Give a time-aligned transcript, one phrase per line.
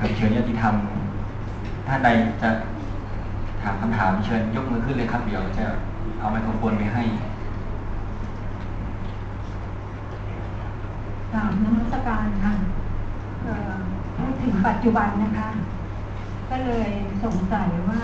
[0.00, 0.74] ครับเชิญญาติธรรม
[1.86, 2.08] ถ้าใด
[2.42, 2.50] จะ
[3.62, 5.66] ถามคำถามเชิญยกมือขึ้นเลยครับเดี๋ยวจะ
[6.18, 7.02] เอาไมโครโฟนไปให้
[11.32, 12.54] กราบนมัสการค่ะ
[14.16, 15.50] พูดถึงปัจจุบันนะคะ
[16.50, 16.90] ก็เลย
[17.24, 18.02] สงสัยว่า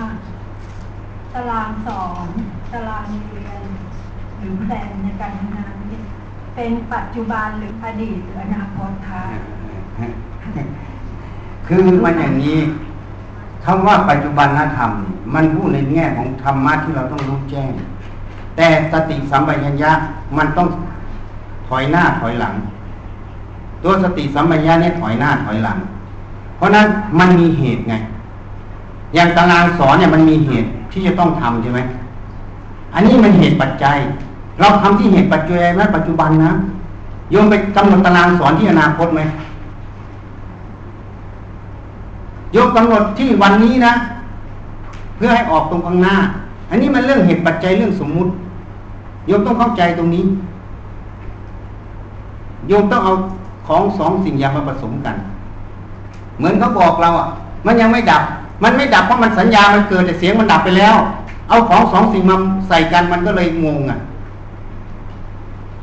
[1.35, 2.29] ตารางสอน
[2.73, 3.63] ตารางเรียน
[4.39, 5.75] หรือแผนในการทำงาน
[6.55, 9.23] เป็นปัจจุบันหรืออดีตหรืออนาคตคะ
[11.69, 12.59] คือมันอย่างนี้
[13.65, 14.91] คำว่าปัจจุบันธรรม
[15.35, 17.69] มันพูดในแง่ของธรรมะที่เราต้องรู้แจ้ง
[18.57, 19.91] แต่สติสัมปชัญญะ
[20.37, 20.69] มันต้อง
[21.69, 22.55] ถอยหน้าถอยหลัง
[23.85, 25.79] ตัวสติสัมปชัญญะเนี่ยถอยหน้าถอยหลัง
[26.57, 26.87] เพราะนั้น
[27.19, 27.95] มันมีเหตุไง
[29.15, 31.81] อย่างตารางสอนเนี่ยมันมีเหตุที่จะต้องทำใช่ไหม
[32.95, 33.97] อันนี้มันเหตุปัจจัย
[34.61, 36.53] เราทำที่เหตุปัจจัยไหมปัจจุบันนะ
[37.31, 39.21] โยมไปกำหนดตารางสอนที่อนาคตไหม
[42.57, 43.93] ยกกำหนดที่วันนี้นะ
[45.17, 46.17] เพื่อให้ออกตรงข้างหน้า
[46.71, 48.31] อันนี้มันเรื่องเหตุปัจจัยเรื่องสมมุติ
[49.27, 50.25] โยมต้องเข้าใจตรงนี้
[52.69, 53.13] โยมต้องเอา
[53.67, 55.17] ของสองสิ่งอย่างมาผสมกัน
[56.39, 57.29] เหมือนเขาบอกเราอะ
[57.67, 58.23] มันยังไม่ดับ
[58.65, 60.95] มันไม่ดับเพราะมันสัญญามันเกิดแต่เสียงมันดับไปแล้ว
[61.49, 62.37] เอาของสองสิ่งมา
[62.69, 63.99] ใส่กันมันก็เลยงงอะ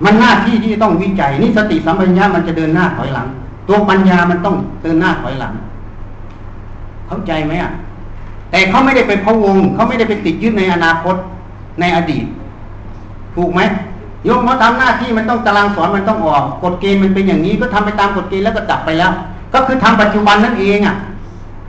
[0.03, 3.27] มันหน้าที่ที่ต้องวิจัย นี่สติสัมปชัญญะมันจะเดินหน้าถอยหลัง
[3.67, 5.53] ตัวปัญญามันต้องเดินหน้าถอยหลัง
[7.13, 7.71] เข้าใจไหมอะ
[8.51, 11.15] แต่เขาไม่ได้ไปพะวงเขาไม่ได้ไปติดยึดในอนาคต
[11.79, 12.25] ในอดีต
[13.35, 13.61] ถูกไหม
[14.25, 19.11] โยมเขาทำหน้าที่มันต้องตารางสอนมันต้องออกกฎเกณฑ์มันเป็นอย่างนี้ก็ทำไปตามกฎเกณฑ์แล้วก็ดับไปแล้ว
[19.53, 20.95] ก็คือทำปัจจุบันนั่นเองอะ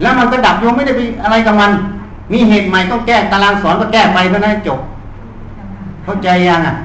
[0.03, 1.71] แล้วมันก็ดับโยมไม่ได้ไปอะไรกับมัน
[2.33, 4.81] มีเหตุใหม่ต้องแก้ตารางสอนก็แก้ไปเท่านั้นจบ
[6.05, 6.77] เข้าใจยังอะ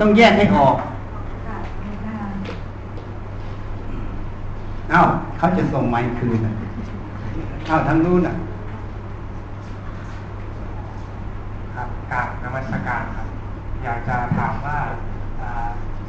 [0.00, 0.74] ต้องแยกให้ออก
[4.90, 5.02] เอ้า
[5.38, 8.34] เขาจะส่งไม้คืนเอาทางนู้นอะ
[11.74, 13.28] ครับกราบนมัสการครับ
[13.84, 14.78] อยากจะถามว่า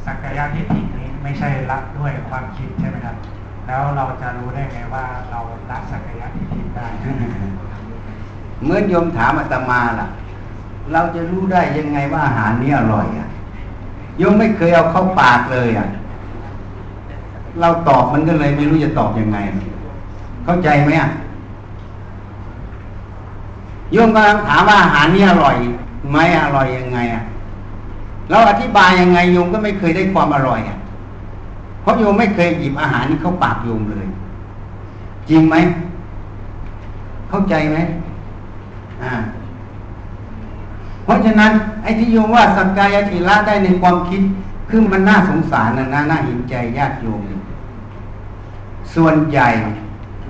[0.06, 3.16] สักยะทิฏฐินี้ไม่ใช่ละด้วยความคิดใช่ไหมครับ
[3.68, 6.88] แล้วเราจะรู้ได้ไงว่าเราละสักยะทิฏฐิได้
[8.64, 10.08] เหมือนโยมถามอาตมาล่ะ
[10.94, 13.30] เราจะรู้ได้ยังไงว่าอาหารนี้อร่อยอะ
[14.18, 15.88] โยมไม่เคยเอาเข้าปากเลยอะ
[17.60, 19.38] เราตอบมันก็เลยไม่รู้จะตอบยังไง
[20.46, 21.10] เข้าใจไหมอะ
[23.92, 25.56] โยมกำลังถามว่าอาหารนี้อร่อย
[26.12, 27.24] ไหมอร่อยยังไงอะ
[28.30, 30.78] เราอธิบายยังไงโยมก็ไม่เคยได้ความอร่อยอะ
[31.82, 34.08] เพราะโยมไม่เคยหยิบอาหารนี้เข้าปากโยมเลย
[35.30, 35.56] จริงไหม
[37.30, 37.78] เข้าใจไหม
[39.04, 39.14] อ่า
[41.04, 41.52] เพราะฉะนั้น
[41.84, 44.22] ไอ้ที่โยมว่าสักกายทิละได้ในความคิด
[44.70, 47.22] คือมันน่าสงสารนะน่าเห็นใจญาติโยม
[48.96, 49.48] ส่วนใหญ่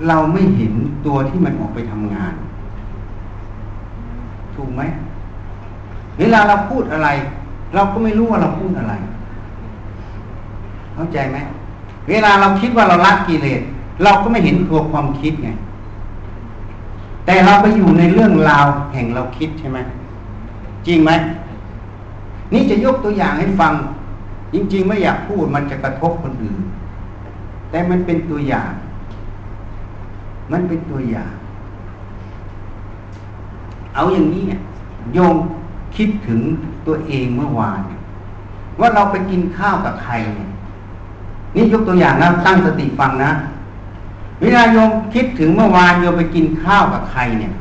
[0.08, 0.72] เราไม่เห็น
[1.06, 2.34] ตัวที่มันออกไปทำงาน
[4.56, 4.82] ถูกไหม
[6.18, 7.08] เวลาเราพูดอะไร
[7.74, 8.94] เราก็ไม่รู้ว่าเราพูดอะไร
[10.94, 11.38] เข้าใจไหม
[12.08, 13.60] เวลาเราคิดว่าเราละกิเลส
[14.02, 15.50] เราก็ไม่เห็นตัวความคิดไง
[17.26, 19.78] แต่เราไปอยู่ในเรื่องราวแห่งเราคิดใช่ไหม
[20.86, 21.10] จริงไหม
[22.52, 23.72] นี่จะยกตัวอย่างให้ฟัง
[24.52, 26.58] จริง ๆ ไม่อยากพูดมันจะกระทบคนอื่น
[27.70, 28.72] แต่มันเป็นตัวอย่าง
[30.52, 31.32] มันเป็นตัวอย่าง
[33.96, 34.44] เอาอย่างนี้
[35.14, 35.36] โยม
[35.96, 36.40] คิดถึง
[36.86, 37.80] ตัวเองเมื่อวาน
[38.80, 40.48] ว่าเราไปกินข้าวกับใครเนี่ย
[41.54, 43.30] นี่ยกตัวอย่างนะตั้งสติฟังนะ
[44.40, 47.52] เวลาโยมคิดถึงเมื่อวานโยมไปกินข้าวกับใครเนี่ย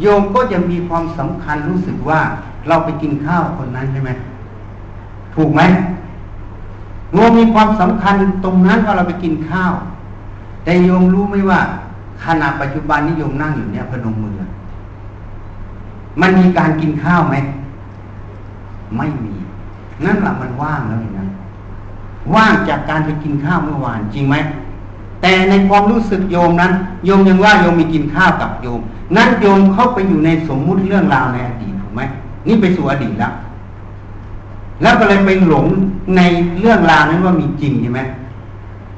[0.00, 2.20] โยมก็จะมีความสำคัญรู้สึกว่า
[2.68, 4.10] เราไปกินข้าวคนนั้นใช่ไหม
[5.34, 5.62] ถูกไหม
[7.14, 8.14] โยมมีความสำคัญ
[8.44, 9.72] ตรงนั้นว่าเราไปกินข้าว
[10.64, 11.60] แต่โยมรู้ไหมว่า
[12.24, 14.34] ขณะปัจจุบันนี้โยมนั่งอยู่เนี่ยพนมมือ
[16.20, 17.36] มันมีการกินข้าวไหม
[18.96, 19.34] ไม่มี
[20.04, 21.20] นั่นแหละมันว่างแล้วเห็นไหม
[22.34, 24.36] ว่างจากการไปกินข้าวเมื่อวานจริงไหม
[25.22, 26.72] แต่ในความรู้สึกโยมนั้น
[27.04, 28.80] โยมยังว่าโยมมีกินข้าวกับโยม
[29.16, 32.00] นั่นโยมเข้าไปอยู่ในสมมุติเรื่องราวในอดีตถูกไหม
[32.46, 33.32] นี่ไปสู่อดีตแล้ว
[34.82, 35.66] แล้วก็เลยไปหลง
[36.16, 36.20] ใน
[36.60, 38.00] เรื่องราวนั้นว่ามีจริงใช่ไหม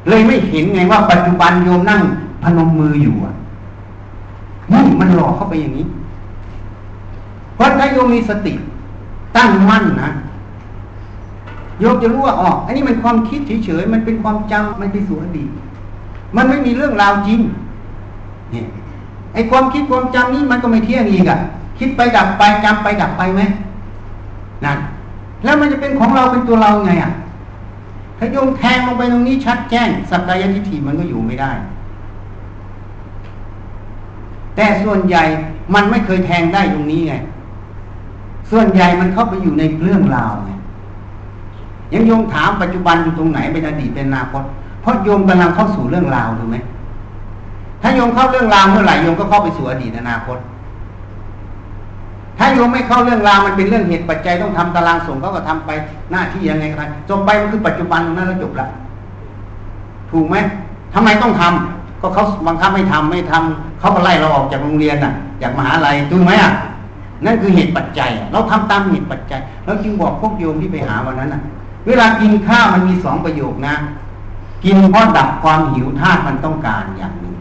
[0.08, 2.00] เลยไม่เห็นไงว่าปัจจุบันโยมนั่ง
[2.42, 3.34] พนมมืออยู่อะ
[4.70, 5.86] นี่มันหลอกเข้าไปอย่างนี้
[7.54, 8.54] เพราะถ้าโยมมีสติ
[9.36, 10.10] ตั้งมั่นนะ
[11.80, 15.50] โยมจะรู้ว่าอ๋ออันนี้มันความคิดเฉยๆมันเป็นความจำมันเป็นส่อดีต
[16.36, 17.40] มันไม่มีเรื่องราวจริง
[18.50, 18.66] เนี่ย
[19.34, 21.38] ไอ้ความคิดความจำนี้มันก็ไม่เที่ยงอีกอะ
[21.78, 23.42] คิดไปดับไปจำไปดับไปไหม
[24.64, 24.78] นั่น
[25.44, 27.12] แล้วมันจะเป็นของเราเป็นตัวเราไงอะ
[28.18, 31.52] ถ้าโยมแทงลงไปตรงนี้ชัดแจ้ง สักกายทิฏฐิมันก็อยู่ไม่ได้
[34.56, 35.22] แต่ส่วนใหญ่
[35.74, 37.14] มันไม่เคยแทงได้ตรงนี้ไง
[38.50, 40.50] ส่วนใหญ่มันเข้าไปอยู่ในเรื่องราวไง
[41.92, 44.42] ยังโยมถามปัจจุบันอยู่ตรงไหนเป็นอดีตเป็นอนาคต
[44.80, 46.56] เพราะโยมกำลังเข้าสู่เรื่องราวถูกไหม
[47.82, 50.38] ถ้าโยมเข้าเรื่องราวเมื่อไหร่โยมก็เข้าไปสู่อดีตอนาคต
[52.38, 55.70] ถ้าโยมไม่เข้าเรื่องราวมันเป็นเรื่องเหตุปัจจัยต้องทำตารางส่งเขาก็ทำไป
[56.10, 58.66] หน้าที่ยังไงก็ทำจบไปมันคือปัจจุบันตรงนั้นแล้วจบละ
[60.10, 60.36] ถูกไหม
[60.94, 65.12] ทำไมต้องทำก็เขาบังคับไม่ทำไม่ทำเขาก็ไล่เราออกจากโรงเรียนน่ะ
[65.42, 66.52] จากมหาลัยถูกไหมอะ
[67.24, 71.42] นั่นคือเหตุปัจจัย เราทำตามเหตุปัจจัยเราจึงบอกพวกโยมที่ไปหาวันนั้นน่ะ
[71.86, 73.74] เวลากินข้าวมันมีสองประโยคนะ
[74.64, 77.36] กินเพราะดับความหิวธาตุมันต้องการอย่างหนึ่ง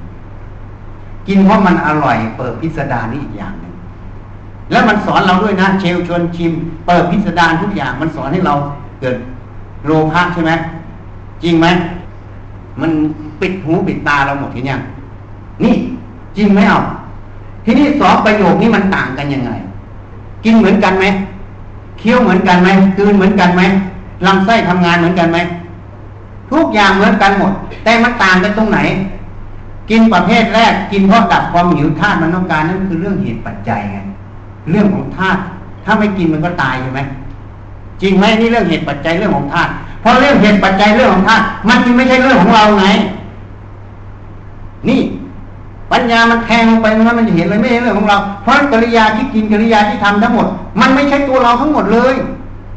[1.27, 3.73] กินเพราะมันอร่อย เปิดพิสดารนี่อีกอย่างหนึ่ง
[4.71, 6.51] แล้วมันสอนเราด้วยนะ เชลชวนชิม
[6.87, 8.53] เปิดพิสดารทุกอย่างมันสอนให้เรา
[9.01, 9.17] เกิด
[9.85, 10.51] โลภะใช่ไหม
[11.43, 11.67] จริงไหม
[12.81, 12.91] มัน
[13.41, 14.79] ปิดหูปิดตาเราหมดทีเนี้ย
[15.63, 15.75] นี่
[16.37, 16.79] จริงไหมเอา
[17.65, 19.51] ทีนี้สองประโยคนี้มันต่างกันยังไง
[20.43, 21.05] กินเหมือนกันไหม
[21.99, 23.61] เคี้ยวเหมือนกันไหมกืนเหมือนกันไหม
[24.25, 25.37] ลำไส้ทำงานเหมือนกันไหม
[26.51, 27.51] ทุกอย่างเหมือนกันหมด
[27.83, 28.79] แต่มันต่างกันตรงไหน
[29.89, 33.97] กินประเภทแรก กินเพราะดับความหิวธาตุมันต้องการนั่นคือเรื่องเหตุปัจจัยไง
[34.71, 35.41] เรื่องของธาตุ
[35.85, 37.01] ถ้าไม่กินมันก็ตายใช่ไหม
[38.01, 42.85] จริงไหมนี่เรื่องเหตุปัจจัยเรื่องของธาตุเพราะเรื่องเหตุปัจจัยเรื่องของธาตุมันไม่ใช่เรื่องของเราไง
[44.89, 45.01] นี่
[45.91, 50.47] ปัญญามันแทงลงไปนั้นมันจะเห็นเลยไม่ใช่เรื่องของเรา เพราะกิริยาที่กินกิริยาที่ทำทั้งหมด
[50.81, 52.15] มันไม่ใช่ตัวเราทั้งหมดเลย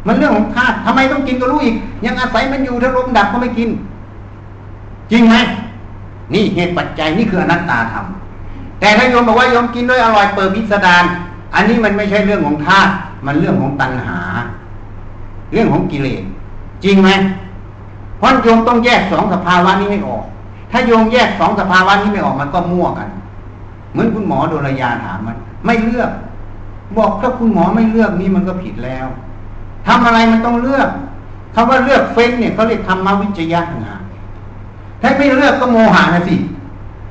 [0.06, 1.74] มันเรื่องของธาตุทำไมต้องกินก็รู้อีก
[2.04, 3.68] ยังอาศัยมันอยู่ถ้าลมดับก็ไม่กิน
[5.10, 5.34] จริงไหม
[6.32, 8.04] นี่เหตุปัจจัยนี่คืออนัตตาธรรม
[8.80, 11.04] แต่ถ้าโยมบอกว่าโยมกินด้วยอร่อยเปิดพิสดาร
[11.54, 12.90] อันนี้มันไม่ใช่เรื่องของธาตุ
[13.26, 14.18] มันเรื่องของตัณหา
[15.52, 16.22] เรื่องของกิเลส
[16.84, 17.10] จริงไหม
[18.18, 20.24] เพราะโยมต้องแยกสองสภาวะนี้ให้ออก
[20.70, 23.08] ถ้าโยมแยกสองสภาวะนี้ไม่ออกมันก็มั่วกัน
[23.92, 25.36] เหมือนคุณหมอโดรยาถามมัน
[25.66, 26.10] ไม่เลือก
[26.96, 29.06] บอกถ้าคุณหมอไม่เลือกนี่มันก็ผิดแล้ว
[29.86, 30.88] ทำอะไรมันต้องเลือก
[31.54, 34.00] คำว่าเลือกเฟ้นเนี่ยเขาเรียกธรรมวิจยะนะ
[35.02, 36.36] ถ้าไม่เลือกก็โมหะนะสิ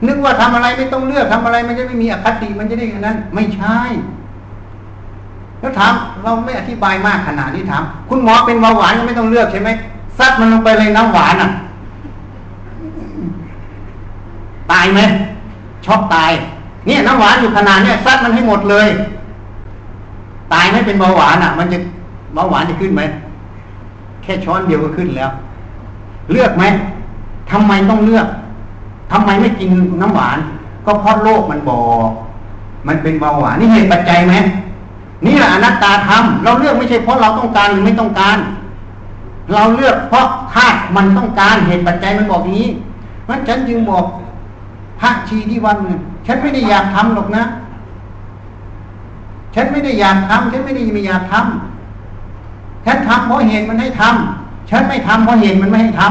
[0.08, 3.78] นึกว่าทำอะไรไม่ต้องเลือกทำอะไร มันจะไม่มีอคติมันจะได้อย่นั้น ไม่ใช่
[5.60, 5.94] แล้วถาม
[6.24, 9.69] เราไม่อธิบายมากขนาดนี้ถามคุณหมอเป็นเบาหวานก็ไม่ต้องเลือกใช่ไหม
[10.18, 11.50] ซัดมันลงไปเลยน้ำหวานอะ
[14.71, 15.00] ตายไหม
[15.85, 16.31] ช็อกตาย
[16.85, 18.88] เนี่ยน้ำหวานอยู่ขนาดเนี่ยซัดมันให้หมดเลย
[20.53, 21.77] ตายไม่เป็นเบาหวานอะ มันจะ
[22.33, 23.01] เบาหวานจะขึ้นไหม
[24.23, 25.29] แค่ช้อนเดียวก็ขึ้นแล้ว
[26.31, 26.63] เลือกไหม
[27.51, 28.27] ทำไมต้องเลือก
[29.12, 29.69] ทำไมไม่กิน
[30.01, 30.38] น้ำหวาน
[30.85, 32.09] ก็เพราะโลกมันบอก
[32.88, 34.33] มันเป็นเบาหวานนี่เหตุปัจจัยไหม
[35.25, 38.38] นี่แหละอนัตตาธรรมเราเลือกไม่ใช่เพราะเราต้องการหรือไม่ต้องการ
[39.53, 42.69] เราเลือกเพราะธาตุมันต้องการเหตุปัจจัยมันบอกอย่างนี้
[43.23, 44.03] เพราะฉันจึงบอก
[45.00, 47.44] พระชีที่วันหนึ่งฉันไม่ได้อยากทำหรอกนะ
[49.56, 56.03] ฉันไม่ได้อยากทำฉันไม่ได้ไม่อยากทำฉันทำเพราะเหตุมันให้ทำฉันไม่ทำเพราะเหตุมันไม่ให้ท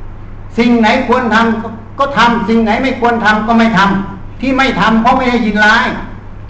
[0.00, 5.86] ำสิ่งไหนควรทำก็ทำสิ่งไหนไม่ควรทำก็ไม่ทำที่ไม่ทำเพราะไม่ได้ยินร้าย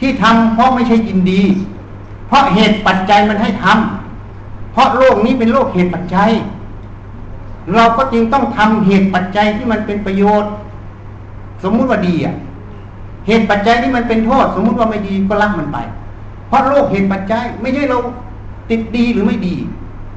[0.00, 1.42] ที่ทำเพราะไม่ใช่ยินดี
[2.28, 6.30] เพราะเหตุปัจจัยมันให้ทำเพราะโลกนี้เป็นโลกเหตุปัจจัย
[7.74, 10.50] เราก็จึงต้องทำเหตุปัจจัยที่มันเป็นประโยชน์
[11.62, 12.34] สมมุติว่าดีอะ
[13.26, 15.78] เหตุปัจจัยที่มันเป็นโทษ สมมุติว่าไม่ดีก็ละมันไป
[16.48, 17.98] เพราะโลกเหตุปัจจัยไม่ใช่เรา
[18.70, 19.54] ติดดีหรือไม่ดี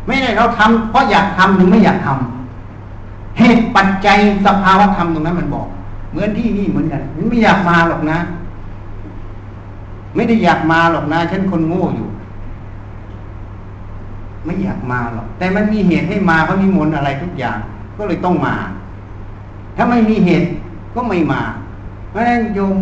[0.08, 5.68] ไม่ได้เราทำเพราะอยากทำหรือไม่อยากทำเหตุปัจจัยสภาวะธรรมตรงนั้นมันบอก
[6.12, 8.18] เหมือนที่นี่เหมือนกันไม่อยากมาหรอกนะ
[10.16, 12.08] ไม่ได้อยากมาหรอกนะฉันคนโง่อยู่
[14.46, 17.58] ไม่อยากมาหรอกแต่มันมีเหตุให้มาเขานิมนต์อะไรทุกอย่าง
[17.98, 18.56] ก็เลยต้องมา
[19.76, 20.48] ถ้าไม่มีเหตุ
[20.96, 21.42] ก็ไม่มา
[22.10, 22.76] เพราะฉะนั้นโยม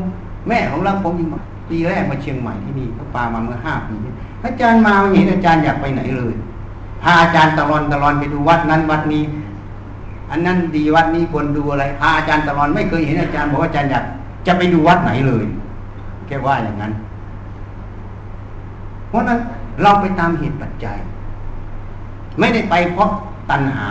[0.48, 1.28] แม่ของเราผมยิง
[1.70, 3.96] ปีแรกมาเชียงใหม่ที่นี่เขาปามาเมื่อห้าปี
[4.46, 6.34] อาจารย์มาเห็นอาจารย์อยากไปไหนเลย
[7.04, 9.24] พาอาจารย์ตลอนตลอนไปดูวัดนั้นวัดนี้
[10.32, 14.04] อันนั้นดีวัดนี้ควรดูอะไรพาอาจารย์ตลอนไม่เคยเห็นอาจารย์บอกว่าอาจารย์อยาก
[14.48, 15.44] จะไปดูวัดไหนเลย
[16.28, 16.94] แค่ว่าอย่างนั้น
[19.10, 19.40] เพราะนั้น
[19.84, 20.98] เราไปตามเหตุปัจจัย
[22.40, 23.10] ไม่ได้ไปเพราะ
[23.52, 23.88] ตัณหา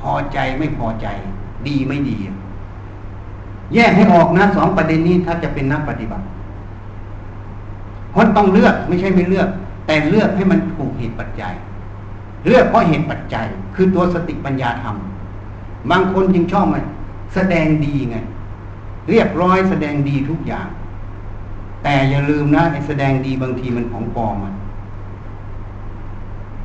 [0.00, 1.06] พอใจไม่พอใจ
[1.66, 2.16] ดีไม่ดี
[3.74, 6.24] แยกให้ออกนะสองประเด็นนี้ถ้าจะเป็นนักปฏิบัติ
[8.14, 9.48] คนต้องเลือกไม่ใช่ไม่เลือก
[9.86, 11.54] แต่เลือกให้มันถูกเหตุปัจจัย
[12.46, 14.96] เลือกเพราะเหตุปัจจัย คือตัวสติปัญญาธรรม
[15.90, 16.84] บางคนจึงชอบมัน
[17.34, 18.16] แสดงดีไง
[19.10, 20.68] เรียบร้อยแสดงดีทุกอย่าง
[21.82, 24.54] แต่อย่าลืมนะไอ้แสดงดีบางทีมันของปลอมมัน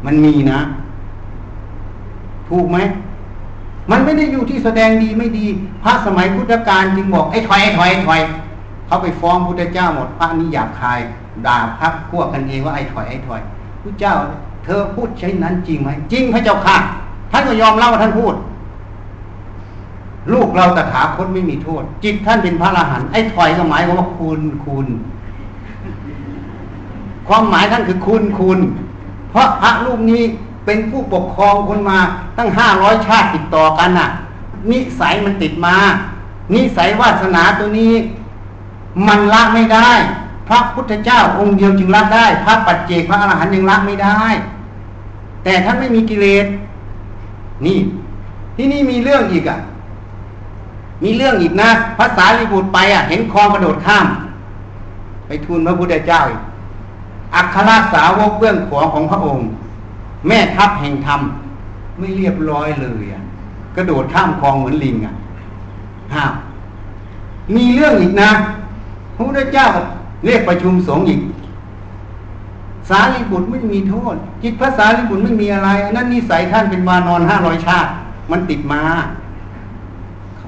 [0.06, 0.60] มันมีนะ
[2.54, 2.80] ถูกไหม
[3.92, 5.46] มันไม่ได้อยู่ที่แสดงดีไม่ดี
[5.84, 8.22] พระสมัยพุทธกาลจึงบอกไอ้ถอยไอ้ถอยไอ้ถอย
[8.88, 11.00] เขาไปฟ้องพุทธเจ้าหมดพระนี่หยาบคาย
[11.46, 13.42] ด่าพักพวกกันเองว่าไอ้ถอยไอ้ถอย
[13.82, 14.16] พุทธเจ้า
[14.66, 16.78] เธอพูดใช่นั้นจริงไหมจริงพระเจ้าค่ะ
[17.32, 18.34] ท่านก็ยอมเล่าว่าท่านพูด
[20.34, 24.88] ลูกเราตถาคตไม่มีโทษ จิตท่านเป็นพระอรหันต์ไอ้ถอยก็หมายความว่าคุณคุณ
[27.28, 28.60] ความหมายท่านคือคุณคุณ
[29.30, 30.24] เพราะพระรูปนี้
[30.66, 32.00] เป็นผู้ปกครองคนมา
[32.38, 34.08] ตั้งห้าร้อยชาติติดต่อกันน่ะ
[34.72, 35.76] นิสัยมันติดมา
[36.54, 37.94] นิสัยวาสนาตัวนี้
[39.08, 39.92] มันละไม่ได้
[40.48, 44.20] พระพุทธเจ้าองค์เดียวจึงละได้ พระปัจเจกพระอรหันต์ยังละไม่ได้
[45.44, 46.46] แต่ท่านไม่มีกิเลส
[47.66, 47.78] นี่
[48.56, 49.60] ที่นี่มีเรื่องอีกอะ
[51.04, 54.06] มีเรื่องอีกนะภาษาลิบุตรไปอะ เห็นคลองกระโดดข้าม
[55.28, 56.42] ไปทูลพระพุทธเจ้าอีก
[57.36, 59.46] อัครสาวกเบื้องขวาของพระองค์
[60.28, 61.22] แม่ทัพแห่งธรรม
[62.00, 63.24] ไม่เรียบร้อยเลยอะ
[63.76, 65.14] กระโดดข้ามคลองเหมือนลิงอะ
[66.14, 66.34] ห้าม
[67.56, 68.30] มีเรื่องอีกนะ
[69.16, 69.68] พระพุทธเจ้า
[70.26, 71.22] เรียกประชุมสงฆ์อีก
[72.90, 77.90] สารีบุตรไม่มีโทษ จิตพระสารีบุตรไม่มีอะไรอันนั้นนิสัยท่านเป็นวานอนห้าร้อยชาติ
[78.32, 78.82] มันติดมา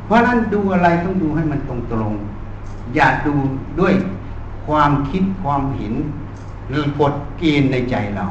[0.06, 2.14] เพราะนั้นดูอะไรต้องดูให้มันตรงตรง
[2.96, 3.36] อย่าดู
[3.80, 3.94] ด้วย
[4.68, 5.94] ความคิดความเห็น
[6.70, 8.26] หรือกฎเกณฑ์ในใจเรา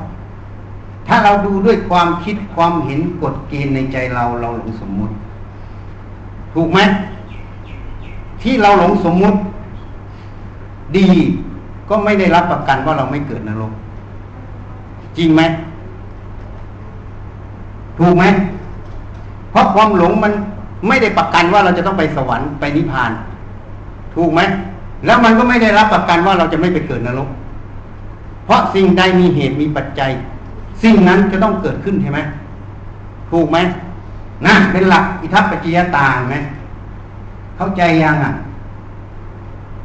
[1.06, 5.14] ถ้าเราดูด้วยความคิดความเห็นกฎเกณฑ์ในใจเราเราหลงสมมุติ
[6.54, 6.80] ถูกไหม
[8.42, 9.38] ที่เราหลงสมมุติ
[10.96, 11.06] ดี
[11.88, 13.72] ก็ไม่ได้รับประกันว่าเราไม่เกิดนรก
[15.16, 15.42] จริงไหม
[17.98, 18.24] ถูกไหม
[19.50, 20.32] เพราะความหลงมัน
[20.88, 23.10] ไม่ได้ประกันว่าเราจะต้องไปสวรรค์ไปนิพพาน
[24.14, 24.40] ถูกไหม
[25.06, 27.28] แล้วมันก็ไม่ได้รับประกันว่าเราจะไม่ไปเกิดนรก
[28.44, 30.10] เพราะสิ่งใดมีเหตุมีปัจจัย
[30.82, 32.20] สิ่งนั้นจะต้องเกิดขึ้นใช่ไหม
[33.30, 33.58] ถูกไหม
[34.46, 36.36] นะเป็นหลักอิทัปปจจยตาไหม
[37.56, 38.34] เข้าใจยังอะ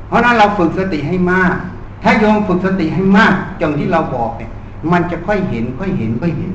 [0.07, 1.55] เพราะนั้นเราฝึกสติให้มาก
[2.03, 4.51] ถ้าโยมฝึกสติให้มากอย่างที่เราบอกเนี่ย
[4.91, 6.51] มันจะค่อยเห็นค่อยเห็นค่อยเห็น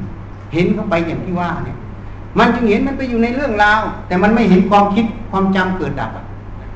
[0.53, 1.77] เห็นเข้าไปอย่างที่ว่าเนี่ย
[2.39, 6.25] มันจึงเห็นมันไปอยู่ในเรื่องราวแต่มันไม่เห็นความคิดความจำเกิดดับอะ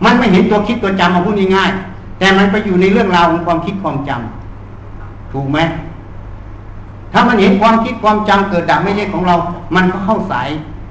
[0.05, 5.59] มันไม่เห็นตัวคิดตัวจำมาพูดง่ายๆแต่มันไปอยู่ในเรื่องราวของความคิดความจำถูกไหม
[7.13, 9.35] ถ้ามันเห็นความคิดความจำเกิดดับไม่ใช่ของเรา
[9.75, 10.49] มันก็เข้าสาย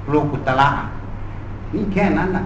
[0.08, 0.68] โลกุตละ
[1.74, 2.44] นี่แค่นั้นนะ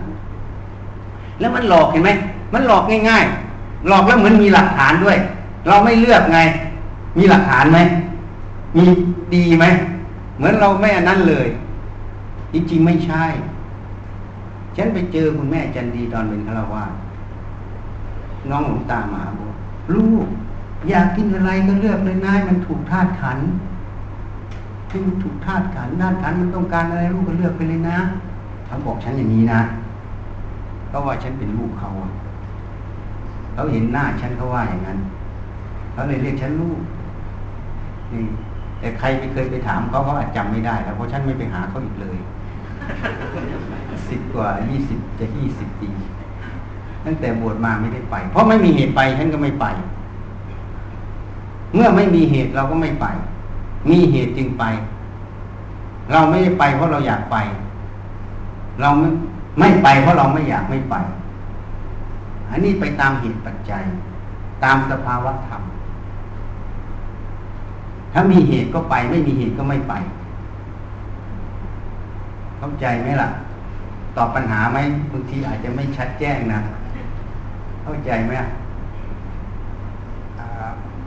[1.40, 2.10] แล้วมันหลอกเห็นไหม
[2.54, 5.18] มันหลอกง่ายๆ หลอกแล้วเหมือนมีหลักฐานด้วย
[5.68, 6.38] เราไม่เลือกไง
[7.18, 7.78] มีหลักฐานไหม
[8.76, 8.84] มี
[9.34, 9.64] ดีไหม
[10.36, 11.46] เหมือนเราไม่อันนั้นเลย
[12.52, 13.24] จริงๆไม่ใช่
[14.76, 16.92] ฉันไปเจอคุณแม่จันดีตอนเป็นฆราวาส
[18.50, 19.52] น้องหลวงตามาบอก
[19.94, 20.26] ลูก
[20.88, 23.38] อยากกินอะไรก็เลือกเลยนายมันถูกธาตุขัน
[24.88, 27.98] ที่มันถูกธาตุขันธาตุขันมันต้องการอะไรลูกก็เลือกไปเลยนะ
[28.66, 29.60] เขาบอกฉันอย่างนี้นะ
[30.88, 31.90] เขาว่าฉันเป็นลูกเขา
[33.54, 34.98] เขาเห็นหน้าฉันเขาว่าอย่างนั้น
[35.92, 36.78] เขาเลยเรียกฉันลูก
[38.12, 38.24] นี่
[38.80, 42.18] แต่ใครไปเคยไปถามเขาเขาอาจจำไม่ได้แล้วเพราะฉันไม่ไปหาเขาอีกเลย
[44.10, 45.90] สิบกว่ายี่สิบจะยี่สิบปี
[47.06, 49.66] ตั้งแต่บวชมาไม่ได้ไป เพราะไม่มีเหตุไปฉันก็ไม่ไป
[51.74, 53.06] เมื่อไม่มีเหตุเราก็ไม่ไป
[53.90, 54.64] มีเหตุจึงไป
[56.12, 57.36] เราไม่ได้ไปเพราะเราอยากไป
[58.80, 59.08] เราไม่
[59.58, 60.94] ไม่ไปเพราะเราไม่อยากไม่ไป
[62.50, 63.82] อันนี้ไปตามเหตุปัจจัย
[64.64, 65.62] ตามสภาวะธรรม
[68.12, 69.94] ถ้ามีเหตุก็ไป ไม่มีเหตุก็ไม่ไป
[72.58, 73.28] เข้าใจไหมล่ะ
[74.16, 74.78] ตอบปัญหาไหม
[75.12, 76.60] บางทีอาจจะไม่ชัดแจ้งนะ
[77.82, 78.32] เข้าใจไหม
[80.38, 80.46] อ่า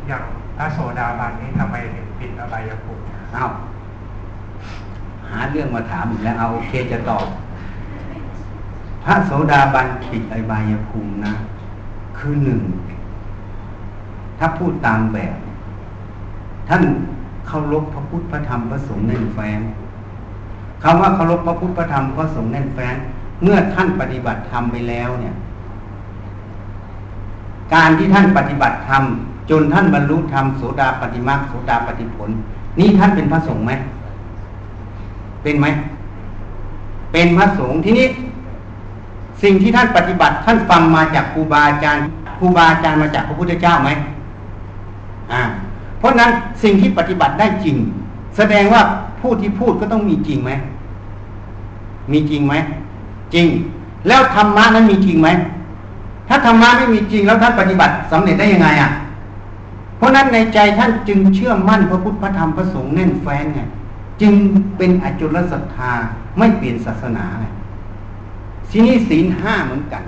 [0.08, 0.24] อย่าง
[0.58, 3.46] พระโสดาบันนี้ทำไมถึงปิดอบายภูมิเอา
[5.30, 7.26] หาเรื่องมาถามอีกแล้วเอาโอเคจะตอบ
[9.04, 11.34] พระโสดาบันปิดอบายภูมินะ
[12.18, 12.62] คือหนึ่ง
[14.40, 15.36] ถ้าพูดตามแบบ
[16.70, 16.84] ท่าน
[17.48, 19.62] เคารพพระพุทธพระธรรมพระสงฆ์แน่นแฟ้น
[20.84, 22.96] คำว่าเคารพพระพุทธพระธรรมพระสงฆ์แน่นแฟ้น
[23.44, 25.36] เมื่อท่านปฏิบัติธรรมไปแล้วเนี่ย
[27.74, 29.04] การที่ท่านปฏิบัติธรรม
[29.50, 32.30] จนท่านบรรลุธรรมโสดาปฏิมาโสดาปฏิผล
[32.80, 33.72] นี่ท่านเป็นพระสงฆ์ไหม
[35.44, 35.68] เป็นไหม
[37.12, 38.08] เป็นพระสงฆ์ที่นี้
[39.44, 42.04] สิ่งที่ท่านปฏิบัติ ท่านฟังมาจากครูบาอาจารย์
[42.40, 43.90] ครูบาอาจารย์มาจากพระพุทธเจ้าไหม
[45.32, 45.42] อ่า
[46.00, 46.30] เพราะนั้น
[46.64, 47.76] สิ่งที่ปฏิบัติได้จริง
[48.38, 48.82] แสดงว่า
[49.22, 50.52] ผู้ที่พูดก็ต้องมีจริงไหม
[52.12, 52.54] มีจริงไหม
[53.34, 53.48] จริง
[54.08, 55.30] แล้วธรรมะนั้นมีจริงไหม
[56.30, 58.90] ถ้าธรรมะไม่มีจริงแล้วท่านปฏิบัติสำเร็จได้ยังไงอะ
[59.98, 63.62] เพราะนั้นในใจท่านจึงเชื่อมั่นพระพุทธพระธรรมพระสงฆ์แน่นแฟ้นไง
[64.22, 64.34] จึง
[64.78, 65.92] เป็นอจุลศรัทธา
[66.38, 67.46] ไม่เปลี่ยนศาสนาไง
[68.72, 70.04] ทีนี้ศีลห้าเหมือนกัน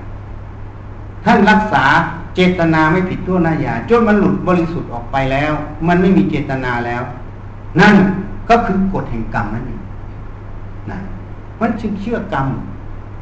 [1.26, 1.84] ท่านรักษา
[2.36, 5.54] เจตนาไม่ผิดตัวนาญาจนมันหลุดบริสุทธิ์ออกไปแล้ว
[5.88, 7.02] มันไม่มีเจตนาแล้ว
[7.80, 7.96] นั่น
[8.50, 9.82] ก็คือกฎแห่งกรรมนั่นเอง
[10.92, 11.00] นะ
[11.62, 12.48] มันจึงเชื่อกรรม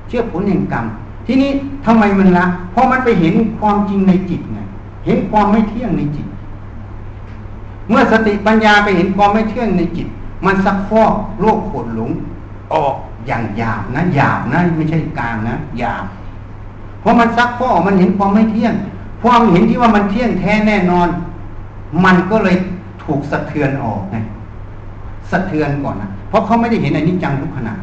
[0.07, 0.85] เชื่อผลแห่งกรรม
[1.27, 1.51] ทีนี้
[1.85, 4.59] ทำไมมันละเพราะมันไปเห็นความจริงในจิตไง
[5.05, 6.25] เห็นความไม่เที่ยงในจิต
[7.89, 10.07] เมื่อสติปัญญาไปเห็นความไม่เที่ยงในจิต
[10.45, 12.11] มันซักฟอกโรคโกรธหลง
[12.73, 12.95] ออก
[13.27, 16.05] อย่างหยาบนะหยาบนะไม่ใช่กลางนะหยาบ
[17.01, 18.73] เพราะมันซักฟอกมันเห็นความไม่เที่ยง
[19.23, 21.07] ความเห็นที่ว่ามันเที่ยงแท้แน่นอน
[22.05, 22.55] มันก็เลย
[23.03, 24.17] ถูกสะเทือนออกไง
[25.31, 27.73] สะเทือนก่อนนะเพราะเขาไม่ได้เห็นอนิจจังทุกขณะ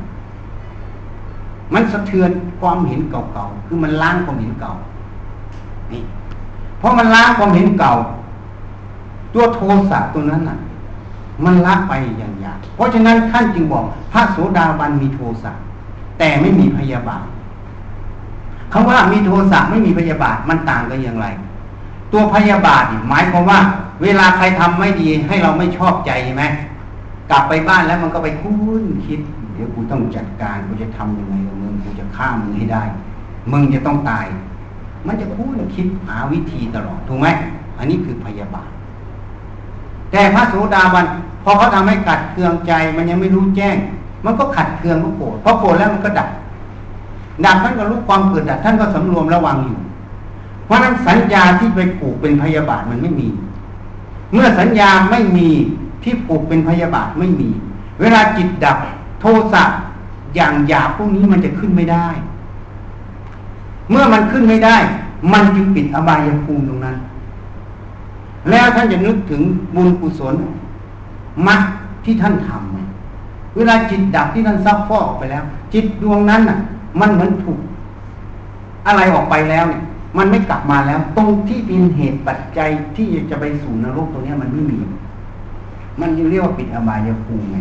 [1.74, 2.30] มันสะเทือน
[2.60, 4.72] ความเห็นเก่าๆคือมันล้างความเห็นเก่า
[5.92, 6.02] นี่
[6.78, 7.94] เพราะมันล้างความเห็นเก่า
[9.34, 9.60] ตัวโท
[9.90, 10.58] สะตัวนั้นน่ะ
[11.44, 15.52] มันละไปอย่างยากเพราะฉะนั้นท่านจึงบอกพระโสดาบันมีโทสะ
[16.18, 17.26] แต่ไม่มีพยาบาท
[18.72, 21.26] คำว่ามีโทสะไม่มีพยาบาทมันต่างกันอย่างไร
[22.12, 23.58] ตัวพยาบาทเนี่ยหมายความว่า
[24.02, 26.44] เวลาใครทำไม่ดีให้เราไม่ชอบใจใช่ไหม
[27.30, 29.20] กลับไปบ้านแล้วมันก็ไปคุ้นคิด
[29.54, 32.82] เดี๋ยวกูต้องจัดการกูจะทำยังไงกับมึงกูจะฆ่ามึงให้ได้
[33.52, 34.26] มึงจะต้องตาย
[35.06, 37.28] มันจะคุ้นคิดหาวิธีตลอดถูกไหม
[37.78, 38.68] อันนี้คือพยาบาท
[40.12, 41.06] แต่พระโสดาบัน
[41.44, 43.76] พอเขาทำให้ขัดเคืองใจมันยังไม่รู้แจ้ง
[44.24, 46.28] มันก็ขัดเคืองก็โกรธพอโกรธแล้วมันก็ดับ
[47.44, 49.78] ดับท่านก็รู้ความเกิดดับท่านก็สำรวมระวังอยู่
[50.64, 53.28] เพราะนั้นสัญญาที่ไปผูกเป็นพยาบาทมันไม่มี
[54.32, 55.48] เมื่อสัญญาไม่มี
[56.02, 57.48] ที่ผูกเป็นพยาบาทไม่มี
[58.00, 58.78] เวลาจิตดับ
[59.20, 59.64] โทสะ
[60.34, 62.06] อย่างหยาบพวกนี้มันจะขึ้นไม่ได้
[63.90, 64.76] เมื่อมันขึ้นไม่ได้
[65.32, 66.96] มันจึงปิดอบายภูมิตรงนั้น
[68.50, 69.42] แล้วท่านจะนึกถึง
[69.74, 70.34] บุญกุศล
[71.48, 71.60] มรรค
[72.04, 76.58] ที่ท่านทำเวลาจิตดับที่ท่านซักฟอกออกไปแล้ว จิตดวงนั้นน่ะ
[77.00, 77.58] มันเหมือนถูก
[78.86, 79.82] อะไรออกไปแล้วเนี่ย
[80.18, 84.78] มันไม่กลับมาแล้ว ตรงที่เป็นเหตุปัจจัยที่จะไปสู่นรกตรงนี้มันไม่มี
[86.00, 87.58] มันยังเรียกว่าปิดอบายภูมิไง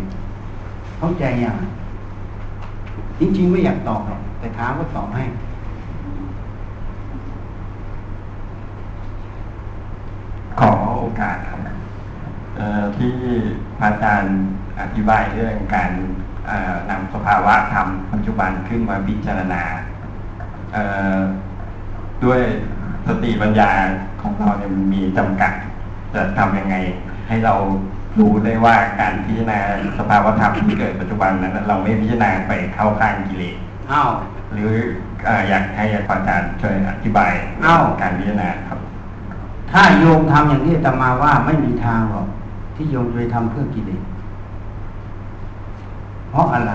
[0.99, 1.55] เข้าใจยัง
[3.19, 5.23] จริงๆไม่อยากตอบหรอกแต่ถามก็ตอบให้
[10.59, 11.59] ขอโอกาสครับ
[12.55, 13.13] เอ่อที่
[13.79, 14.37] พระอาจารย์
[14.81, 15.91] อธิบายเรื่องการ
[16.47, 19.63] เอ่อนำสภาวะธรรมปัจจุบันขึ้นมาพิจารณา
[20.73, 20.83] เอ่
[21.15, 21.19] อ
[22.23, 22.41] ด้วย
[23.07, 23.71] สติปัญญา
[24.21, 25.53] ของเราเนี่ยมันมีจำกัด
[26.13, 26.75] จะทำยังไง
[27.27, 27.55] ให้เรา
[28.19, 29.59] รู้ได้ว่าการพิจารณา
[29.99, 33.55] สภาวะธรรมที่เกิดปัจจุบันนั้น เราไม่พิจารณาไปเข้าข้างกิเลส
[33.91, 34.09] อ้าว
[34.53, 34.71] หรือ
[35.25, 37.33] เอ่ออยากให้พระอาจารย์ช่วยอธิบาย
[37.63, 38.79] เอ้าการพิจารณาครับ
[39.71, 42.27] ถ้าโยมทำอย่างที่อาตมาว่าไม่มีทางหรอก
[42.75, 44.03] ที่โยมจะไปทำเพื่อกิเลส
[46.29, 46.71] เพราะอะไร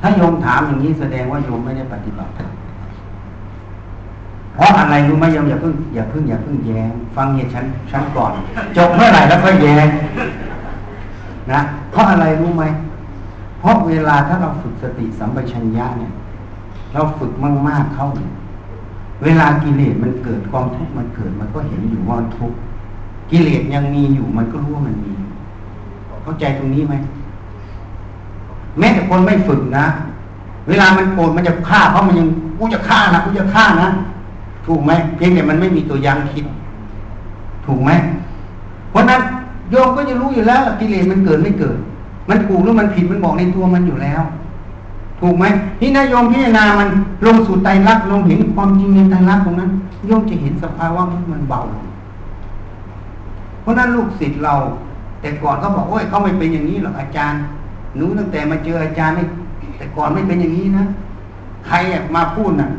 [0.00, 2.32] ถ้าโยมถามอย่างนี้แสดงว่าโยมไม่ได้ปฏิบัติ
[4.54, 8.32] เพราะอะไรรู้ไหมโยมอย่าเพิ่งอย่าเพิ่งอย่าเพิ่งแย้งฟังเหตุฉันฉันก่อน
[8.76, 9.88] จบเมื่อไหร่แล้วก็แย้ง
[11.52, 12.64] นะเพราะอะไรรู้ไหม
[13.60, 16.12] เพราะเวลาถ้าเราฝึกสติสัมปชัญญะเนี่ย
[16.94, 17.32] เราฝึก
[17.68, 18.30] มากๆเข้าเนี่ย
[19.24, 22.58] เวลากิเลสมันเกิดความทุกข์มันเกิดมันก็เห็นอยู่ว่าทุกข์
[23.30, 25.12] กิเลสยังมีอยู่มันก็รู้ว่ามันมี
[26.22, 26.94] เข้าใจตรงนี้ไหม
[28.78, 29.86] แม้แต่คนไม่ฝึกนะ
[30.68, 32.28] เวลามันโกรธมันจะฆ่าเขาะมันยัง
[32.58, 33.88] กูจะฆ่านะกูจะฆ่านะ
[34.66, 36.44] ถูกไหมเพียงแต่มันไม่มีตัวยั้งคิด
[37.66, 37.90] ถูกไหม
[38.90, 39.20] เพราะนั้น
[39.70, 41.76] โยมก็จะรู้อยู่แล้วกิเลสมันเกิดไม่เกิด
[42.28, 44.22] มันถูกหรือมันผิดมันบอกในตัวมันอยู่แล้ว
[45.20, 45.44] ถูกไหม
[45.80, 46.88] นี่นายโยมพิจารณามัน
[47.26, 49.70] ลงสู่ไตรลักษณ์ลงเห็นความจริงในไตรลักษณ์ตรงนั้น
[50.06, 51.02] โยมจะเห็นสภาวะ
[51.32, 51.86] มันเบาลง
[53.62, 54.54] เพราะนั้นลูกศิษย์เรา
[55.20, 57.40] แต่ก่อนเขาบอกโอ้ยเขาไม่เป็นอย่างนี้หรอกอาจารย์
[57.96, 59.24] หนูตั้งแต่มาเจออาจารย์ไม่
[59.78, 60.84] แต่ก่อนไม่เป็นอย่างนี้นะ
[61.66, 61.76] ใคร
[62.16, 62.70] มาพูดน่ะ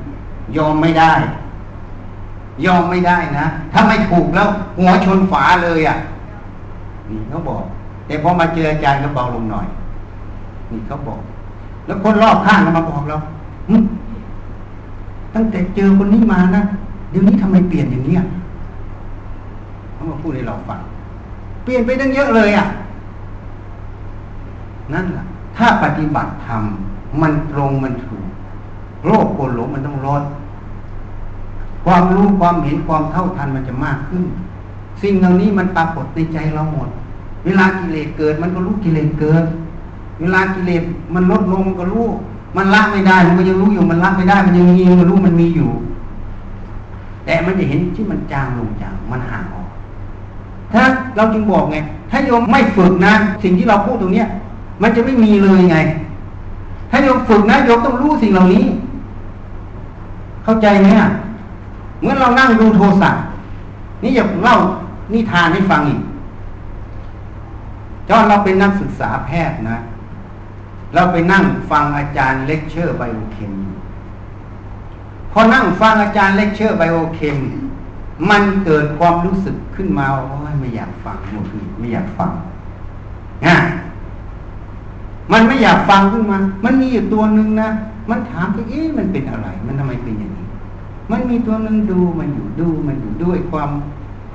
[0.58, 1.14] ยอมไม่ได้
[2.66, 4.48] ยอมไม่ได้นะถ้าไม่ถูกแล้ว
[4.78, 5.98] หัวชนฝาเลยอะ
[7.10, 7.64] นี่เขาบอก
[8.06, 9.68] แต่พอมาเจออาจารย์ก็เบาลงหน่อย
[10.72, 11.20] นี่เขาบอก
[11.90, 13.18] แล้วคนรอบข้างก็มาบอกเรา
[15.34, 16.62] ตั้งแต่เจอคนนี้มานะ
[17.10, 18.22] เดี๋ยวนี้ทำไมเปลี่ยนอย่างเนี้ย
[19.94, 20.80] เขามาพูดให้เราฟัง
[21.64, 22.66] เปลี่ยนไปตั้งเยอะเลยอะ
[24.94, 25.24] นั่นแหละ
[25.58, 26.62] ถ้าปฏิบัติธรรม
[27.22, 28.26] มันตรงมันถูก
[29.06, 30.24] โรคโกรหลงมันต้องลด
[31.86, 34.24] ความรู้ความเห็นความเท่าทันมันจะมากขึ้น
[35.02, 36.90] สิ่งเหล่านี้มันปรากฏในใจเราหมด
[37.46, 39.44] เวลากิเลสเกิด มันก็รู้กิเลสเกิด
[40.20, 42.06] เวลากิเลสมันลดลงมันก็รู้
[42.56, 45.70] มันละไม่ได้ มันก็ยังรู้อยู่ มันละไม่ได้ มันยังมีมันรู้มันมีอยู่
[47.26, 49.70] แต่มันจะเห็นที่มันจางลงจาง มันห่างออก
[50.72, 50.82] ถ้า
[51.16, 51.78] เราจึงบอกไง
[52.12, 54.28] ถ้าโยมไม่ฝึกนะ สิ่งที่เราพูดตรงเนี้ย
[54.82, 55.78] มันจะไม่มีเลยไง
[56.92, 58.66] ถ้าโยมฝึกนะโยมต้องรู้สิ่งเหล่านี้
[60.44, 61.10] เข้าใจไหมอะ
[62.02, 63.22] เมื่อเรานั่งดูโทรศัพท์
[64.02, 64.58] นี่อย่าเล่า
[65.14, 66.02] นิทานให้ฟังอีก
[68.10, 69.78] จอนเราเป็นนักศึกษาแพทย์นะ
[70.94, 73.54] เราไปนั่งฟังอาจารย์เลคเชอร์ไบโอเคม
[75.32, 77.38] พอนั่งฟังอาจารย์เลคเชอร์ไบโอเคม
[78.30, 82.32] มันเกิดความรู้สึกขึ้นมาโอ้ยไม่อยากฟังหมดเลยไม่อยากฟัง
[83.46, 83.58] นะ
[85.32, 87.70] มันไม่อยากฟังขึ้นมา มันมีอยู่ตัวหนึ่งนะ
[88.10, 90.46] มันถามตัวเอ๊ะมันเป็นอะไร มันทำไมเป็นอย่างนี้
[91.12, 93.70] มันมีตัวหนึ่งดูมันอยู่ดูมันอยู่ด้วยความ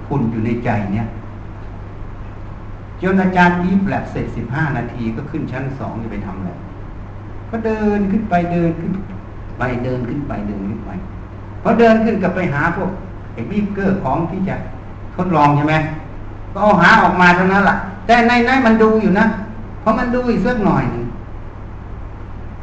[0.07, 1.07] ขุ่นอยู่ในใจเนี่ย
[3.05, 6.51] จนอาจารย์บีบแลบเสร็จสิบห้านาทีก็ขึ้นชั้นสองจะไปทำอะไร
[7.51, 8.93] ก็เดินขึ้นไปเดินขึ้น
[9.59, 10.91] ไปเดินขึ้นไปเดินขึ้นไป
[11.63, 12.91] พอเดินขึ้นก็ไปหาพวก
[13.33, 14.55] ไอ้บีบเกอร์ของที่จะ
[15.17, 15.75] ทดลองใช่ไหม
[16.53, 19.27] ก็เอาหาออกมาเท่านั้นแหละแต่ในนั้นมันดูอยู่นะ
[19.81, 21.05] เพราะมันดูอีกสักหน่อยหนึ่ง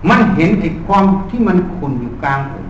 [0.10, 2.66] มันเห็นไอ้ความที่มันขุ่นอยู่กลางอก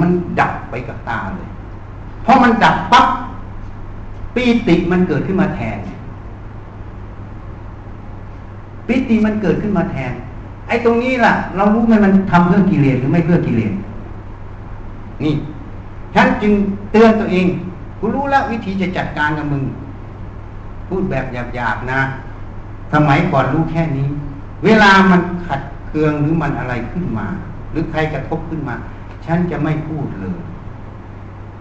[0.00, 0.10] มัน
[0.40, 1.48] ดับไปกับตาเลย
[2.24, 3.06] พอมันดับปั๊บ
[4.34, 5.78] ปีติมันเกิดขึ้นมาแทน
[8.86, 10.12] ปีติมันเกิดขึ้นมาแทน
[10.68, 13.72] ไอ้ตรงนี้ล่ะ เรารู้ไหมมันทำเพื่อกิเลสหรือไม่เพื่อกิเลส
[15.22, 15.34] นี่
[16.14, 16.52] ฉันจึง
[16.92, 17.46] เตือนตัวเอง
[17.98, 19.62] กูรู้แล้ววิธีจะจัดการกับมึง
[20.88, 22.00] พูดแบบหยาบๆนะ
[22.92, 24.08] สมัยก่อนรู้แค่นี้
[24.64, 27.26] เวลามันขัดเคืองหรือมันอะไรขึ้นมา
[27.70, 28.74] หรือใครกระทบขึ้นมา
[29.26, 30.36] ฉันจะไม่พูดเลย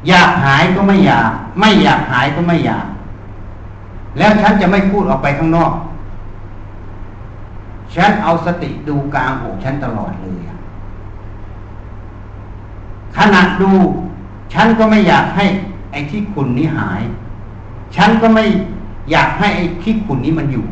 [0.08, 2.86] อยากหายก็ไม่อยาก ไม่อยากหายก็ไม่อยาก
[4.18, 5.74] แล้วฉันจะไม่พูดออกไปข้างนอก
[7.96, 10.42] ฉันเอาสติดูกลางอกฉันตลอดเลย
[13.18, 13.72] ขณะดู
[14.54, 15.46] ฉันก็ไม่อยากให้
[15.92, 17.02] ไอ้ที่ขุนนี้หาย
[17.96, 18.44] ฉันก็ไม่
[19.12, 20.66] อยากให้ไอ้ที่ขุนนี้มันอยู่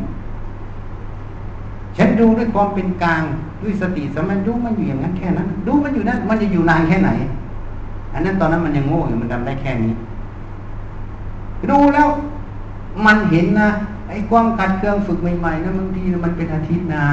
[1.96, 3.22] ฉันดูด้วยความเป็นกลาง
[3.62, 7.10] ด้วยสติสมัยดูมันอยู่อย่างนั้นแค่นั้น ดูมันอยู่นั้นมันจะอยู่นานแค่ไหน
[8.12, 9.92] อันนั้นตอนนั้นมันยังโง่อยู่มันทำได้แค่นี้
[11.70, 12.08] ดูแล้ว
[13.06, 13.68] มันเห็นนะ
[14.08, 17.04] ไอ้ความกัดเครื่องฝึกใหม่ๆนะบางทีมันเป็นอาทิตย์นะ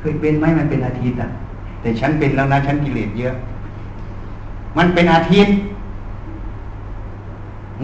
[0.00, 1.28] เคยเป็นไหมมันเป็นอาทิตย์อะ
[1.80, 3.34] แต่ฉันเป็นแล้วนะฉันกิเลสเยอะ
[4.78, 5.54] มันเป็นอาทิตย์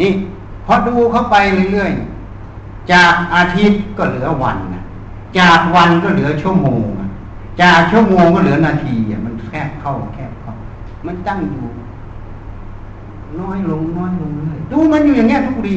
[0.01, 0.11] นี่
[0.65, 1.37] พอดูเข้าไป
[1.73, 4.83] เรื่อยๆจากอาทิตย์ก็เหลือวันนะ
[5.39, 6.83] จากวันก็เหลือชั่วโมง
[7.63, 10.53] จากชั่วโมงก็เหลือนาทีอะมันแคบเข้าแคบเข้า
[11.07, 11.67] มันตั้งอยู่
[13.41, 15.77] น้อยลงน้อยลงเรื่อยดูมันอยู่อย่างเงี้ยทุกดี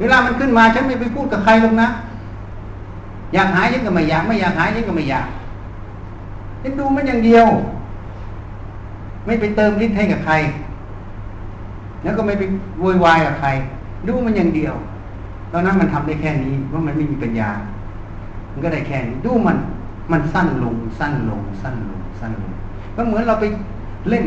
[0.00, 1.88] เวลามันขึ้นมาฉันไม่ไปพูดกับใครหรอกนะ
[3.34, 5.26] อยากหายยังก็ไม่อยากไม่อยากหายยังก็ไม่อยาก
[6.62, 7.46] ฉันดูมันอย่างเดียว
[9.26, 10.34] ไม่ไปเติมฤทธิ์ให้กับใคร
[12.02, 12.42] แล้วก็ไม่ไป
[12.80, 13.48] โวยวายกับใคร
[14.08, 14.74] ดูมันอย่างเดียว
[15.52, 17.50] ตอนนั้นมันทำได้แค่นี้เพราะมันไม่มีปัญญา
[18.52, 19.56] มันก็ได้แค่นี้ดูมัน
[20.12, 22.52] มันสั้นลง สั้นลง สั้นลง สั้นลง
[22.96, 23.44] ก็เหมือนเราไป
[24.08, 24.24] เล่น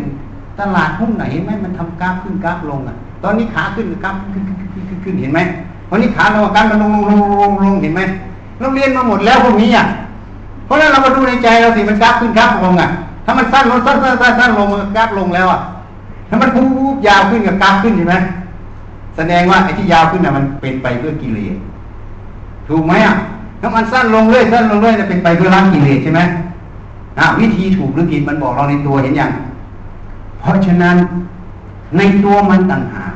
[0.60, 5.40] ตลาดหุ้นไหนเห็นไหมมันทำกราฟขึ้นกราฟลงอะ ตอนนี้ขาขึ้นกราฟขึ้นขึ้นขึ้นขึ้นขึ้นเห็นไหม
[5.90, 8.02] วันนี้ขาลงกราฟมันลงลงลงลงลงเห็นไหม
[8.60, 9.86] เราเรียนมาหมดแล้วพวกนี้อะ
[10.66, 12.90] เพราะนั้นเรามาดูในใจเราสิมันกราฟขึ้นกราฟลงอะ
[13.26, 15.60] ถ้ามันสั้นลงสั้นสั้นสั้นสั้นลงกราฟลงแล้วอะ
[16.30, 16.62] ถ้ามันพู
[16.96, 18.16] บยาวขึ้นกับกราฟขึ้นเห็นไหม
[19.18, 21.56] แสดงว่าไอ้ที่ยาวขึ้นน่ะมันเป็นไปเพื่อกิเลส
[22.70, 23.16] ถูกไหมอะ
[23.62, 26.22] ถ้ามันสั้นลงเรื่อยสั้นลงเรื่อยจะเป็นไปเพื่อล้างกิเลสใช่ไหม
[27.20, 29.32] อะวิธีถูกหรือผิดมันบอกเราในตัวเห็นยัง
[30.40, 30.98] เพราะฉะนั้น
[31.98, 33.14] ในตัวมันต่างหาก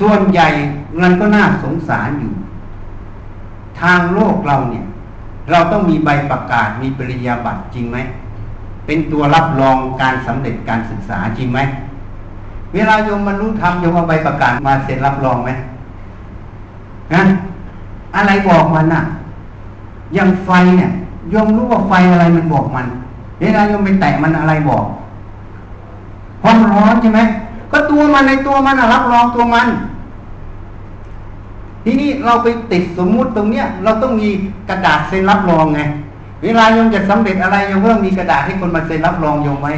[0.00, 0.48] ส่วนใหญ่
[1.02, 2.32] มันก็น่าสงสารอยู่
[3.80, 4.84] ทางโลกเราเนี่ย
[5.50, 7.98] เราต้องมีใบประกาศมีปริญญาบัตรจริงไหม
[8.86, 11.60] เป็นตัวรับรองการสำเร็จการศึกษาจริงไหม
[12.74, 15.50] เวลาโยมบรรลุธรรมโยมเอาใบประกาศมาเซ็นรับรองไหม
[17.14, 17.22] นะ
[18.16, 19.02] อะไรบอกมันน่ะ
[20.14, 20.90] อย่างไฟเนี่ย
[21.30, 22.86] โยมรู้ว่าไฟอะไรมันบอกมัน
[23.40, 24.84] เวลาโยมไปแตะมันอะไรบอก
[26.42, 27.20] ความร้อนใช่ไหม
[27.72, 29.68] ก็ตัวมันในตัวมันรับรองตัวมัน
[31.84, 34.28] ทีนี้เราไปติดสมมุติตรงเนี้ย เราต้องมี
[34.68, 35.80] กระดาษเซ็นรับรองไง
[36.44, 39.72] เวลาโยมจะสำเร็จอะไรโยมก็ต้องมีกระดาษให้คนมาเซ็นรับรองโยมไว้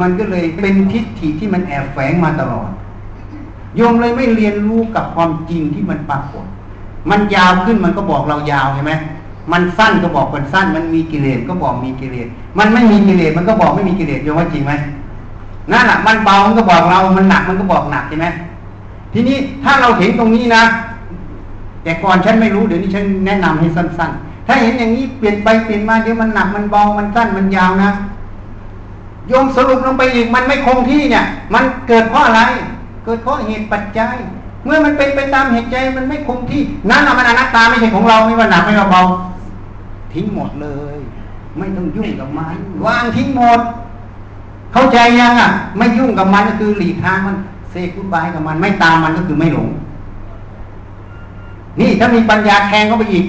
[0.00, 2.68] มันก็เลยเป็นทิฏฐิที่มันแอบแฝงมาตลอด
[3.76, 6.44] โยมเลยไม่เรียนรู้กับความจริงที่มันปรากฏ
[7.10, 8.92] มันยาวขึ้นมันก็บอกเรายาวใช่ไหม
[9.52, 12.28] มันสั้นก็บอกมันสั้น มันมีกิเลสก็บอกมีกิเลส
[12.58, 14.72] มันไม่มีกิเลสมันก็บอกไม่มีกิเลสโยมว่าจริงไหม
[15.72, 18.26] นั่นแหละมันเบามันก็บอกเรา มันหนักมันก็บอกหนักใช่ไหม
[19.12, 20.62] ทีนี้ถ้าเราเห็นตรงนี้นะ
[21.82, 27.90] แต่ก่อนฉันไม่รู้เดี๋ยวนี้ฉันแนะนำให้สั้น ๆ ถ้าเห็นอย่างนี้เปลี่ยนไปเปลี่ยนมาเดี๋ยวมันหนักมันเบามันสั้นมันยาวนะ
[29.28, 32.42] โยมสรุปลงไปอีกมันไม่คงที่เนี่ย มันเกิดเพราะอะไร
[33.04, 34.16] เกิดเพราะเหตุปัจจัย
[34.64, 39.02] เมื่อมันเป็นไปตามเหตุใจมันไม่คงที่ นั่นน่ะมันอนัตตาไม่ใช่ของเราไม่ว่าหนักไม่ว่าเบา
[40.14, 40.96] ทิ้งหมดเลย
[41.58, 43.60] ไม่ต้องยุ่งกับมันวางทิ้งหมด
[44.72, 47.36] เข้าใจยังอะ ไม่ยุ่งกับมันก็คือหลีกทางมัน
[47.70, 49.68] เซกุบายกับมันไม่ตามมันก็คือไม่หลง
[51.80, 53.26] นี่ถ้ามีปัญญาแทงเข้าไปอีก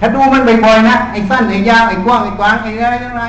[0.00, 3.22] ถ้าดูมันบ่อยๆนะไอ้สั้นไอ้ยาวไอ้กว้างไอ้กว้างไอ้อะไรอะไร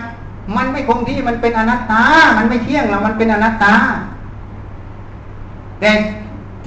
[0.55, 2.01] มันไม่คงที่มันเป็นอนัตตา
[2.37, 3.73] มันไม่เที่ยงแล้วมันเป็นอนัตตา
[5.79, 5.89] แต่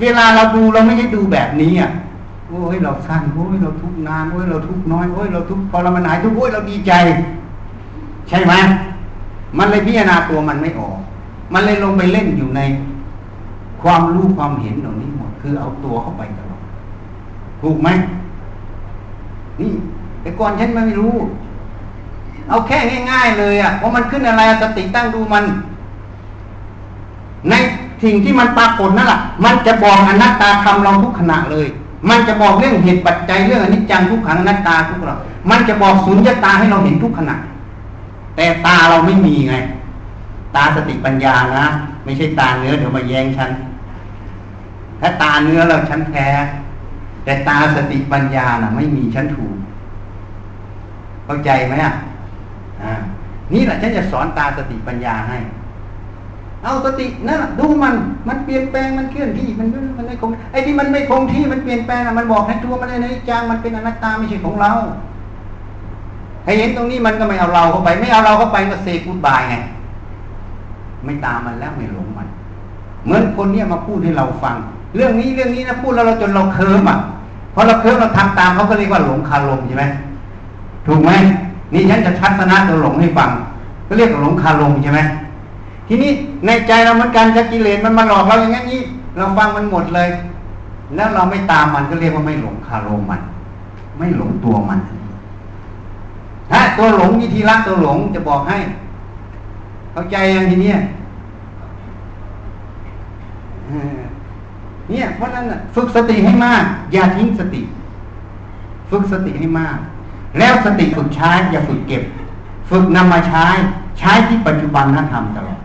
[0.01, 1.91] เวลาเราดูเราไม่ใช่ดูแบบนี้อะ
[2.49, 6.93] โอ้ยเราสั้นโอ้ยเราทุกนานโอ้ยเราทุกน้อยโอ้ยเราทุกพอเรามันหายทุกข์โอ้ยเราดีใจ
[8.29, 8.53] ใช่ไหม
[9.59, 10.97] มันเลยพิจารณาตัวมันไม่ออก
[11.53, 12.61] มันเลยลงไปเล่นอยู่ใน
[13.83, 16.63] ความรู้ความเห็นเหล่านี้หมด คือเอาตัวเข้าไปตลอด
[17.63, 17.89] ถูกไหม
[19.61, 19.73] นี่
[20.23, 21.15] แต่ก่อนฉันไม่รู้
[22.49, 22.79] เอาแค่
[23.11, 25.45] ง่าย ๆ เลยอะว่ามันขึ้นอะไรสติตั้งดูมัน
[27.51, 27.55] ใน
[28.03, 31.69] สิ่งที่มันปรากฏนั่นแหละมันจะบอกอนัตตาทำเราทุกขณะเลย
[32.09, 35.15] มันจะบอกเรื่องเหตุปัจจัยเรื่องอนิจจังทุกขังนัตตาทุกเรา
[35.51, 37.37] มันจะบอกสุญญตาให้เราเห็นทุกขณะ
[38.37, 39.55] แต่ตาเราไม่มีไง
[40.57, 41.67] ตาสติปัญญานะ
[42.05, 43.51] ไม่ใช่ตาเนื้อเดี๋ยวมาแย่งฉัน
[45.01, 46.27] ถ้าตาเนื้อเราฉันแพ้
[47.25, 49.55] แต่ตาสติปัญญาน่ะ ไม่มีฉันถูก
[51.25, 51.93] เข้าใจไหมอะ
[53.53, 55.39] นี่แหละฉันจะสอนตาสติปัญญาให้
[56.67, 57.95] เอาสตินะดูมัน
[58.29, 64.73] มันเปลี่ยนแปลงมันเคลื่อนที่มันมันไม่คงไอ้ที่มันไม่คงที่มันเปลี่ยนแปลงมันบอกให้ตัวมันในจางมันเป็นอนัตตาไม่ใช่ของเรา
[66.45, 69.55] ให้เห็นตรงนี้มันก็ไม่เอาเราเข้าไป ไม่เอาเราเข้าไปก็เซกูดบายไง
[71.05, 72.29] ไม่ตามมันแล้วไม่หลงมัน
[73.05, 74.57] เหมือนคนเนี้ยมาพูดให้เราฟัง
[74.97, 76.99] เรื่องนี้เรื่องนี้นะพูดแล้วเราจนเราเคิมอะ
[77.55, 79.85] พอเราเคิมเราทำตามเขาก็เรียกว่าหลงคารมใช่ไหม
[80.87, 81.13] ถูกไหม
[81.73, 83.31] นี่ฉันจะทัศนะตัวหลงให้ฟัง
[83.89, 85.01] ก็เรียกว่าหลงคารมใช่ไหม
[85.89, 86.11] ทีนี้
[86.47, 88.83] ในใจเราเหมันการจะกิเลสมันมาหลอกเราอย่างนี้
[89.17, 90.09] เราฟังมันหมดเลย
[90.95, 93.21] แล้วเราไม่ตามมันก็เรียกว่าไม่หลงคารมมัน
[93.99, 94.81] ไม่หลงตัวมัน
[96.51, 98.59] ถ้าตัวหลงวิธีละตัวหลงจะบอกให้
[99.93, 100.79] เข้าใจย่างทีเนี้ย
[104.91, 105.45] เนี่ยเพราะนั้น
[105.75, 107.61] ฝึกสติให้มาก อย่าทิ้งสติ
[108.91, 109.77] ฝึกสติให้มาก
[110.39, 112.03] แล้วสติฝึกใช้อย่าฝึกเก็บ
[112.71, 113.45] ฝึกนำมาใช้
[113.99, 115.61] ใช้ที่ปัจจุบันนธรรมตลอด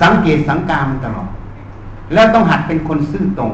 [0.00, 1.30] สังเกตสังการมันตลอด
[2.14, 3.52] แล้วต้องหัดเป็นคนซื่อตรง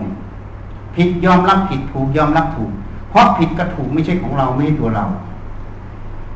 [0.96, 2.70] ผิดยอมรับผิดถูกยอมรับถูก
[3.11, 5.05] เพราะผิดกับถูกไม่ใช่ของเราไม่ใช่ตัวเรา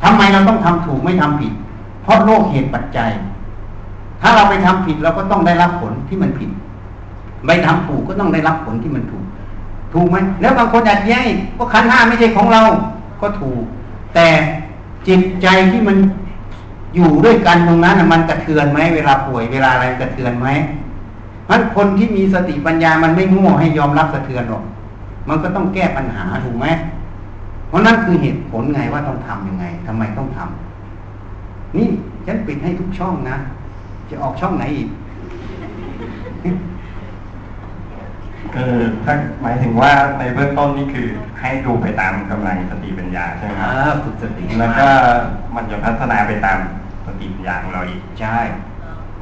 [0.03, 1.53] ทำไมเราต้องทำถูกไม่ทำผิด
[2.03, 3.11] เพราะโลกเหตุปัจจัย
[4.21, 6.51] ถ้าเราไปทำผิดเราก็ต้องได้รับผลที่มันผิด
[7.47, 9.25] ไม่ทำถูกก็ต้องได้รับผลที่มันถูก
[9.95, 12.63] ถูกไหมแล้วบางคนอาจแย้งว่าขันห้าไม่ใช่ของเรา
[13.21, 13.63] ก็ถูก
[14.15, 14.27] แต่
[15.09, 15.97] จิตใจที่มัน
[16.97, 20.49] อยู่ด้วยกันตรงนั้นน่ะมันกระเทือนไหมเวลาป่วยเวลาอะไรกระเทือนไหม
[21.51, 24.65] มันคนที่มีสติปัญญามันไม่โง่ให้ยอมรับสะเทือนหรอก
[25.29, 26.67] มันก็ต้องแก้ปัญหาถูกไหม
[27.69, 31.87] เพราะนั่นคือเหตุผลไงว่าต้องทํำยังไงทำไมต้องทำนี่
[32.27, 33.37] ฉันปิดให้ทุกช่องนะ
[34.11, 34.89] จะออกช่องไหนอีก
[38.55, 41.07] คือถ้าหมายถึงว่าในเบื้องต้นนี่คือ
[41.41, 44.89] ให้ดูไปตามกำลังสติปัญญาใช่ไหมคอ่ารับฝึกสติแล้วก็
[45.57, 46.59] มันจะพัฒนาไปตาม
[47.07, 48.39] สติปัญญาของเราอีกใช่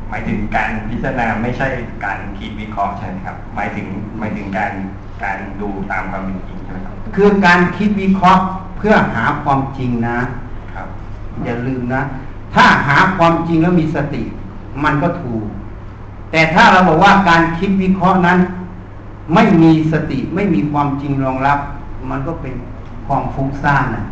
[0.09, 1.68] หมายถึงการพิจารณาไม่ใช่
[2.05, 3.87] การคิดวิเคราะห์ใช่ไหมครับ หมายถึง
[4.18, 4.73] หมายถึงการ
[5.25, 8.42] การดูตามความเป็นจริงใช่ไหมครับคือการคิดวิเคราะห์
[8.77, 10.18] เพื่อหาความจริงนะ
[10.75, 10.88] ครับ
[11.44, 12.03] อย่าลืมนะ
[12.55, 14.23] ถ้าหาความจริงแล้วมีสติ
[14.85, 15.44] มันก็ถูก
[16.31, 18.38] แต่ถ้าเราบอกว่าการคิดวิเคราะห์นั้น
[19.35, 21.59] ไม่มีสติไม่มีความจริงรองรับ
[22.11, 22.55] มันก็เป็น
[23.07, 24.05] ความฟุ้งซ่านนะ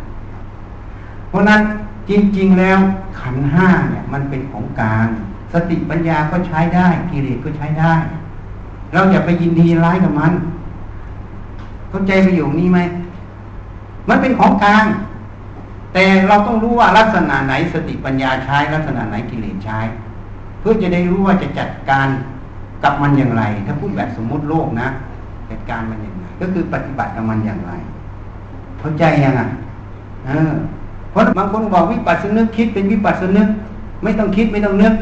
[1.29, 1.61] เพราะนั้น
[2.09, 2.79] จริงๆแล้ว
[3.19, 5.07] ขันห้าเนี่ยมันเป็นของกลาร
[5.53, 7.93] สติปัญญาก็ใช้ได้กิเลสก็ใช้ได้
[8.93, 10.33] เราอย่าไปยินดีร้ายกับมัน
[11.89, 12.79] เข้าใจประโยคนี้ไหม
[14.09, 14.85] มันเป็นของกลาง
[15.93, 19.79] แต่เราต้องรู้ว่าลักษณะไหนสติปัญญาใช้ลักษณะไหนกิเลสใช้
[20.59, 22.07] เพื่อจะได้รู้ว่าจะจัดการ
[22.83, 24.87] กับมันอย่างไร ถ้าพูดแบบสมมุติโลกนะ
[25.51, 27.73] จัดการมันอย่างไรก็คือปฏิบัติกับมันอย่างไร
[28.79, 29.49] เข้าใจยังอะ
[30.25, 30.51] เออ
[31.13, 33.47] เพราะบางคนบอกวิปัสสนึกคิดเป็นวิปัสสนึก
[34.03, 34.93] ไม่ต้องคิดไม่ต้องนึก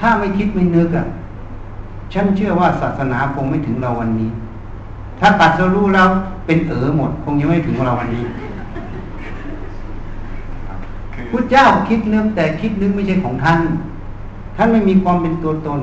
[0.00, 1.06] ถ้าไม่คิดไม่นึกอะ
[2.12, 4.30] ฉันเชื่อว่าศาสนาคงไม่ถึงเราวันนี้
[5.20, 6.08] ถ้าตัดสรู้แล้ว
[6.46, 8.24] เป็นเอ๋อหมด คงยังไม่ถึงเราวันนี้
[11.30, 13.60] พุทธเจ้าคิดนึกแต่คิดนึกไม่ใช่ของท่าน
[14.56, 15.80] ท่านไม่มีความเป็นตัวตน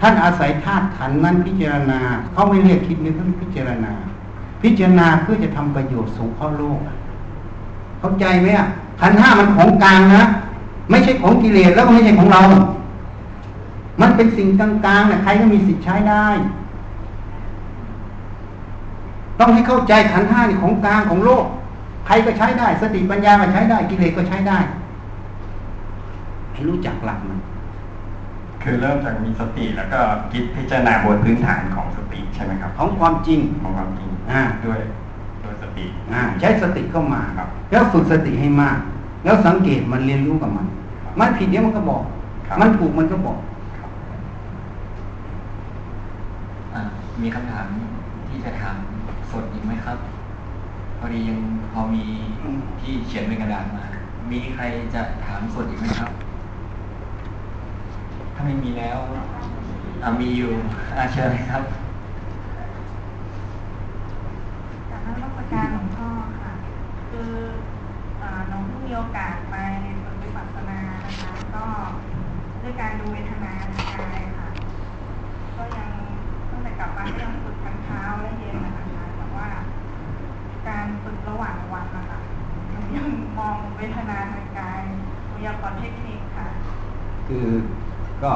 [0.00, 2.00] ท่านอาศัยธาตุขันนั้นพิจารณา
[2.32, 3.92] เขาไม่เรียกคิดนึกเขาเรียกพิจารณา
[4.62, 6.80] พิจารณาเพื่อจะทำประโยชน์สูงเข้าโลก
[8.00, 8.66] เข้าใจไหมอะ
[9.00, 10.22] ขันธ์ห้ามันของกลางนะ
[10.90, 12.40] ไม่ใช่ของกิเลสแล้วก็ไม่ใช่ของเรา
[14.00, 16.26] มันเป็นสิ่งกลางๆนะใครก็มีสิทธิ์ใช้ได้
[19.40, 21.44] ต้องให้เข้าใจขันธ์ห้านี่ของกลางของโลก
[22.06, 24.58] ใครก็ใช้ได้ สติปัญญาก็ใช้ได้ กิเลสก็ใช้ได้
[26.52, 27.38] ให้รู้จักหลักมัน
[28.62, 30.00] คือเริ่มจากมีสติแล้วก็
[30.32, 34.99] คิดพิจารณาบนพื้นฐานของสติใช่ไหมครับ ของความจริงของความจริงอ่าด้วยด้วยส
[35.76, 38.78] ติอ่าใช้สติเข้ามาครับ แล้วฝึกสติให้มาก
[39.24, 40.66] แล้วสังเกตมันเรียนรู้กับมัน
[41.20, 42.02] มันผิดเดี๋ยวมันก็บอก
[42.46, 43.38] ครับมันถูกมันก็บอก
[46.74, 46.80] อ่า
[47.22, 47.66] มีคำถาม
[48.28, 48.76] ที่จะถาม
[49.30, 49.98] สดอีกไหมครับ
[50.98, 51.38] พอดียัง
[51.72, 52.04] พอมี
[52.80, 53.84] ที่เขียนเป็นกระดาษมา
[54.30, 54.62] มีใคร
[54.94, 56.10] จะถามสดอีกไหมครับ
[58.34, 58.98] ถ้าไม่มีแล้ว
[60.02, 60.50] อ่ามีอยู่
[60.96, 61.62] อาเชิญเลยครับ
[64.90, 66.08] จาก นั้นรับประการหลวงพ่อ
[66.40, 66.52] ค่ะ
[67.10, 67.32] คือ
[68.18, 69.56] เอ่อน้องเพิ่งมีโอกาสไป
[70.02, 71.64] ฝึกวิปัสสนานะคะ ก็
[72.62, 74.48] ด้วยการดูเวทนาทางกายค่ะ
[75.56, 75.88] ก็ยัง
[76.50, 79.48] ตั้งแต่กลับมาก็ยังฝึกทั้งเช้าและเย็นนะคะแต่ว่า
[80.68, 82.18] การฝึกระหว่างวันนะคะ
[82.70, 84.82] หนูยังมองเวทนาทางกาย
[85.26, 86.48] หนูอยากขอเทคนิคค่ะ
[87.28, 87.48] คือ
[88.22, 88.32] ก็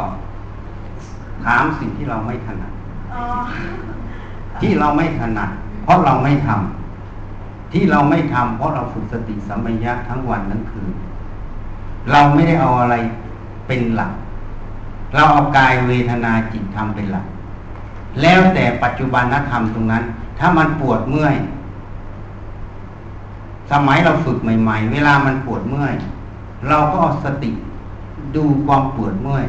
[1.45, 2.73] ถามสิ่งที่เราไม่ถนัด
[3.15, 3.25] อ๋อ
[4.61, 5.51] ที่เราไม่ถนัด
[5.85, 10.93] เพราะเราไม่ทำที่เราไม่ทำเพราะเราฝึกสติสัมปชัญญะทั้งวันทั้งคืน
[12.11, 12.95] เราไม่ได้เอาอะไร
[13.67, 14.13] เป็นหลัก
[15.15, 17.27] เราเอากายเวทนาจิตธรรมเป็นหลัก
[18.23, 20.05] แล้วแต่ปัจจุบันธรรมตรงนั้น
[20.39, 21.37] ถ้ามันปวดเมื่อย
[23.73, 25.95] สมัยเราฝึกใหม่ ๆ เวลามันปวดเมื่อย
[26.69, 27.51] เราก็เอาสติ
[28.37, 29.47] ดูความปวดเมื่อย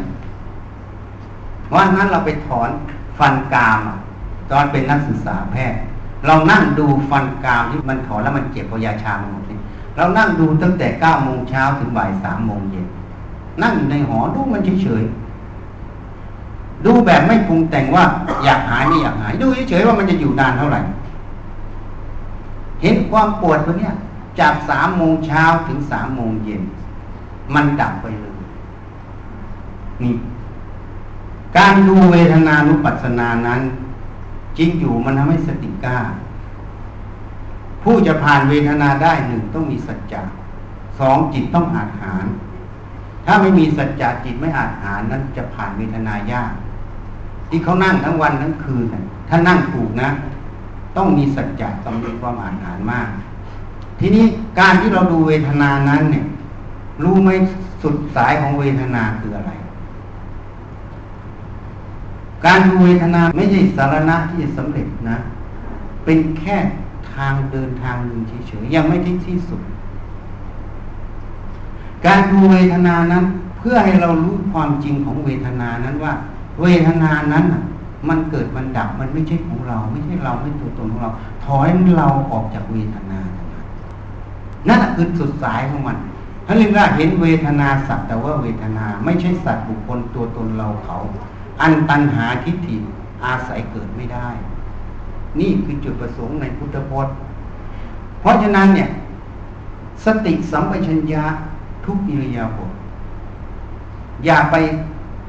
[1.74, 2.70] วันนั้นเราไปถอน
[3.18, 3.80] ฟันกราม
[4.52, 5.80] ตอนเป็นนักศึกษาแพทย์
[6.26, 9.58] เรานั่งดูฟันกรามที่มันถอนแล้วมันเจ็บพยาชามันหมดนี่
[9.98, 12.88] เรานั่งดูตั้งแต่เก้าโมงเช้าถึงบ่ายสามโมงเย็น
[13.62, 18.04] นั่งอยู่ในหอดูมันเฉยๆดูแบบไม่ปรุงแต่งว่า
[18.44, 20.80] อยากหายไม่อยากหาย ดูเฉยๆว่ามันจะอยู่นานเท่าไหร่
[22.82, 23.94] เห็นความปวดตัวเนี้ย
[24.40, 26.62] จากสามโมงเช้าถึงสามโมงเย็น
[27.54, 28.36] มันดับไปเลย
[30.04, 30.14] นี่
[31.58, 33.62] การดูเวทนานุปัสสนานั้น
[34.58, 35.98] จริงอยู่มันทำให้สติกล้า
[37.84, 40.22] ผู้จะผ่านเวทนาได้หนึ่งต้องมีสัจจะ
[41.00, 42.26] สองจิตต้องอาจหาร
[43.26, 46.52] ถ้าไม่มีสัจจะจิตไม่อาจหารนั้นจะผ่านเวทนายาก
[47.50, 48.86] ที่เขานั่งทั้งวันทั้งคืน
[49.30, 50.10] ถ้านั่งถูกนะ
[50.98, 53.08] ต้องมีสัจจะต้องมีความอาจหารมาก
[54.00, 54.26] ทีนี้
[54.60, 56.26] การที่เราดูเวทนานั้นเนี่ย
[57.04, 57.30] รู้ไหม
[57.82, 59.52] สุดสายของเวทนาคืออะไร
[62.46, 65.18] การดูเวทนาไม่ใช่สารณะที่จะสำเร็จนะ
[66.06, 66.58] เป็นแค่
[67.14, 69.62] ทางเดินทางหนึ่งเฉยๆยังไม่ที่ที่สุด
[72.06, 73.24] การดูเวทนานั้น
[73.58, 76.14] เพื่อให้เรารู้ความจริงของเวทนานั้นว่า
[76.62, 77.46] เวทนานั้น
[78.10, 81.12] มันเกิดมันดับมันไม่ใช่ของเรา ไม่ใช่เราไม่ตัวตนของเรา
[81.46, 81.68] ถอย
[81.98, 83.48] เราออกจากเวทนานั้น
[84.68, 85.98] นั่นคือสุดสายของมัน
[86.46, 90.98] ท่านเรียกว่าเห็นเวทนาสัตว์แต่ว่าเวทนา ไม่ใช่สัตว์บุคคลตัวตนเราเขา
[91.62, 92.78] อันตันหาทิฏฐิ
[93.26, 94.28] อาศัยเกิดไม่ได้
[95.40, 97.16] นี่คือจุดประสงค์ในพุทธพจน์
[98.22, 98.90] เพราะฉะนั้นเนี่ย
[100.06, 101.24] สติสัมปชัญญะ
[101.86, 102.72] ทุกอิริยาบถ
[104.26, 104.56] อย่าไป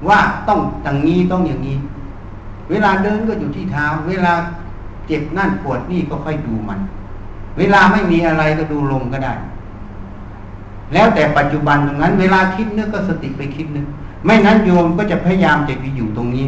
[0.08, 1.76] ว่าต้องอย่างนี้ต้องอย่างนี้
[2.70, 4.32] เวลาเดินก็อยู่ที่เท้า เวลา
[5.06, 6.80] เจ็บนั่นปวดนี่ก็ค่อยดูมัน
[7.58, 9.34] เวลาไม่มีอะไรก็ดูลมก็ได้
[10.92, 13.86] แล้วแต่ปัจจุบันตรงนั้น เวลาคิดนึกก็สติไปคิดนึก
[14.26, 16.44] ไม่นั้นโยมก็จะพยายามจะไปอยู่ตรงนี้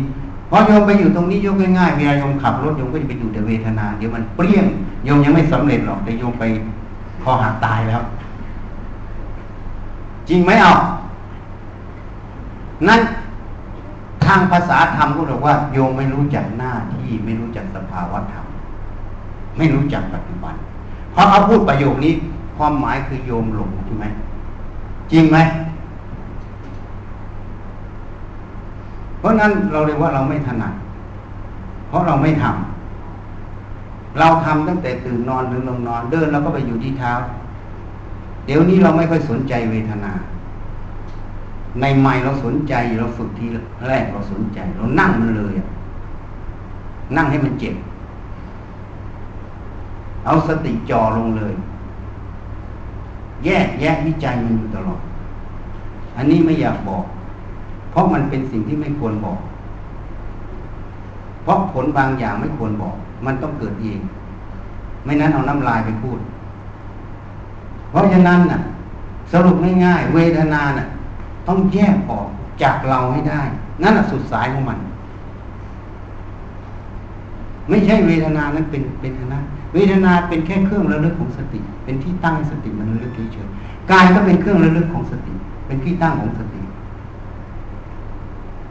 [0.51, 4.67] พอโยมไปอยู่ตรงนี้ยกง่ายๆเวลาโยมขับรถโยมก็จะไปอยู่แต่เวทนา เดี๋ยวมันเปรี้ยง
[5.05, 6.45] โยมยังไม่สำเร็จหรอกแต่โยมไป
[7.23, 8.03] คอหักตายแล้ว
[10.29, 10.73] จริงไหมเอา
[12.89, 13.01] นั่น
[14.25, 18.45] ทางภาษาธรรมก็บอกว่า โยมไม่รู้จักหน้าที่ไม่รู้จักสภาวะธรรม
[19.57, 20.55] ไม่รู้จักปัจจุบัน
[21.13, 22.13] เพราะเขาพูดประโยคนี้
[22.57, 24.07] ความหมายคือโยมหลงใช่ไหม
[25.13, 25.39] จริงไหม
[29.19, 30.75] เพราะนั้นเราเรียว่าเราไม่ถนัด
[31.89, 37.13] เพราะเราไม่ทำเราทำตั้งแต่ตื่นนอนถึงลงนอน เดินเราก็ไปอยู่ที่เท้า
[38.47, 40.13] เดี๋ยวนี้เราไม่ค่อยสนใจเวทนา
[41.81, 43.47] ในใหม่เราสนใจเราฝึกที
[43.89, 45.55] แรกเราสนใจ เรานั่งมันเลย
[47.17, 47.75] นั่งให้มันเจ็บ
[50.27, 51.55] เอาสติจ่อลงเลย
[53.45, 55.01] แยกแยะวิจัยมันอยู่ตลอด
[56.17, 57.05] อันนี้ไม่อยากบอก
[57.99, 59.39] ราะมันเป็นสิ่งที่ไม่ควรบอก
[61.43, 62.95] เพราะผลบางอย่างไม่ควรบอก
[63.27, 64.01] มันต้องเกิดเอง
[65.05, 66.19] ไม่นั้นเอาน้ำลายไปพูด
[67.91, 68.61] เพราะฉะนั้นน่ะ
[69.33, 70.87] สรุปง่ายๆเวทนาน่ะ
[71.49, 72.29] ต้องแยกออก
[72.63, 73.43] จากเราให้ได้
[73.83, 74.79] นั่นแหะสุดสายของมัน
[77.69, 79.41] ไม่ใช่เวทนานั้นเป็นเป็นนะ
[79.75, 83.49] เวทนาเป็นแค่เครื่องระลึกของสติ เป็นที่ตั้งสติมันระลึกเฉย
[83.91, 85.35] กายก็เป็นเครื่องระลึกของสติ
[85.67, 86.58] เป็นที่ตั้งของสติ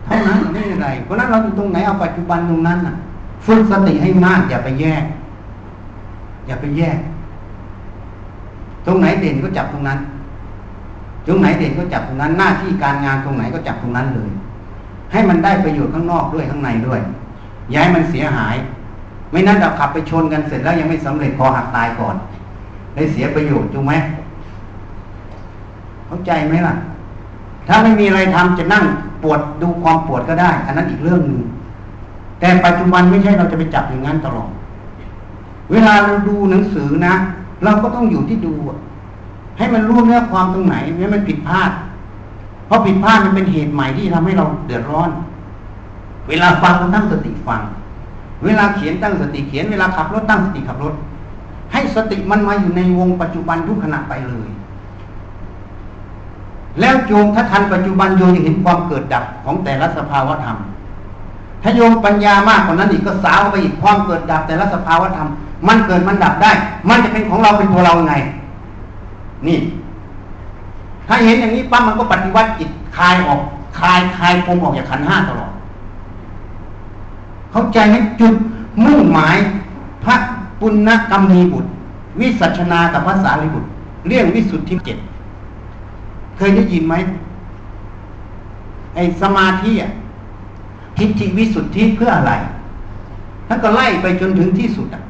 [0.07, 2.95] เท่านั้นไม่อะไร เพราะนั้นเราอยู่ตรงไหนเอาปัจจุบันตรงนั้นน่ะ
[3.45, 5.03] ฝึกสติให้มากอย่าไปแยก
[6.47, 6.97] อย่าไปแยก
[8.85, 9.99] ตรงไหนเด่นก็จับตรงนั้น
[11.27, 14.29] ตรงไหนเด่นก็จับตรงนั้น หน้าที่การงานตรงไหนก็จับตรงนั้นเลย
[15.11, 16.99] ให้มันได้ประโยชน์ข้างนอกด้วยข้างในด้วย
[17.73, 18.55] ย้ายมันเสียหาย
[19.31, 22.15] ไม่นั้นเราขับไปชนกันเสร็จแล้วยังไม่สำเร็จพอหักตายก่อน
[22.95, 23.93] ได้เสียประโยชน์ถูกไหม
[26.07, 26.73] เข้าใจไหมล่ะ
[27.67, 28.83] ถ้าไม่มีอะไรทำจะนั่ง
[29.23, 31.41] ปวดดูความปวดก็ได้ อันนั้นอีกเรื่องหนึ่ง
[32.39, 34.49] แต่ปัจจุบันไม่ใช่เราจะไปจับอย่างนั้นตลอด
[35.71, 37.13] เวลาเราดูหนังสือนะ
[37.63, 38.53] เราก็ต้องอยู่ที่ดู
[39.57, 41.71] ให้มันรู้เนื้อความตรงไหนไม่ให้มันผิดพลาด
[42.65, 45.09] เพราะผิดพลาดมันเป็นเหตุใหม่ที่ทำให้เราเดือดร้อน
[46.29, 47.61] เวลาฟังก็ตั้งสติฟัง
[48.45, 50.93] เวลาเขียนตั้งสติเขียน เวลาขับรถตั้งสติขับรถ
[51.71, 54.47] ให้สติมันมาอยู่ในวงปัจจุบันทุกขณะไปเลย
[56.79, 60.57] แล้วโยมถ้าทันปัจจุบันโยมจะเห็นความเกิดดับของแต่ละสภาวธรรม
[61.63, 65.27] ถ้าโยมปัญญามากกว่านั้นอีกก็สาวไปอีกความเกิดดับแต่ละสภาวธรรม
[65.67, 66.51] มันเกิดมันดับได้
[66.89, 68.13] มันจะเป็นของเราเป็นตัวเราไง
[69.47, 69.59] นี่
[71.07, 73.41] ถ้าเห็นอย่างนี้ปั๊มมันก็ปฏิวัติจิตคลายออก
[73.79, 75.51] คลายคลายปมออกจากขันห้าตลอด
[77.51, 78.33] เข้าใจไหมจุด
[78.85, 79.37] มุ่งหมาย
[80.03, 80.15] พระ
[80.59, 81.69] ปุณณกรรมีบุตร
[82.19, 83.67] วิสัชนากับพระสารีบุตร
[84.07, 84.97] เรื่องวิสุทธิเจ็ด
[86.37, 86.95] เคยได้ยินไหม
[88.95, 89.91] ไอ้สมาธิอะ
[90.97, 92.33] ทิฏฐิวิสุทธิเพื่ออะไร
[93.47, 95.03] ท่านก็ไล่ไปจนถึงที่สุดอะ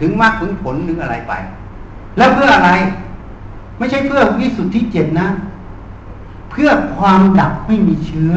[0.00, 1.32] ถึงมรรคถึงผลถึงอะไรไป
[2.16, 2.70] แล้วเพื่ออะไร
[3.78, 5.28] ไม่ใช่เพื่อวิสุทธิเจ็ดนะ
[6.50, 8.34] เพื่อความดับไม่มีเชื้อ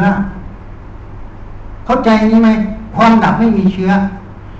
[1.85, 2.49] เข้าใจนี้ไหม
[2.95, 3.91] ความดับไม่มีเชื้อ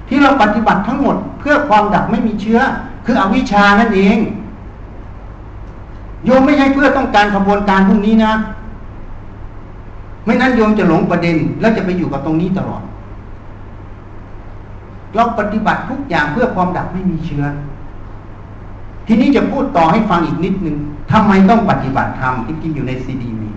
[0.07, 2.59] ที่เราปฏิบัติทั้งหมด เพื่อความดับไม่มีเชื้อ
[3.05, 4.17] คืออวิชานั่นเอง
[6.25, 8.33] โยมไม่ใช่เพื่อต้องการขบวนการพวกนี้นะ
[10.25, 12.81] ไม่นั้นโยมจะหลงประเด็นแล้วจะไปอยู่กับตรงนี้ตลอด
[15.15, 17.43] เราปฏิบัติทุกอย่างเพื่อความดับไม่มีเชื้อ
[19.07, 20.77] ทีนี้จะพูดต่อให้ฟังอีกนิดนึง
[21.11, 23.49] ทำไมต้องปฏิบัติธรรมที่กินอยู่ในซีดีมี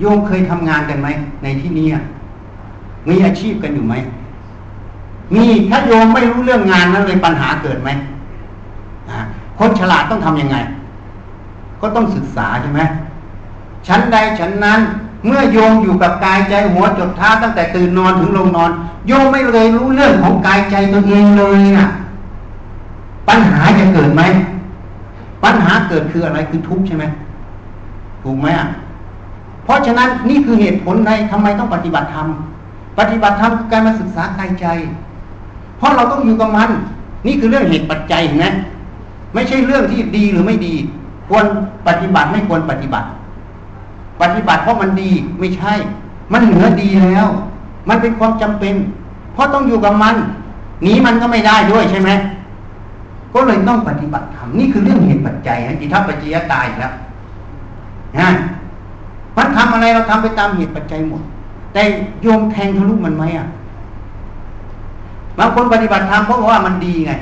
[0.00, 1.08] โยมเคยทำงานกันไหม
[1.42, 1.88] ในที่นี้
[3.08, 3.94] มีอาชีพกันอยู่ไหม
[5.34, 7.90] มีถ้าโยมไม่รู้เรื่องงานนั้นเลยปัญหาเกิดไหม
[9.58, 10.56] คนฉลาดต้องทํำยังไง
[11.80, 12.80] ก็ต้องศึกษาใช่ไหม
[13.86, 14.80] ชั้นใดชั้นนั้น
[15.26, 18.70] เมื่อโยมอยู่กับกายใจหัวจดท้าตั้งแต่ตื่นนอนถึงลงนอน
[19.06, 21.88] โยมไม่เลยรู้เรื่องของกายใจตัวเองเลยนะ่ะ
[23.28, 24.22] ปัญหาจะเกิดไหม
[25.44, 27.04] ปัญหาเกิดคืออะไรคือทุกข์ใช่ไหม
[28.22, 28.68] ถูกไหมอะ
[29.64, 32.26] เพราะฉะนั้นนี่คือเหตุผลในทำไมต้องปฏิบัติธรรม
[32.98, 34.66] ปฏิบัติธรรมคือการมาศึกษากายใจ
[35.78, 36.70] เพราะเราต้องอยู่กับมัน
[37.26, 38.54] นี่คือเรื่องเหตุปัจจัยนะ
[39.34, 40.74] ไม่ใช่เรื่องที่ดีหรือไม่ดี
[41.30, 41.44] ควร
[41.88, 43.08] ปฏิบัติไม่ควรปฏิบัติ
[44.22, 45.72] ปฏิบัติเพราะมันดีไม่ใช่
[46.32, 47.26] มันเหนือดีแล้ว
[47.88, 48.74] มันเป็นความจำเป็น
[49.34, 50.14] เพราะต้องอยู่กับมัน
[50.82, 52.10] หนีมันก็ไม่ได้ด้วยใช่ไหม
[53.34, 56.94] ก็เลยต้องปฏิบัติธรรมนี่คือเรื่องเหตุปัจจัยนะอิทัปปัจจยตายแล้ว
[58.18, 58.28] นะ
[59.36, 61.22] มันทำอะไรเราทำไปตามเหตุปัจจัยหมด
[61.72, 61.82] แต่
[62.22, 63.46] โยมแทงทะลุมันไหมอะ
[65.38, 67.12] บางคนปฏิบัติธรรมเพราะว่ามันดีไง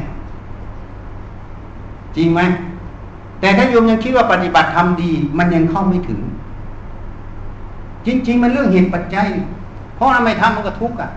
[2.17, 2.41] จริงไหม
[3.41, 6.21] แต่ถ้าโยมยังคิดว่าปฏิบัติธรรมดี มันยังเข้าไม่ถึง
[8.07, 9.27] จริง ๆ มันเรื่องเหตุปัจจัย
[9.95, 11.11] เพราะทำไมทำมันก็ทุกข์อะ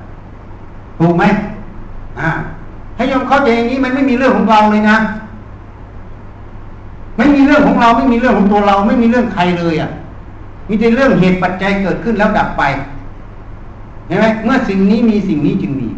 [0.99, 1.23] ถูกไหม
[2.19, 2.29] อ่า
[2.95, 4.97] ให้โยมเข้าใจอย่างนี้มันไม่มีเรื่องของเราเลยนะ
[7.17, 9.89] ไม่มีเรื่องของเราไม่มีเรื่องของตัวเรา ไม่มีเรื่องใครเลยอะ
[10.69, 12.63] มีแต่เรื่องเหตุปัจจัยเกิดขึ้นแล้วดับไป
[14.07, 15.89] เห็นไหมเมื่อสิ่งนี้มีสิ่งนี้จึงมี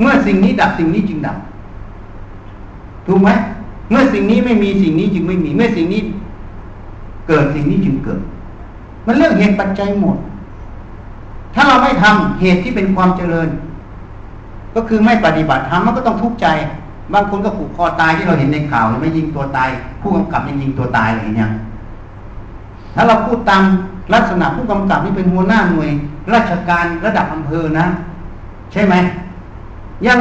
[0.00, 1.36] เมื่อสิ่งนี้ดับสิ่งนี้จึงดับ
[3.06, 3.30] ถูกไหม
[3.90, 6.02] เมื่อสิ่งนี้ไม่มีสิ่งนี้จึงไม่มี เมื่อสิ่งนี้
[7.28, 8.20] เกิดสิ่งนี้จึงเกิด
[9.06, 10.16] มันเรื่องเหตุปัจจัยหมด
[11.54, 13.48] ถ้าเราไม่ทำเหตุที่เป็นความเจริญ
[14.74, 16.46] ก็คือไม่ปฏิบัติธรรมมันก็ต้องทุกข์ใจ
[17.12, 19.68] บางคนก็ผูกคอตายที่เราเห็นในข่าวไม่ยิงตัวตาย
[20.00, 21.50] ผู้กำกับยังยิงตัวตายอะไรอย่างเงี้ย
[22.94, 23.62] ถ้าเราพูดตาม
[24.14, 25.90] ลักษณะผู้กำกับนี่เป็นหัวหน้าหน่วย
[26.34, 27.86] ราชการระดับอำเภอนะ
[28.72, 28.94] ใช่ไหม
[30.06, 30.18] ยัง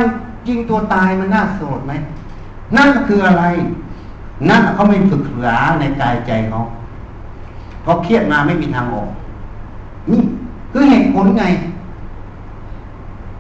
[0.47, 1.93] ยิงตัวตายมันน่าโสดไหม
[2.78, 3.43] นั่นคืออะไร
[4.49, 6.59] นั่นเขาไม่ฝึกษาในกายใจเขา
[7.84, 9.09] เพราะเครียดมาไม่มีทางออก
[10.11, 10.22] นี่
[10.72, 11.45] คือเหตุผลไง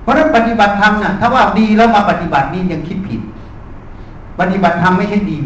[0.01, 3.21] เพราะนั้นปฏิบัติธรรมนะ่ะ ถ้าว่าดีแล้วมาปฏิบัตินี่ยังคิดผิด
[4.39, 5.39] ปฏิบัติธรรมไม่ใช่ดี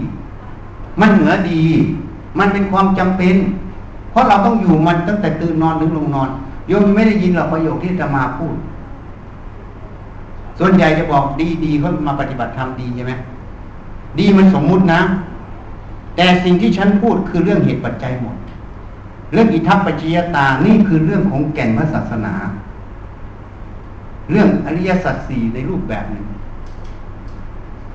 [1.02, 1.62] มันเหนือดี
[2.40, 3.36] มันเป็นความจำเป็น
[4.12, 6.30] เพราะเราต้องอยู่มันตั้งแต่ตื่นนอนถึงลงนอน
[6.68, 8.56] โยมไม่ได้ยินหรอกประโยคที่จะมาพูด
[10.60, 13.14] ส่วนใหญ่จะบอกดีดีเขามาปฏิบัติธรรมดีใช่ไหม
[14.20, 15.02] ดีมันสมมุตินะ
[16.16, 18.36] แต่สิ่งที่ฉันพูดคือเรื่องเหตุปัจจัยหมด
[19.34, 22.34] เรื่องอิทัปปัจจยตานี่คือเรื่องของแก่นพระศาสนา
[24.32, 26.26] เรื่องอริยสัจสี่ในรูปแบบหนึ่ง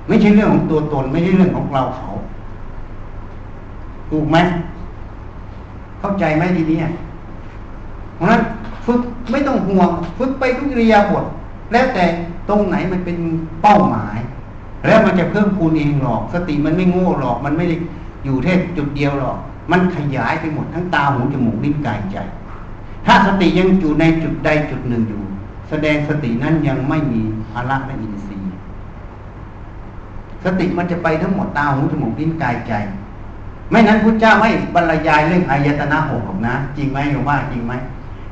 [0.08, 2.08] ไม่ใช่เรื่องของตัวตน ไม่ใช่เรื่องของเราเขา
[4.10, 4.36] ถูกไหม
[6.00, 6.78] เข้าใจไหมทีนี้
[8.14, 8.42] เพราะนั้น
[8.86, 9.00] ฝึก
[9.30, 11.24] ไม่ต้องห่วง ฝึกไปทุกอิริยาบถ
[11.72, 12.04] แล้วแต่
[12.48, 13.16] ตรงไหนมันเป็น
[13.62, 14.18] เป้าหมาย
[14.86, 17.76] แล้วมันจะเพิ่มคูณเองหรอก สติมันไม่โง่หรอก มันไม่ได้
[18.24, 19.36] อยู่แค่จุดเดียวหรอก
[19.72, 22.16] มันขยายไปหมดทั้งตาหูจมูกลิ้นกายใจ
[23.06, 25.22] ถ้าสติยังอยู่ในจุดใดจุดหนึ่งอยู่
[25.68, 27.20] แสดงสตินั้นยังไม่มี
[27.50, 28.52] พละและอินทรีย์
[30.44, 32.72] สติมันจะไปทั้งหมดตาหูจมูกลิ้นกายใจ
[33.70, 37.72] ไม่นั้นพุทธเจ้าไม่บรรยายเรื่องอายตนะหกหรอกนะ จริงไหมหรือว่าจริงไหม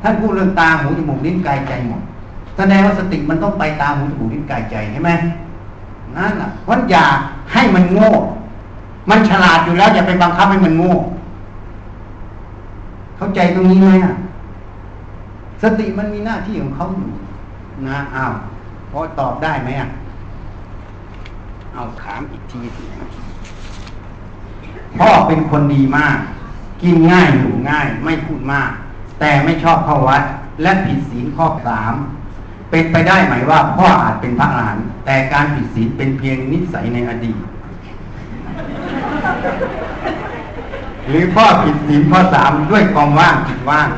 [0.03, 2.01] ท่านพูดเรื่องตาหูจมูกลิ้นกายใจหมด
[2.57, 5.11] แสดงว่าสติมันต้องไปตาหูจมูกลิ้นกายใจใช่ไหม
[6.17, 7.05] นั่นแหละวันอย่า
[7.53, 8.09] ให้มันโง่
[9.11, 10.93] มันฉลาดอยู่แล้ว อย่าไปบังคับให้มันโง่
[13.17, 14.15] เข้าใจตรงนี้ไหมอะ
[15.63, 17.09] สติมันมีหน้าที่ของเขาอยู่
[17.89, 18.33] นะอ้าว
[18.91, 19.89] พอตอบได้ไหมอะ
[21.75, 22.85] เอาถามอีกทีสิ
[24.99, 26.17] พ่อเป็นคนดีมาก
[26.83, 28.71] กินง่ายอยู่ง่าย ไม่พูดมาก
[29.21, 30.23] แต่ไม่ชอบเข้าวัด
[30.63, 31.95] และผิดศีลข้อสาม
[32.71, 37.39] เป็นไปได้ไหมว่าพ่ออาจเป็นพระอรหันต์แต่การผิดศีลเป็นเพียงนิสัยในอดีต
[41.09, 43.89] หรือพ่อผิดศีลข้อสามด้วยความว่างจิตว่าง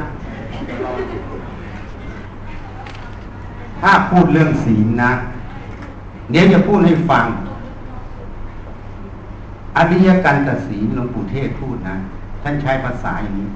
[3.81, 5.13] ถ้าพูดเรื่องศีลนะ
[6.31, 7.27] เดี๋ยวจะพูดให้ฟัง
[9.77, 11.97] อริยกันตศีลหลวงปู่เทศพูดนะ
[12.43, 13.49] ท่านใช้ภาษาอย่างนี้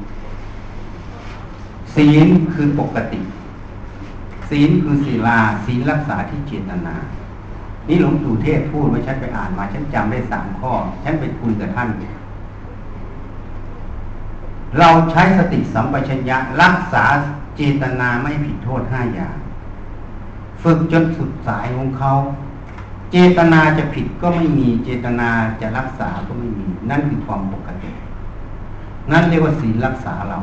[1.95, 3.21] ศีลคือปกติ
[4.49, 6.95] ศีลคือศีลาศีลรักษาที่เจตนา
[7.89, 10.73] นี่หลวงปู่เทศพูดไว้ฉันไปอ่านมา ฉันจำได้สามข้อ
[11.05, 11.89] ฉันไปคุยกับท่าน
[14.79, 17.05] เราใช้สติสัมปชัญญะรักษา
[17.57, 19.37] เจตนาไม่ผิดโทษห้าอย่าง
[20.63, 22.13] ฝึกจนสุดสายของเขา
[23.13, 25.29] เจตนาจะผิดก็ไม่มีเจตนา
[25.61, 27.91] จะรักษาก็ไม่มี นั่นคือความปกติ
[29.11, 30.39] นั่นเรียกว่าศีลรักษาเรา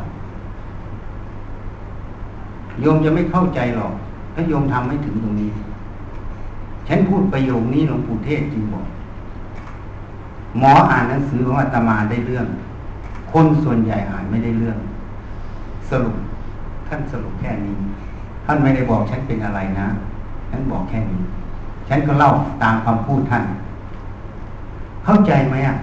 [2.82, 3.94] โยมจะไม่เข้าใจหรอก
[4.34, 5.50] ถ้าโยมทำไม่ถึงตรงนี้
[6.88, 8.86] ฉันพูดประโยคนี้หลวงปู่เทศจริงบอก
[10.60, 12.48] หมออ่านหนังสือของอาตมาได้เรื่อง
[13.32, 14.78] คนส่วนใหญ่อ่านไม่ได้เรื่อง
[15.90, 16.16] สรุป
[16.88, 17.76] ท่านสรุปแค่นี้
[18.46, 19.88] ท่านไม่ได้บอกฉันเป็นอะไรนะ
[20.50, 21.22] ฉันบอกแค่นี้
[21.90, 22.30] ฉันก็เล่า
[22.64, 23.44] ตามคำพูดท่าน
[25.06, 25.78] เข้าใจไหมอะ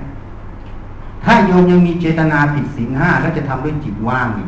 [1.25, 4.47] ถ้าโยมยังมีเจตนาผิดศีลห้าแล้วจะทำด้วยจิตว่างนี่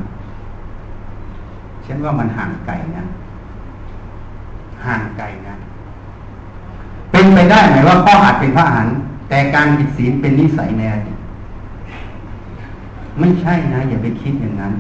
[1.86, 3.04] ฉันว่ามันห่างไกลนะ
[4.86, 5.54] ห่างไกลนะ
[7.12, 8.96] เป็นไปได้ไหมว่าพ่ออาจเป็นพระอรหันต์
[9.28, 11.18] แต่การผิดศีลเป็นนิสัยในอดีต
[13.18, 14.72] ไม่ใช่นะ อย่าไปคิดอย่างนั้น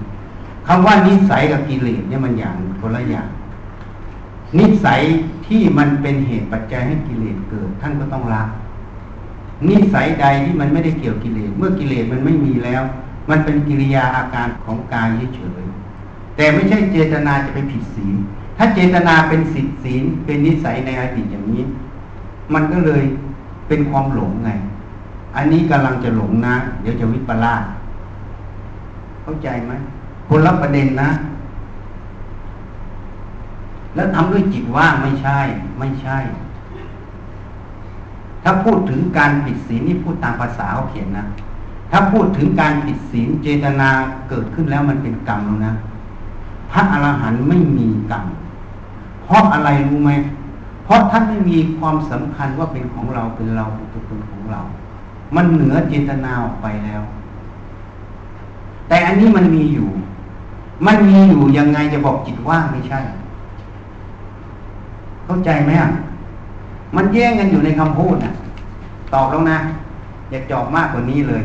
[0.66, 3.28] คำว่านิสัยกับกิเลสเนี่ยมันอย่างคนละอย่าง
[4.58, 5.00] นิสัย
[5.46, 8.42] ที่มันเป็นเหตุปัจจัยให้กิเลสเกิด ท่านก็ต้องละ
[9.68, 12.82] นิสัยใดที่มันไม่ได้เกี่ยวกิเลสเมื่อกิเลสมันไม่มีแล้ว
[13.30, 15.64] มันเป็นกิริยาอาการของกายเฉย
[16.36, 18.14] แต่ไม่ใช่เจตนาจะไปผิดศีล
[18.56, 21.62] ถ้าเจตนาเป็นสิทธิศีลเป็นนิสัยในอดีตอย่างนี้
[22.54, 23.04] มันก็เลย
[23.68, 24.50] เป็นความหลงไง
[25.36, 27.62] อันนี้กำลังจะหลงนะ เดี๋ยวจะวิปลาส
[29.22, 29.72] เข้าใจไหม
[30.28, 31.10] คนรับประเด็นนะ
[33.94, 35.38] แล้วทำด้วยจิตว่างไม่ใช่
[35.78, 36.18] ไม่ใช่
[38.42, 41.24] ถ้าพูดถึงการผิดศีลนี่พูดตามภาษาเขาเขียนนะ
[41.90, 43.88] ถ้าพูดถึงการผิดศีลเจตนา
[44.28, 45.74] เกิดขึ้นแล้วมันเป็นกรรมแล้วนะ
[46.72, 48.24] พระอรหันต์ไม่มีกรรม
[49.24, 50.10] เพราะอะไรรู้ไหม
[50.84, 54.60] เพราะท่านไม่มีความสำคัญว่าเป็นของเราเป็นเราเป็นตัวตนของเรา
[55.36, 57.02] มันเหนือเจตนาออกไปแล้ว
[58.88, 59.88] แต่อันนี้มันมีอยู่
[60.86, 63.00] มันมีอยู่ยังไงจะบอกจิตว่างไม่ใช่
[65.24, 65.90] เข้าใจไหมอะ
[66.96, 68.32] มันแย่งกันอยู่ในคำพูดนะ
[69.14, 69.58] ตอบแล้วนะ
[70.30, 71.42] อย่าจอบมากกว่านี้เลย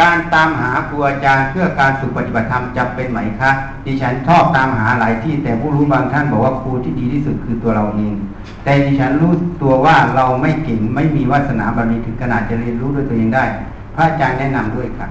[0.00, 3.50] การตามหาครูอาจารย์เพื่อการฝึกปฏิบัติธรรมจำเป็นไหมคะ
[3.84, 8.14] ดิฉันชอบตามหาหลายที่ แต่ผู้รู้บางท่านบอกว่าครูที่ดีที่สุดคือตัวเราเอง
[8.64, 9.32] แต่ดิฉันรู้
[9.62, 13.44] ตัวว่าเราไม่เก่งไม่มีวาสนาบารมีถึงขนาดจะเรียนรู้ด้วยตัวเองได้
[13.94, 15.08] พระอาจารย์แนะนำด้วยค่ะ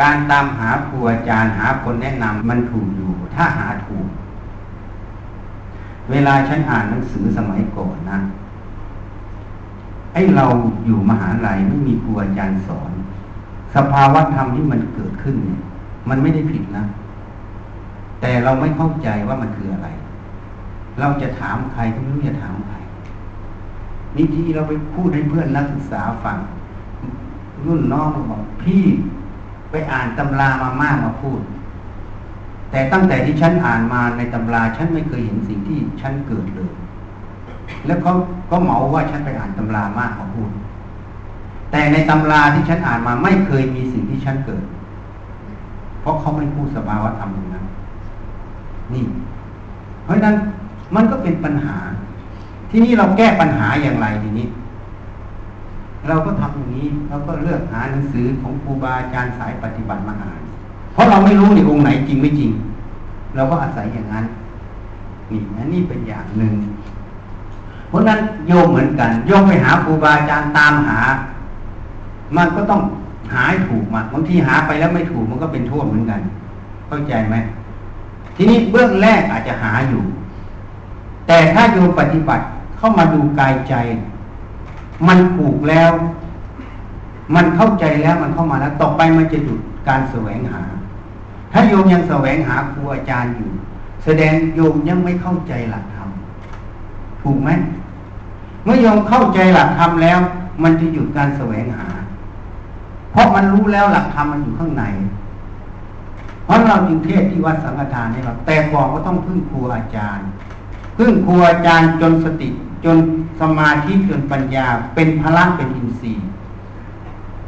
[0.00, 4.06] การตามหาครูอาจารย์หาคนแนะนำมันถูกอยู่ ถ้าหาถูก
[6.10, 8.18] เวลาฉันอ่านหนังสือสมัยก่อนนะ
[10.14, 10.46] ไอ้เรา
[10.86, 12.90] อยู่มหาลัยไม่มีครูอาจารย์สอน
[13.74, 15.60] สภาวะธรรมที่มันเกิดขึ้นเนี่ย
[16.08, 16.84] มันไม่ได้ผิดนะ
[18.20, 19.88] แต่เราไม่เข้าใจว่ามันคืออะไร
[21.00, 22.76] เราจะถามใครก็ไม่รู้จะถามใคร
[24.16, 26.38] นี่ที่เราไปพูดให้เพื่อนนักศึกษาฟัง
[27.66, 28.84] รุ่นน้องบอกพี่
[29.70, 31.40] ไปอ่านตำรามามากมาพูด
[32.70, 36.72] แต่ตั้งแต่ที่ฉันอ่านมาในตำราฉันไม่เคยเห็นสิ่งที่ฉันเกิดเลย
[37.86, 38.12] แล้วเขา
[38.50, 40.50] ก็เหมาว่าฉันไปอ่านตำรามากมาพูด
[41.70, 44.64] แต่ในตำราที่ฉันอ่านมาไม่เคยมีสิ่งที่ฉันเกิด
[46.00, 47.64] เพราะเขาไม่พูดสภาวะธรรมตรงนั้น
[48.92, 49.04] นี่
[50.04, 50.36] เพราะฉะนั้น
[50.94, 51.76] มันก็เป็นปัญหา
[52.70, 54.46] ที่นี่เราแก้ปัญหาอย่างไรทีนี้
[56.08, 60.40] เราก็ทำอย่างนี้เราก็เลือกหาหนังสือของครูบาอาจารย์สายปฏิบัติมาอ่าน
[60.92, 62.50] เพราะเราไม่รู้ในองค์ไหนจริงไม่จริง
[63.36, 64.24] เราก็อาศัยอย่างนั้น
[65.30, 66.54] นี่อันนี้เป็นอย่างหนึ่ง
[67.88, 71.00] เพราะนั้นโยมเหมือนกันโยมไปหาครูบาอาจารย์ตามหา
[72.36, 72.80] มันก็ต้อง
[73.32, 76.20] หาถูกมาบางทีหาไปแล้วไม่ถูกมันก็เป็นโทษเหมือนกัน
[76.88, 77.36] เข้าใจไหม
[78.36, 80.02] ทีนี้เบื้องแรกอาจจะหาอยู่
[81.26, 82.44] แต่ถ้าโยมปฏิบัติ
[82.78, 83.74] เข้ามาดูกายใจ
[85.08, 85.90] มันถูกแล้ว
[87.34, 90.62] มันเข้าใจแล้วมันเข้ามาแล้ว ต่อไปมันจะหยุดการแสวงหา
[91.52, 93.50] ถ้าโยมยังแสวงหาครูอาจารย์อยู่
[94.04, 96.03] แสดงโยมยังไม่เข้าใจหลักธรรม
[97.24, 97.50] ถูกไหม
[98.64, 100.18] เมื่อโยมเข้าใจหลักธรรมแล้ว
[100.62, 101.88] มันจะหยุดการแสวงหา
[103.12, 104.84] เพราะมันรู้แล้วหลักธรรมมันอยู่ข้างใน
[106.44, 110.26] เพราะเราจึงเทศที่วัดสังฆทานนี่เราแต่ก่อนก็ต้องพึ่งครูอาจารย์
[110.98, 112.48] พึ่งครูอาจารย์จนสติ
[112.84, 112.96] จน
[113.40, 116.26] สมาธิจนปัญญา เป็นพลังเป็นอินทรีย์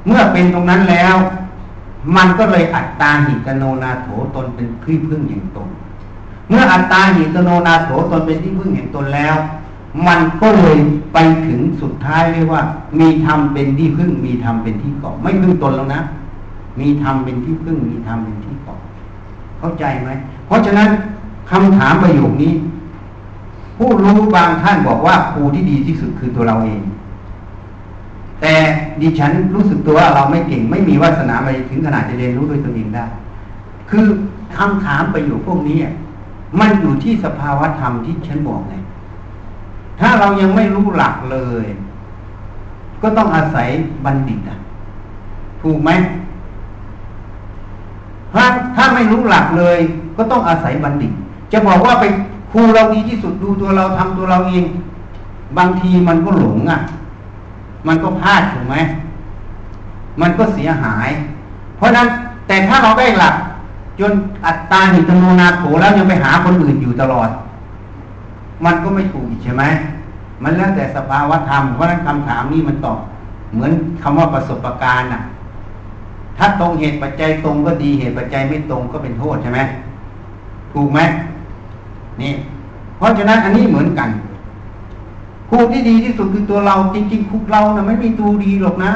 [0.06, 1.14] เมื่อเป็นตรงนั้นแล้ว
[2.16, 5.68] มันก็เลยอัตตาหิตโนนาโถตนเป็นที่พึ่งแห่างตน
[6.48, 9.36] เมื่ออัตตาหิตโนนาโถตนเป็นที่พึ่งแห่างตนแล้ว
[10.06, 10.78] มันก็เลย
[11.12, 12.62] ไปถึงสุดท้ายเรียกว่า
[13.00, 16.00] มีธรรมเป็นที่พึ่ง มีธรรมเป็นที่เกาะไม่พึ่งตนแล้วนะ
[16.80, 18.78] มีธรรมเป็นที่พึ่ง มีธรรมเป็นที่เกาะ
[19.58, 20.10] เข้าใจไหม
[20.46, 20.88] เพราะฉะนั้น
[21.50, 22.52] คำถามประโยคนี้
[23.78, 26.82] ผู้รู้บางท่านบอกว่าครูที่ดีที่สุดคือตัวเราเอง
[28.40, 28.54] แต่
[29.00, 33.04] ดิฉันรู้สึกตัวว่าเราไม่เก่ง ไม่มีวาสนาไปถึงขนาดจะเรียนรู้ด้วยตนเองได้
[33.90, 34.06] คือ
[34.56, 35.78] คำถามประโยคพวกนี้
[36.60, 38.74] มันอยู่ที่สภาวะธรรมที่ฉันบอกไง
[40.00, 41.66] ถ้าเรายังไม่รู้หลักเลย
[43.02, 43.68] ก็ต้องอาศัย
[44.04, 44.58] บัณฑิตอะ
[45.62, 45.90] ถูกไหม
[48.34, 48.44] ถ้า
[48.76, 49.78] ถ้าไม่รู้หลักเลย
[50.16, 51.12] ก็ต้องอาศัยบัณฑิต
[51.52, 52.04] จะบอกว่าไป
[52.52, 54.64] ครูเราดีที่สุดดูตัวเราทำตัวเราเอง
[55.58, 56.80] บางทีมันก็หลงอะ
[57.86, 58.76] มันก็พลาดถูกไหม
[60.20, 61.08] มันก็เสียหาย
[61.76, 62.06] เพราะนั้น
[62.46, 63.34] แต่ถ้าเราได้หลัก
[64.00, 64.12] จน
[64.46, 67.28] อัตตาหิตโนนาโถแล้วยังไปหาคนอื่นอยู่ตลอด
[68.64, 69.64] มันก็ไม่ถูกอีกใช่ไหม
[70.42, 72.98] มันแล้วแต่สภาวะธรรมเพราะนั้นคำถามนี้มันตอบ
[73.52, 75.20] เหมือนคำว่าประสบการณ์น่ะ
[76.38, 79.60] ถ้าตรงเหตุปัจจัยตรงก็ดีเหตุปัจจัยไม่ตรงก็เป็นโทษใช่ไหม
[80.72, 81.00] ถูกไหม
[82.20, 82.32] นี่
[82.96, 84.08] เพราะฉะนั้นอันนี้เหมือนกัน
[85.50, 88.92] ครูที่ดีที่สุดคือตัวเราจริงๆครูเรานะ่ะไม่มีตัวดีหรอกนะ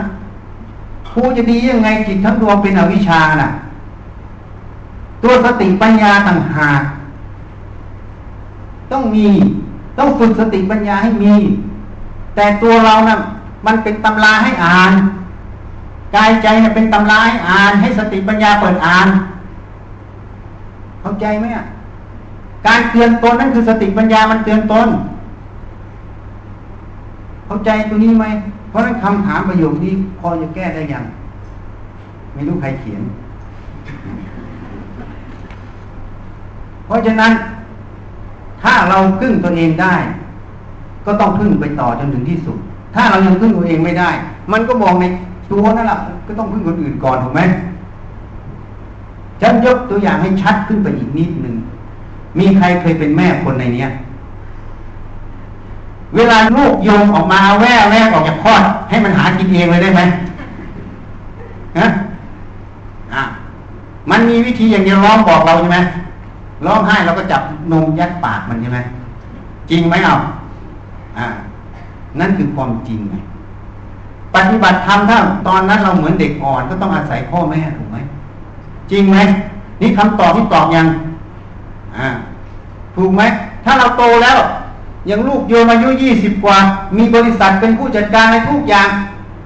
[1.10, 3.50] ครูจะดียังไงจิตทั้งดวงเป็นอวิชชาน่ะ
[5.22, 6.80] ตัวสติปัญญาต่างหาก
[8.92, 9.26] ต้องมี
[9.98, 11.34] ต้องฝึกสติปัญญาให้มี
[12.34, 13.18] แต่ตัวเรานะ่ะ
[13.66, 14.92] มันเป็นตำราให้อ่าน
[16.16, 19.08] กายใจเนี่ยเป็นตำราให้อ่าน ให้สติปัญญาเปิดอ่าน
[21.00, 21.64] เข้าใจไหมอะ
[22.66, 24.88] การเตือนตนนั่นคือสติปัญญามันเตือนตน
[27.46, 28.26] เข้าใจตัวนี้ไหม
[28.70, 31.04] เพราะนั้นคำถามประโยคนี้พอจะแก้ได้ยัง
[32.34, 33.02] ไม่รู้ใครเขียน
[36.86, 37.32] เพราะฉะนั้น
[38.62, 39.94] ถ้าเราพึ่งตัวเองได้
[41.06, 42.56] ก็ต้องพึ่งไปต่อจนถึงที่สุด
[42.94, 44.10] ถ้าเรายังพึ่งตัวเองไม่ได้
[44.52, 45.04] มันก็มองใน
[45.52, 47.40] ตัวนั่นแหละก็ต้องพึ่งคนอื่นก่อนถูกไหม
[49.42, 51.54] ฉันยกตัวอย่างให้ชัดขึ้นไปอีกนิดหนึ่ง
[52.38, 53.90] มีใครเคยเป็นแม่คนในเนี้ย
[56.16, 60.00] เวลาลูกโยมออกมาแว่แว่ออกจากคลอด ให้มันหากินเองเลยได้ไหม
[61.78, 61.86] ฮะ
[63.14, 63.22] อะ
[64.10, 65.78] มันมีวิธีอย่างเดียวร้องบอกเราใช่ไหม
[66.66, 67.42] ร้องไห้เราก็จับ
[67.72, 68.80] นมยัดปากมันใช่ไหม
[69.70, 70.16] จริงไหมเอา
[71.18, 71.26] อ่า
[72.20, 73.14] นั่นคือความจริงไง
[74.34, 77.98] ปฏิบัติธรรมถ้าตอนนั้นเราเหมือนเด็กอ่อนก็ต้องอาศัยพ่อแม่ถูกไหม
[78.90, 79.16] จริงไหม
[79.80, 80.86] นี่คำตอบที่ตอบยัง
[81.96, 82.08] อ่า
[82.96, 83.22] ถูกไหม
[83.64, 84.38] ถ้าเราโตแล้ว
[85.06, 86.56] อยังลูกโยมอายุยี่สิบกว่า
[86.96, 88.88] มีบริษัทเป็นผู้จัดการในทุกอย่าง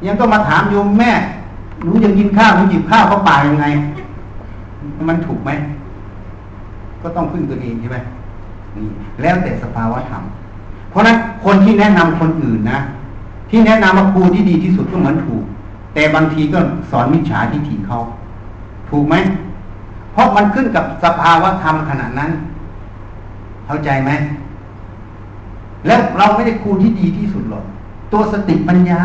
[0.06, 1.10] ยังก็มาถามโยมแม่
[1.82, 3.66] หนูจะกินข้าวหนูจิบข้าวเขาป่ายังไง
[5.08, 5.50] มันถูกไหม
[7.04, 7.98] ก็ต้องพึ่งตัวเองใช่ไหม
[8.76, 8.86] นี่
[9.22, 10.22] แล้วแต่สภาวะธรรม
[10.90, 12.78] เพราะนั้นคนที่แนะนำคนอื่นนะ
[13.50, 15.42] ที่แนะนำว่าครูที่ดีที่สุดก็เหมือนถูก
[15.94, 16.58] แต่บางทีก็
[16.90, 17.98] สอนมิจฉาทิฏฐิเขา
[18.90, 19.14] ถูกไหม
[20.12, 22.30] เพราะมันขึ้นกับสภาวะธรรมขณะนั้น
[23.66, 24.10] เข้าใจไหม
[25.86, 27.64] แล้วเราไม่ได้ครูที่ดีที่สุดหรอก
[28.12, 29.00] ตัวสติปัญญา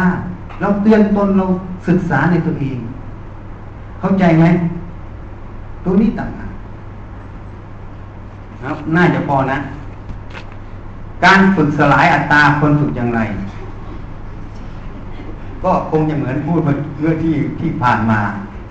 [0.62, 1.46] เราเตือนตนเรา
[1.88, 2.78] ศึกษาในตัวเอง
[4.00, 4.46] เข้าใจไหม
[5.86, 6.49] ตัวนี้ต่างหาก
[8.96, 9.58] น่าจะพอนะ
[11.26, 13.22] การฝึกสลายอัตตาคนฝึกอย่างไร
[15.64, 16.60] ก็คงจะเหมือนพูด
[17.00, 18.20] เรื่องที่ที่ผ่านมา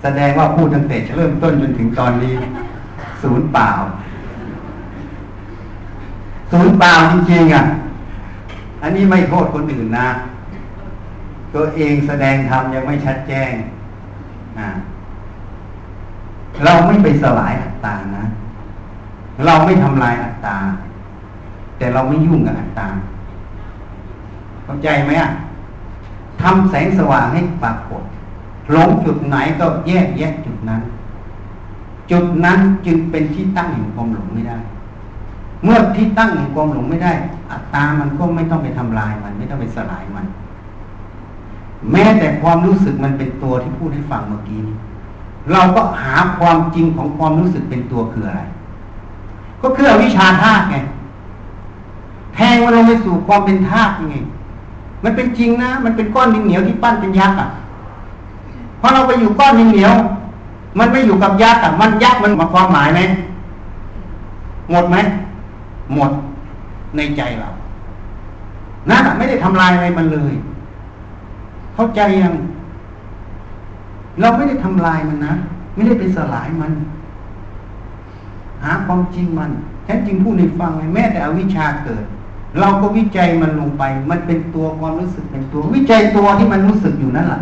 [0.01, 2.33] แสดงว่าพูดตั้งแต่เริ่มต้นจนถึงตอนนี้
[3.21, 3.69] ศูนย์เปล่า
[6.51, 7.63] ศูนย์เปล่าจริงๆอะ
[8.81, 10.09] อันนี้ไม่โทษคนอื่นนะ
[11.55, 13.51] ตัวเองแสดงธรรมยังไม่ชัดแจ้ง
[14.59, 14.67] อ่า
[16.63, 18.25] เราไม่ไปสลายอัตตานะ
[19.45, 20.57] เราไม่ทำลายอัตตา
[21.77, 22.87] แต่เราไม่ยุ่งกับอัตตา
[24.63, 25.29] เข้าใจไหมอะ
[26.41, 28.03] ทำแสงสว่างให้ปรากฏ
[28.71, 30.81] หลงจุดไหนก็แยกแยะจุดนั้น
[32.11, 34.57] จุดนั้นจึงเป็นที่ตั้งแห่งความหลงไม่ได้
[35.63, 37.13] เมื่อที่ตั้งแห่งความหลงไม่ได้
[37.51, 40.25] อัตตามันก็ไม่ต้องไปทำลายมัน ไม่ต้องไปสลายมัน
[41.91, 44.75] แม้แต่ความรู้สึกมันเป็นตัวที่พูดให้ฟังเมื่อกี้นี้
[45.51, 48.41] เราก็หาความจริงของความรู้สึกเป็นตัวคืออะไร
[49.61, 50.77] ก็คืออวิชชาธาตุไง
[52.35, 54.17] แทงมันลงไปสู่ความเป็นธาตุยังไง
[55.03, 57.49] มันเป็นจริงนะ มันเป็นก้อนดินเหนียวที่ปั้นเป็นยักษ์อะ
[58.79, 59.93] พอเราไปอยู่ก้อนดินเหนียว
[60.79, 63.01] มันไม่อยู่กับยักษ์อะ มันยักษ์มันมาความหมายไหม
[64.71, 64.97] หมดไหม
[65.93, 66.11] หมด
[66.95, 67.49] ในใจเรา
[68.89, 70.33] นั่นไม่ได้ทำลายอะไรมันเลย
[71.75, 72.33] เข้าใจยัง
[74.19, 75.33] เราไม่ได้ทำลายมันนะ
[75.75, 76.71] ไม่ได้ไปสลายมัน
[78.63, 79.51] หาความจริงมัน
[79.85, 82.03] แท้จริงพูดในฟังแม้แต่อวิชาเกิด
[82.59, 87.41] เราก็วิจัยมันลงไป มันเป็นตัวความรู้สึกเป็นตัว วิจัยตัวที่มันรู้สึกอยู่นั่นแหละ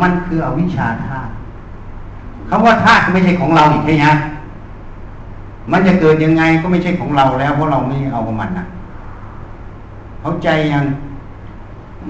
[0.00, 1.32] มันคืออวิชชาธาตุ
[2.48, 4.06] คำว่าธาตุไม่ใช่ของเราอีกใช่ไหม
[5.72, 8.66] มันจะเกิดยังไงก็ไม่ใช่ของเราแล้วเพราะเราไม่เอากับมันนะ
[10.20, 10.84] เข้าใจยัง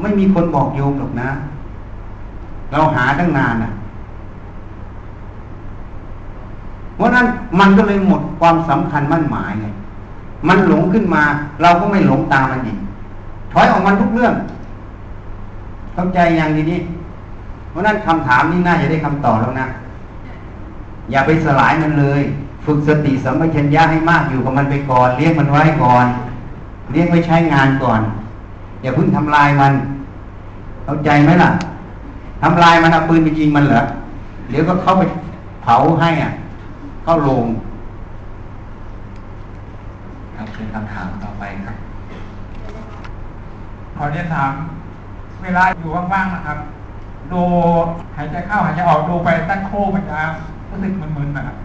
[0.01, 1.29] ไม่มีคนบอกโยมหรอกนะ
[2.73, 3.71] เราหาตั้งนานนะ
[6.97, 7.27] เพราะนั้น
[7.61, 9.67] มันก็เลยหมดความสำคัญมั่นหมายไง
[10.49, 11.23] มันหลงขึ้นมา
[11.63, 12.79] เราก็ไม่หลงตามมันอีก
[13.53, 14.35] ถอยออกมาทุกเรื่อง
[15.95, 16.81] เข้าใจอย่างนี้
[17.71, 19.67] เพราะนั้นคำถามนี้น่าจะได้คำตอบแล้วนะ
[21.11, 22.21] อย่าไปสลายมันเลย
[22.67, 26.07] ฝึกสติสัมปชัญญะให้มากอยู่กับมันไปก่อน เลี้ยงมันไว้ก่อน
[26.93, 28.01] เลี้ยงไว้ใช้งานก่อน
[28.83, 29.73] อย่าเพิ่งทำลายมัน
[30.85, 31.51] เข้าใจไหมล่ะ
[32.43, 33.83] ทำลายมันเอาปืนไปยิงมันเหรอ
[34.51, 35.03] เดี๋ยวก็เข้าไป
[35.63, 36.33] เผาให้อะ
[37.05, 37.47] เข้าโรง
[40.37, 41.77] ครับเป็นคำถามต่อไปครับ
[43.97, 44.53] ขอเรียนถาม
[45.43, 46.59] เวลาอยู่ว่างๆนะครับ
[47.33, 47.43] ดู
[48.17, 50.19] หายใจเข้าหายใจออกดูไปตั้งโค้มันจะ
[50.71, 51.57] รู้สึกมึนๆนะครับ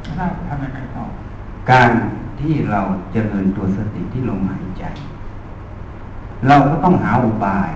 [0.00, 1.04] ไม่ทราบจะทำยังไงต่อ
[1.70, 1.90] การ
[2.40, 2.80] ที่เรา
[3.12, 4.84] เจริญตัวสติที่ลมหายใจ
[6.48, 7.70] เราก็ต้องหาอุบาย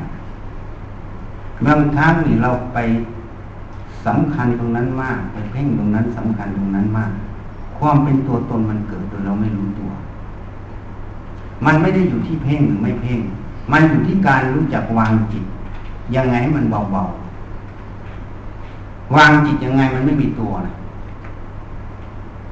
[1.67, 2.79] บางครั้งนี่เราไป
[4.09, 7.11] สำคัญตรงนั้นมากไปเพ่งตรงนั้นสำคัญตรงนั้นมาก
[7.79, 9.91] ความเป็นตัวตนมันเกิดโดยเราไม่รู้ตัว
[11.65, 13.19] มันไม่ได้อยู่ที่เพ่งหรือไม่เพ่ง
[13.73, 15.45] มันอยู่ที่การรู้จักวางจิต
[16.15, 20.75] ยังไงให้มันเบาๆวางจิตยังไงมันไม่มีตัวนะ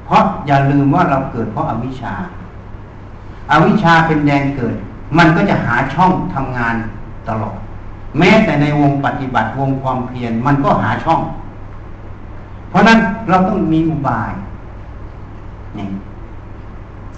[0.05, 2.13] เพราะอย่าลืมว่าเราเกิดเพราะอาวิชชา
[3.51, 4.75] อาวิชชาเป็นแดนเกิด
[5.17, 6.75] มันก็จะหาช่องทำงาน
[7.27, 7.57] ตลอด
[8.17, 11.21] แม้แต่ในวงปฏิบัติวงความเพียรมันก็หาช่อง
[12.69, 12.99] เพราะนั้น
[13.29, 14.31] เราต้องมีอุบาย
[15.77, 15.87] นี่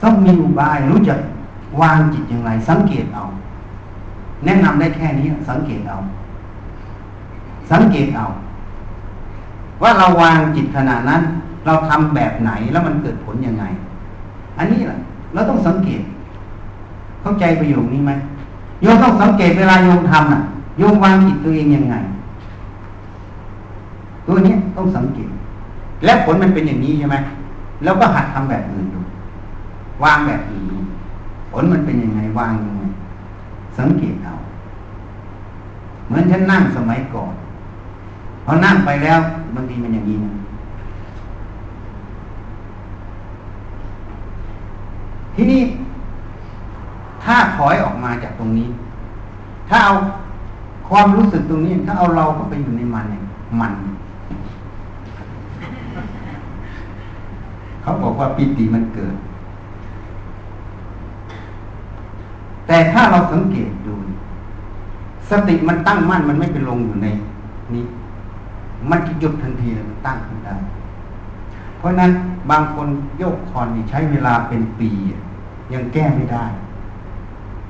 [0.03, 1.19] ต้องมีอุบายรู้จัก
[1.81, 3.23] วางจิตอย่างไร สังเกตเอา
[4.45, 5.97] แนะนำได้แค่นี้สังเกตเอา
[7.71, 8.25] สังเกตเอา
[9.81, 11.21] ว่าเราวางจิตขนาดนั้น
[11.65, 13.63] เราทำแบบไหนแล้วมันเกิดผลยังไง
[14.57, 14.97] อันนี้แหละ
[15.33, 16.01] เราต้องสังเกต
[17.21, 18.11] เข้าใจประโยคนี้ไหม
[18.81, 20.41] โยมต้องสังเกตเวลาโยมทำน่ะ
[20.77, 21.95] โยมวางจิตตัวเองยังไง
[24.27, 25.29] ตัวนี้ต้องสังเกต
[26.03, 27.17] และผลมันเป็นอย่างนี้ใช่ไหม
[27.83, 29.01] แล้วก็หัดทำแบบอื่นดู
[30.03, 30.77] วางแบบอื่นดู
[31.51, 32.83] ผลมันเป็นยังไงวางยังไง
[33.77, 34.33] สังเกตเอา
[36.07, 37.33] เหมือนฉันนั่งสมัยก่อน
[38.45, 39.19] พอนั่งไปแล้ว
[39.55, 40.31] บางทีมันอย่างนี้นะ
[45.35, 45.61] ทีนี้
[47.23, 48.67] ถ้าถอยออกมาจากตรงนี้
[49.69, 49.93] ถ้าเอา
[50.89, 53.23] ความรู้สึกตรงนี้ ถ้าเอาเราก็ไปอยู่ในมันเนี่ย
[53.59, 53.73] มัน
[57.89, 59.15] เขาบอกว่าปิติมันเกิด
[62.67, 63.93] แต่ถ้าเราสังเกตดู
[65.29, 67.07] สติมันตั้งมั่นมันไม่ไปลงอยู่ใน
[67.73, 67.85] นี้
[68.89, 70.55] มันจะหยุดทันทีเลยมันตั้งขึ้นได้
[71.77, 72.11] เพราะนั้น
[72.51, 72.87] บางคน
[73.17, 74.89] โยกคอนนี่ใช้เวลาเป็นปี
[75.73, 76.45] ยังแก้ไม่ได้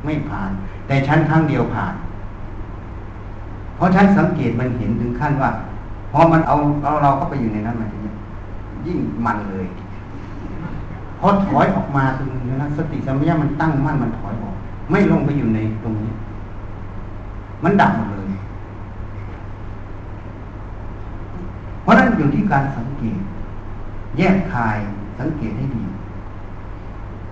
[0.05, 0.51] ไม่ผ่าน
[0.87, 1.93] แต่ชั้นครั้งเดียวผ่าน
[3.75, 5.49] เพราะฉันสังเกตมันเห็นถึงขั้นว่า
[6.11, 7.89] พอมันเอาเอาเราเข้าไปอยู่ในนั้นมัน
[8.87, 9.67] ยิ่งมันเลย
[11.19, 14.55] พอถอยออกมาตรงนี้นะสติสัมปชัญญะมันตั้งมั่นมันถอยออก
[14.91, 16.11] ไม่ลงไปอยู่ในตรงนี้
[17.63, 18.31] มันดับหมดเลย
[21.81, 23.19] เพราะนั้นอยู่ที่การสังเกต
[24.17, 24.77] แยกคาย
[25.19, 25.83] สังเกตให้ดี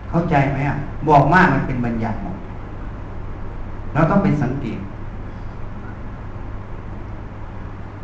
[0.09, 0.77] เข้าใจไหมอะ
[1.09, 2.37] บอกมากมันเป็นบัญญัติหมด
[3.93, 4.79] เราต้องไปสังเกต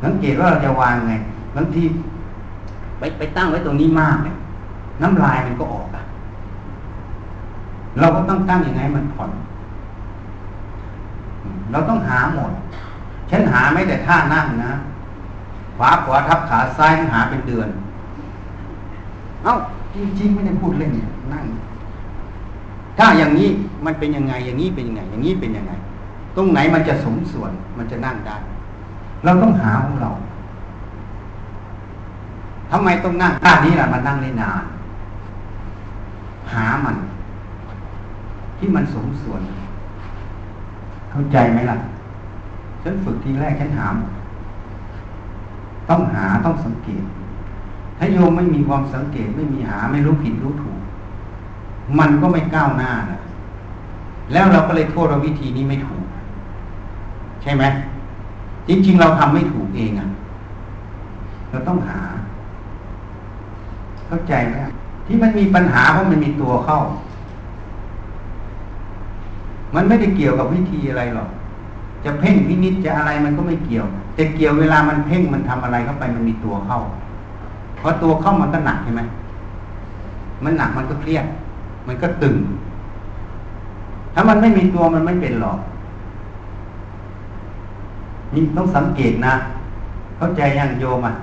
[0.03, 1.13] สังเกตว่าเราจะวางไง
[1.55, 1.83] บางที
[2.99, 4.35] ไปไปตั้งไว้ตรงนี้มากเนี่ย
[5.01, 6.03] น้ำลายมันก็ออกอะ
[7.99, 9.31] เราก็ต้องตั้งยังไงมันผ่อน
[11.71, 12.51] เราต้องหาหมด
[13.29, 14.73] ฉันหาไม่แต่ท่านั่งนะ
[15.77, 17.69] ขวาขวาทับขาซ้ายหาเป็นเดือน
[19.43, 19.53] เอ้า
[19.95, 20.91] จริงๆไม่ได้พูดเล่น
[21.33, 21.43] นั่ง
[22.97, 23.49] ถ้าอย่างนี้
[23.85, 25.73] มันเป็นยังไง อย่างนี้เป็นยังไง อย่างนี้เป็นยังไง
[26.35, 28.37] ตรงไหนมันจะสมส่วนมันจะนั่งได้
[29.23, 30.09] เราต้องหาของเรา
[32.71, 34.63] ทำไมต้องนั่งท่านี้ล่ะมันนั่งได้นาน
[36.51, 36.95] หามัน
[38.57, 39.41] ที่มันสมส่วน
[41.11, 41.77] เข้าใจไหมล่ะ
[42.83, 43.95] ฉันฝึกทีแรกฉันหาม
[45.89, 47.03] ต้องหาต้องสังเกต
[47.97, 50.79] ถ้าโยมไม่มีความสังเกตไม่มีหาไม่รู้ผิดรู้ถูก
[51.99, 53.19] มันก็ไม่ก้าวหน้านะ
[54.33, 56.03] แล้วเราก็เลยโทษว่าวิธีนี้ไม่ถูก
[57.41, 57.63] ใช่ไหม
[58.67, 60.09] จริง ๆ เราทำไม่ถูกเองอะ่ะ
[61.49, 61.99] เราต้องหา
[64.07, 64.55] เข้าใจไหม
[65.05, 66.79] ที่มันมีปัญหาเพราะมันมีตัวเข้า
[69.75, 71.29] มันไม่ได้เกี่ยวกับวิธีอะไรหรอก
[72.03, 73.85] จะเพ่งพินิจจะอะไรมันก็ไม่เกี่ยว
[74.15, 76.79] แต่เกี่ยวเวลามันเพ่งมันทำอะไรเข้าไปมันมีตัวเข้า
[77.77, 79.01] เพราะตัวเข้ามันก็หนักใช่ไหม
[80.43, 81.25] มันหนักมันก็เครียด
[81.87, 82.35] มันก็ตึง
[84.13, 85.57] ถ้ามันไม่มีตัวมันไม่เป็นหรอก
[88.33, 89.33] นี่ต้องสังเกตนะ
[90.17, 91.13] เข้าใจยังโยมอะ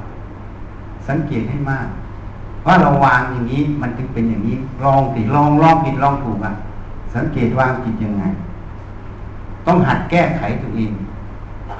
[1.08, 1.86] สังเกตให้มาก
[2.66, 6.52] ว่าเราวางอย่างนี้มันถึงเป็นอย่างนี้ลองสิลองลองผิดลองถูกอะ
[7.14, 8.24] สังเกตวางผิดยังไง
[9.66, 10.92] ต้องหัดแก้ไขตัวเอง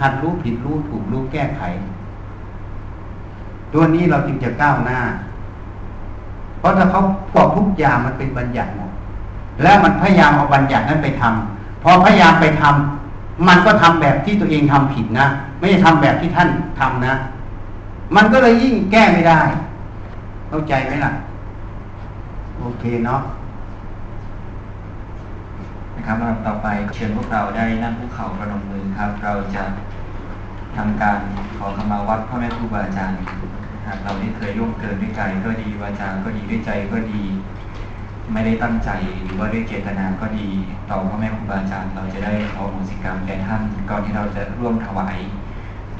[0.00, 1.62] หัดรู้ผิดรู้ถูกรู้แก้ไข
[3.72, 5.00] ตัวนี้เราจึงจะก้าวหน้า
[6.58, 7.00] เพราะถ้าเขา
[7.34, 8.90] บอกทุกอย่างมันเป็นบัญญัติหมด
[9.62, 15.26] แล้วมันพยายามเอาบัญญัตินั้นไปทำพอพยายามไปทำมันก็ทำแบบที่ตัวเองทำผิดนะ
[15.58, 16.48] ไม่ใช่ทำแบบที่ท่าน
[16.80, 17.14] ทำนะ
[18.16, 19.40] มันก็เลยยิ่งแก้ไม่ได้
[20.52, 21.12] เข้าใจไหมล่ะ
[22.58, 23.20] โอเคเนาะ
[25.96, 29.64] นะครับลำดับต่อไปเชิญพวกเราได้นั่งภูเขาประนมมือครับ เราจะ
[30.76, 31.18] ทำการ
[31.56, 33.18] ขอขมาวัดพ่อแม่ครูบาอาจารย์
[33.86, 37.22] หากเราได้เคยร่วมเกินด้วยกายก็ดีวาจาก็ดีด้วยใจก็ดี
[38.32, 38.90] ไม่ได้ตั้งใจ
[39.24, 40.48] หรือว่าด้วยเจตนาก็ดี
[40.90, 45.18] ต่อพ่อแม่ครูบาอาจารย์ เราจะได้ขอโหสิกรรมแก่ท่านก่อนที่เราจะร่วมถวาย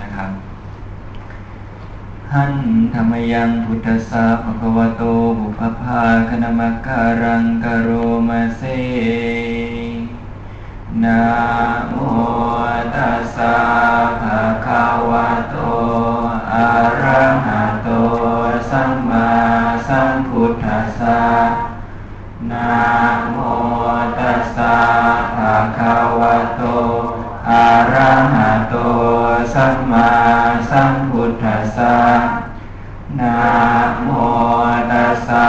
[0.03, 0.28] นะครับ
[2.34, 2.54] หัน
[2.94, 5.02] ธรรมยังพุทธสสะภควโต
[5.38, 7.88] บุพพาคณมักการังกโร
[8.28, 8.62] มาเซ
[11.04, 11.24] นะ
[11.90, 11.96] โม
[12.94, 13.56] ตัสสะ
[14.20, 15.56] ภะคะวะโต
[16.52, 16.68] อะ
[17.02, 17.88] ระหะโต
[18.70, 19.30] สัมมา
[19.88, 21.22] สัมพุทธัสสะ
[22.50, 22.72] นะ
[23.30, 23.36] โม
[24.18, 24.76] ตัสสะ
[25.36, 26.62] ภะคะวะโต
[27.49, 28.74] อะระหะโต
[29.55, 30.11] สัมมา
[30.70, 31.99] สัมพุทธัสสะ
[33.20, 33.38] นะ
[34.03, 34.09] โม
[34.91, 35.49] ตัสสะ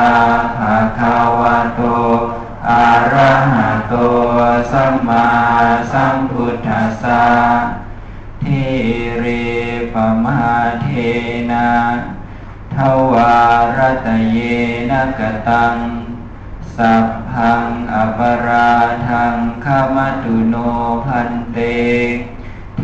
[0.58, 1.82] ภะคะวะโต
[2.70, 3.96] อะระหะโต
[4.72, 5.28] สัมมา
[5.92, 7.24] สัมพุทธัสสะ
[8.42, 8.46] เท
[9.20, 9.26] เร
[9.94, 10.42] ปมา
[10.82, 10.88] เท
[11.52, 11.70] นะ
[12.74, 12.78] ท
[13.12, 13.36] วา
[13.78, 14.38] รตะเย
[14.90, 15.76] นะกตัง
[16.78, 18.72] สัพพังอปรา
[19.10, 20.56] ทังขมัตุโน
[21.06, 21.58] พันเต
[22.78, 22.84] เท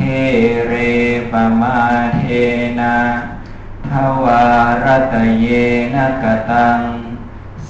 [0.68, 0.74] เร
[1.32, 1.80] ปมา
[2.18, 2.24] เท
[2.80, 2.98] นะ
[3.90, 3.92] ท
[4.24, 4.44] วา
[4.84, 5.46] รตะเย
[5.96, 6.82] นกตัง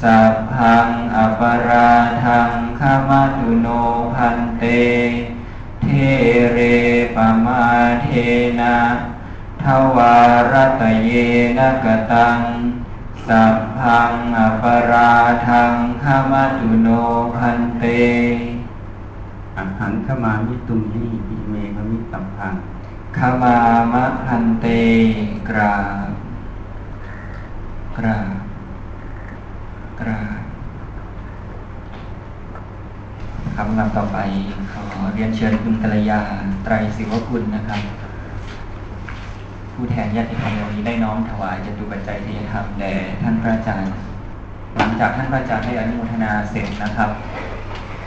[0.01, 1.91] สัพพังอปรา
[2.23, 3.67] ทังขมัตุโน
[4.15, 4.63] พันเต
[5.81, 5.87] เท
[6.53, 6.59] เร
[7.15, 7.65] ปมา
[8.03, 8.09] เท
[8.59, 8.77] นะ
[9.63, 9.65] ท
[9.95, 10.17] วา
[10.51, 11.11] รตะเย
[11.57, 12.39] นกตัง
[13.27, 15.11] สัพพังอปรา
[15.47, 15.73] ทัง
[16.03, 16.87] ขมัตุโน
[17.35, 17.83] พันเต
[19.57, 22.55] อังหันขมามิตุมหีปิเมฆมิตัมพัง
[23.17, 23.57] ขมา
[23.93, 24.65] มะพันเต
[25.49, 25.77] กรา
[26.09, 26.11] บ
[27.97, 28.37] กราบ
[29.99, 30.41] กราบ
[33.55, 34.17] คำนำต่อไป
[34.71, 36.21] ขอเรียนเชิญคุณกัลยา
[36.63, 38.06] ไตรศิวกุลนะครับ
[39.79, 43.93] ผู้แทนญาติธรรมวันนี้ได้น้อมถวายจตุปัจจัยทยธรรมแด่ท่านพระอาจารย์
[44.77, 47.09] หลังจากท่านพระอาจารย์ได้อนุโมทนาเสร็จนะครับ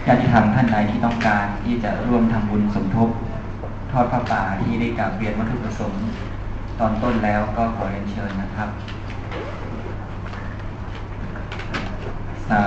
[0.06, 3.08] ญาติธรรมท่านใดที่ต้องการที่จะร่วมทำบุญสมทบ
[3.92, 6.04] ทอดพระป่าที่ได้กราบเรียนวัตถุประสงค์
[6.80, 8.68] ตอนต้นแล้วก็ขอเรียนเชิญนะครับ
[12.48, 12.64] สา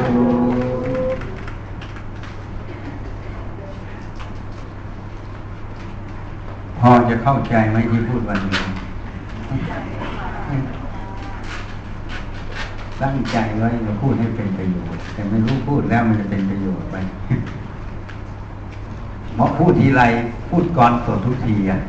[0.00, 0.79] ธุ
[6.80, 8.62] พอจะเข้าใจไหมที่พูดวันนี้
[13.02, 16.96] ตั้งใจไว้จะพูดให้เป็นประโยชน์ แต่ไม่รู้พูดแล้วมันจะเป็นประโยชน์ไหม
[19.34, 20.02] เพราะพูดทีไร
[20.50, 21.80] พูดก่อนสดทุกทีอะ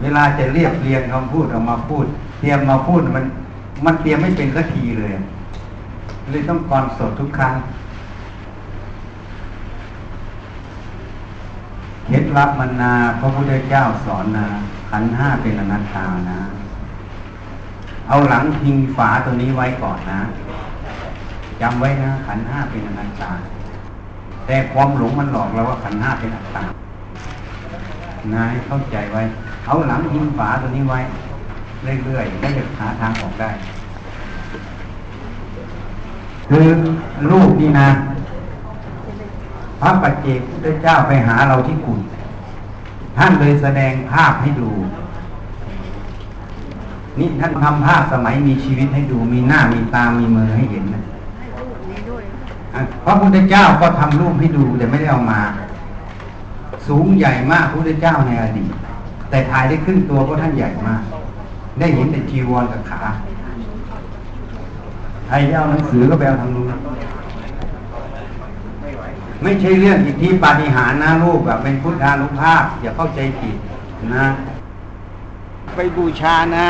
[0.00, 2.06] เวลาจะเรียบเรียงคำพูดออกมาพูด
[2.40, 3.24] เตรียมมาพูดมัน
[3.84, 5.10] มันเตรียมไม่เป็นสักทีเลย
[6.30, 7.52] เลยต้องก่อนสดทุกครั้ง
[12.06, 14.46] เคล็ดลับมันนาพระพุทธเจ้าสอนนะ
[14.90, 16.40] ขันห้าเป็นอนัตตานะ
[18.08, 20.20] เอาหลังพิงฝาตัวนี้ไว้ก่อนนะ
[21.60, 23.32] จำไว้นะขันห้าเป็นอนัตตา
[24.46, 26.64] แต่ความหลงมันหลอกเราว่าขันห้าเป็นอัตตา
[28.34, 29.22] นะให้เข้าใจไว้
[29.66, 31.00] เอาหลังพิงฝาตัวนี้ไว้
[32.04, 33.50] เรื่อยๆแล้วจะหาทางออกได้
[36.48, 36.66] คือ
[37.30, 37.88] รูปนี่นะ
[39.80, 42.00] พระปัจเจกพุทธเจ้าไปหาเราที่กุฏ
[43.16, 44.70] ท่านเลยแสดงภาพให้ดู
[47.18, 51.02] นี่ท่านทำภาพสมัยมีชีวิตให้ดู มีหน้ามีตามีมือให้เห็นนะ
[53.04, 55.40] พระพุทธเจ้าก็ทำรูปให้ดูแต่ไม่ได้เอามา
[56.88, 58.72] สูงใหญ่มากพระพุทธเจ้าในอดีต
[59.30, 61.02] แต่ถ่ายได้ครึ่งตัวเพราะท่านใหญ่มาก
[61.78, 63.02] ได้เห็นแต่จีวรกับขา
[65.26, 66.66] ใครจะเอาหนังสือก็ไปเอาทางนู้น
[69.44, 73.56] ไม่ใช่เรื่องอิทธิปาฏิหาริย์นะรูปแบบเป็นพุทธานุภาพอย่าเข้าใจผิด
[74.14, 74.26] นะ
[75.76, 76.66] ไปบูชานะ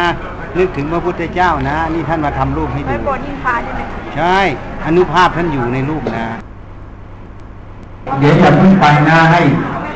[0.58, 3.80] นึกถึงพระพุทธเจ้านะ นี่ท่านมาทำรูปให้ดูไม่โบนยิงพาใช่ไหม
[4.16, 4.38] ใช่
[4.86, 6.26] อนุภาพท่านอยู่ในรูปนะ
[8.18, 9.42] เดี๋ยวอย่าเพิ่งไปนะให้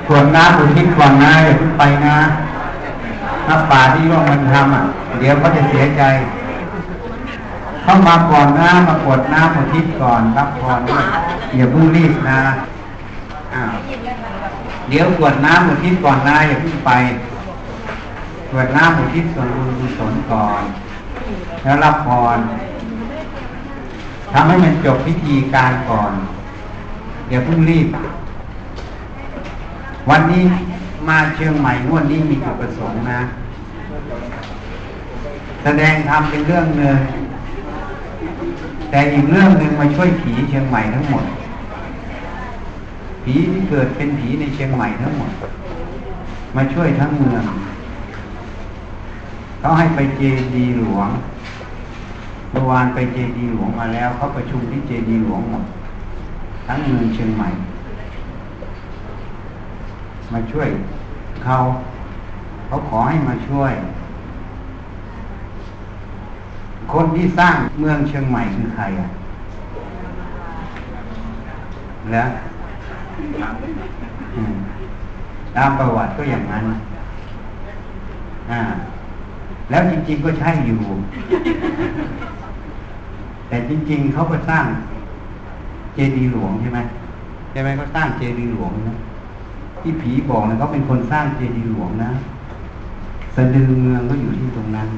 [0.08, 2.16] กรวดน้ำอุทิศก่อนนะอย่าเพิ่งไปนะ
[3.46, 4.84] ถ้าป่าที่ร่วมมันทำอะ
[5.18, 6.02] เดี๋ยวเขาจะเสียใจ
[7.82, 11.04] เข้ามาก่อนนะมากรวดน้ำอุทิศก่อนรับพรด้วย
[11.56, 12.40] อย่าเพิ่งรีบนะ
[13.54, 13.72] อ้าว
[14.88, 16.90] เดี๋ยวกวดน้ำอุทิศก่อนนะอย่าเพิ่งไป
[18.50, 20.62] กวดน้ำอุทิศส่วนบุญกุศลก่อน
[21.62, 22.38] แล้วรับพร
[24.32, 26.12] ทำให้มันจบพิธีการก่อน
[27.28, 27.88] อย่าเพิ่งรีบ
[30.10, 30.42] วันนี้
[31.08, 33.20] มาเชียงใหม่งวดนี้มีจุดประสงค์นะ
[35.62, 36.98] แสดงธรรมเป็นเรื่องหนึ่ง
[38.90, 41.24] แต่อีกเรื่องหนึ่งมาช่วยผีเชียงใหม่ทั้งหมด
[43.24, 45.30] ผีที่เกิดเป็นผีในเชียงใหม่ทั้งหมด
[46.56, 47.42] มาช่วยทั้งเมือง
[49.60, 50.22] เขาให้ไปเจ
[50.54, 51.08] ดีหลวง
[52.50, 55.64] เมื่อวานไปเจดีหลวงมาแล้วเขาประชุมที่เจดีหลวงหมด
[56.66, 57.48] ทั้งเมืองเชียงใหม่
[60.32, 60.68] มาช่วย
[61.44, 61.56] เขา
[62.66, 63.72] เขาขอให้มาช่วย
[66.92, 69.08] คนที่สร้างเมืองเชียงใหม่คือใครอะ
[72.12, 72.28] แล้ว
[75.56, 76.64] ตามประวัติก็อย่างนั้น
[78.50, 78.60] อ่า
[79.70, 80.80] แล้วจริง ๆก็ใช่อยู่
[83.48, 84.64] แต่จริง ๆเขาก็สร้าง
[85.94, 86.78] เจดีย์หลวงใช่ไหม
[87.50, 88.96] ใช่ไหมเขาสร้างเจดีย์หลวงนะ
[89.80, 92.10] ที่ผีบอกนะเขาเป็นคนสร้างเจดีย์หลวงนะ
[93.34, 94.88] สะดือเมืองก็อยู่ที่ตรงนั้น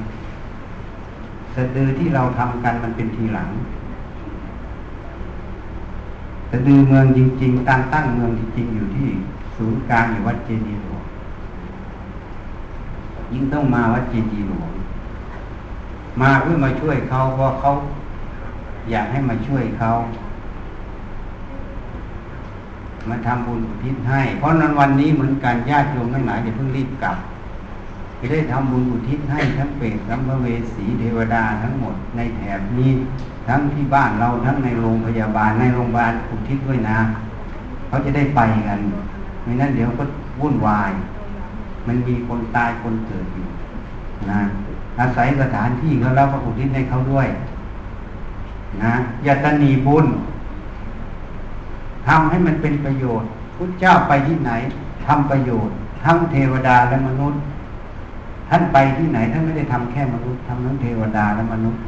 [1.55, 3.49] สะดือที่เราทำกันมันเป็นทีหลัง
[6.51, 9.07] สะดือเมืองจริง ๆ ตั้งตั้งเมืองจริงๆอยู่ที่
[9.55, 11.03] ศูนย์กลางอยู่วัดเจดีย์หลวง
[13.33, 14.71] ยิ่งต้องมาวัดเจดีย์หลวง
[16.21, 17.69] มาเพื่อมาช่วยเขาเพราะเขา
[18.91, 19.89] อยากให้มาช่วยเขา
[23.09, 27.17] มาทำบุญอุทิศให้ เพราะนั้นวันนี้เหมือนกันญาติโยมทั้งหลายอย่าเพิ่งรีบกลับ
[28.21, 32.91] จะได้ทำบุญอุทิศให้ทั้งเปรตสัมภเวสีเทวดาทั้งหมดในแถบนี้
[33.47, 36.99] ทั้งที่บ้านเราทั้งในโรงพยาบาลในโรงพยาบาลอุทิศด้วยนะ
[37.87, 38.79] เขาจะได้ไปกัน
[39.43, 40.03] ไม่นั้นเดี๋ยวก็
[40.41, 40.91] วุ่นวาย
[41.87, 43.47] มันมีคนตายคนเกิดอยู่
[44.31, 44.41] นะ
[44.99, 47.27] อาศัยสถานที่เขาแล้วก็อุทิศให้เขาด้วย
[48.83, 48.93] นะ
[49.25, 50.05] ยตนีบุญ
[52.07, 54.51] ทำให้มันเป็นประโยชน์พุทธเจ้าไปที่ไหน
[55.05, 57.39] ทำประโยชน์ ทั้งเทวดาและมนุษย์
[58.53, 61.81] ท่านไปที่ไหนท่านไม่ได้ทำแค่มนุษย์ทำทั้งเทวดาและมนุษย์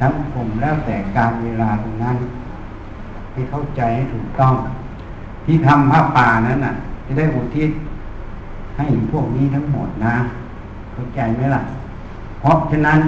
[0.00, 2.16] ทั้งผมแล้วแต่การเวลาตรงนั้น
[3.32, 4.54] ให้เข้าใจให้ถูกต้อง
[5.44, 6.74] ที่ทำผ้าป่านั้นน่ะ
[7.06, 7.70] จะได้อุทิศ
[8.76, 10.16] ให้พวกนี้ทั้งหมดนะ
[10.92, 11.62] เข้าใจไหมล่ะ
[12.40, 12.98] เพราะฉะนั้น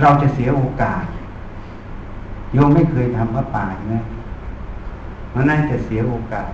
[0.00, 1.04] เราจะเสียโอกาส
[2.52, 3.96] โยมไม่เคยทำพระป่าใช่ไหม
[5.30, 6.50] เพราะนั้นจะเสียโอกาส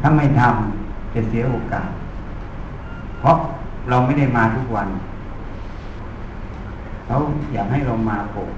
[0.00, 1.88] ถ้าไม่ทำจะเสียโอกาส
[3.18, 3.36] เพราะ
[3.88, 4.88] เราไม่ได้มาทุกวัน
[7.06, 7.16] เขา
[7.52, 8.50] อยากให้เรามาปก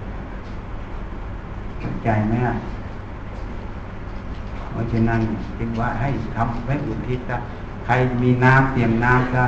[1.81, 2.55] เข้าใจไหมอะ
[4.71, 5.21] เพราะฉะนั้น
[5.59, 7.37] จึงว่าให้ทำไว้อุทิศซะ
[7.87, 7.93] ใคร
[8.23, 9.45] มีน้ำเตรียมน้ำซะ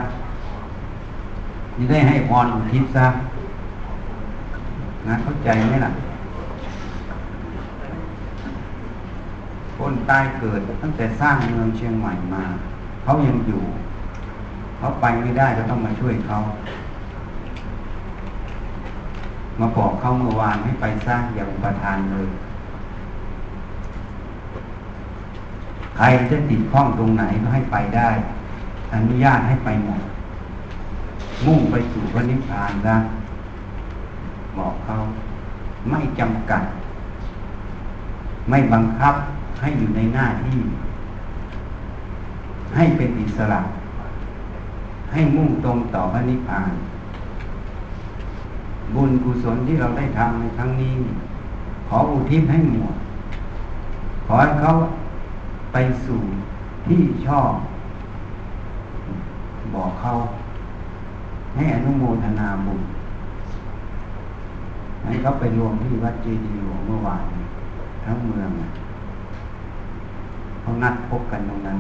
[1.77, 3.07] จะได้ให้พรอุทิศซะ
[5.09, 5.93] นะเข้าใจไหมล่ะ
[9.77, 12.45] คนใตายเกิดตั้งแต่สร้างเมืองเชียงใหม่มา
[13.03, 13.63] เขายังอยู่
[14.83, 16.37] เขาไปไม่ได้ก็ต้องมาช่วยเขา
[19.61, 22.29] มาบอกเขาเมื่อวานให้ไปสร้างอย่างประทานเลย
[25.97, 28.11] ใครจะติดข้องตรงไหนก็ให้ไปได้
[28.95, 30.01] อนุญาตให้ไปหมด
[31.47, 32.97] มุ่งไปสู่พระนิพพานนะ
[34.59, 34.97] บอกเขา
[35.91, 36.63] ไม่จำกัด
[38.51, 39.15] ไม่บังคับ
[39.61, 40.59] ให้อยู่ในหน้าที่
[42.75, 43.63] ให้เป็นอิสระ
[45.13, 46.73] ให้มุ่งตรงต่อพระนิพพาน
[48.95, 50.93] บุญกุศลที่เราได้ทำในครั้งนี้
[51.89, 52.95] ขออุทิศให้หมด
[54.27, 54.71] ขอให้เขา
[55.73, 56.21] ไปสู่
[56.87, 57.53] ที่ชอบ
[59.75, 60.13] บอกเขา
[61.55, 62.81] ให้อนุโมทนาบุญ
[65.05, 67.25] ให้เขาไปรวมที่วัดเจดีย์หลวงเมื่อวาน
[68.05, 68.51] ทั้งเมือง
[70.61, 71.79] เขานัดพบกันตรงนั้น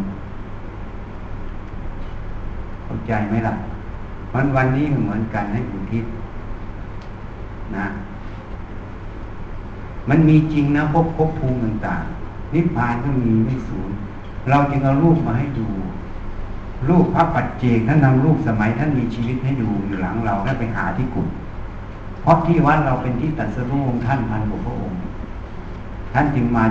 [2.92, 3.54] เข้าใจไหมล่ะ
[4.34, 6.04] วันวันนี้เหมือนกันให้อุทิศ
[7.76, 7.86] นะ
[10.08, 13.90] มันมีจริงนะพบพบภูมิต่างๆนิพพานก็มีไม่สูญ
[14.50, 15.68] เราจึงเอารูปมาให้ดู
[16.88, 21.28] รูปพระปัจเจกท่านนำรูปสมัยท่านมีชีวิตให้ดูอยู่หลังเราให้ไปหาที่กุฏ
[22.22, 24.98] เพราะที่วัดเราเป็นที่ตัดสรู้องค์ท่านพันกว่าพระองค์
[26.12, 26.64] ท่านจึงมา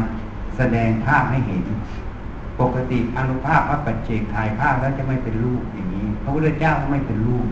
[0.57, 1.63] แสดงภาพให้เห็น
[2.62, 7.47] ปกติอนุภาพพระปัจเจกถ่ายภาพแล้วจะไม่เป็นรูปอย่างนี้ พระพุทธเจ้าก็ไม่เป็นรูป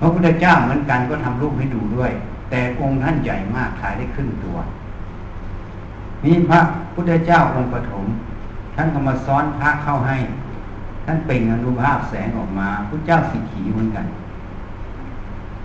[0.00, 2.10] พระพุทธเจ้าเหมือนกันก็ทำรูปให้ดูด้วย
[2.50, 4.56] แต่องค์ท่านใหญ่มากถ่ายได้ครึ่งตัว
[6.24, 6.60] นี่พระ
[6.94, 8.06] พุทธเจ้าองค์ปฐม
[8.76, 10.16] ท่านก็มาซ้อนพระเข้าให้
[11.04, 14.06] ท่านเปล่งอนุภาพแสงออกมาพระเจ้าสิขีเหมือนกัน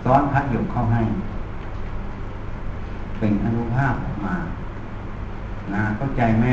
[0.04, 1.02] ซ้อนพระหยกเข้าให้
[3.18, 4.36] เป็นอนุภาพออกมา
[5.72, 6.44] นะเข้าใจไหม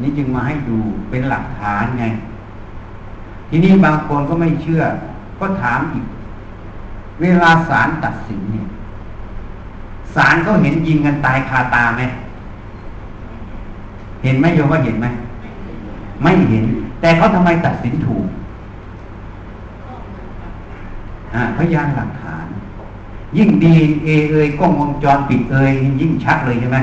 [0.00, 0.78] นี่จึงมาให้ดู
[1.10, 2.04] เป็นหลักฐานไง
[3.48, 4.82] ทีนี้บางคนก็ไม่เชื่อ
[5.38, 6.04] ก็ถามอีก
[7.20, 8.66] เวลาศาลตัดสินเนี่ย
[10.14, 12.02] ศาลเขาเห็นยิงกันตายคาตาไหม
[14.22, 15.06] เห็นไหมโยมว่าเห็นไหม
[16.22, 16.64] ไม่เห็น
[17.00, 18.26] แต่เขาทำไมตัดสินถูก
[21.56, 22.46] พยานหลักฐาน
[23.36, 23.74] ยิ่งดี
[24.04, 25.70] เอเอยกล้องวงจรปิดเอย
[26.00, 26.78] ยิ่งชัดเลยใช่ไหม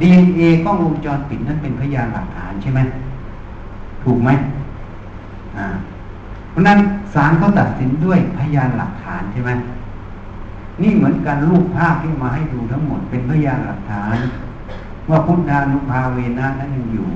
[0.00, 2.80] ดีเอกล้องวงจรปิดนั่นเป็นพยานหลักฐานใช่ไหม
[4.02, 4.30] ถูกไหม
[5.56, 5.66] อ่า
[6.50, 6.78] เพราะนั้น
[7.14, 9.50] ศาลเขาตัดสินด้วยพยานหลักฐานใช่ไหม
[10.82, 14.16] นี่เหมือนกันรูปภาพที่มาให้ดูทั้งหมดเป็นพยานหลักฐาน
[15.10, 17.08] ว่าพุทธานุภาเวนะนั้นยังอยู่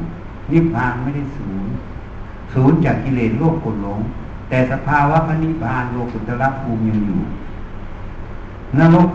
[0.52, 1.64] นิพพานไม่ได้สูญ
[2.52, 4.00] สูญจากกิเลสโลกกดหลง
[4.48, 7.20] แต่สภาวะพระนิพพานโลกุตระภูมิยังอยู่
[8.78, 9.10] นรก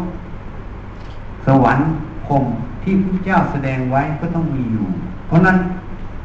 [1.45, 1.87] สวรรค์
[2.25, 2.43] พรม
[2.85, 4.87] ที่พระเจ้าแสดงไว้ก็ต้องมีอยู่
[5.27, 5.57] เพราะนั้น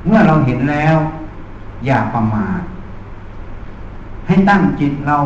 [0.07, 0.97] เมื่อเราเห็นแล้ว
[1.87, 2.61] อย่าประมาท
[4.27, 5.17] ให้ตั้งจิตเรา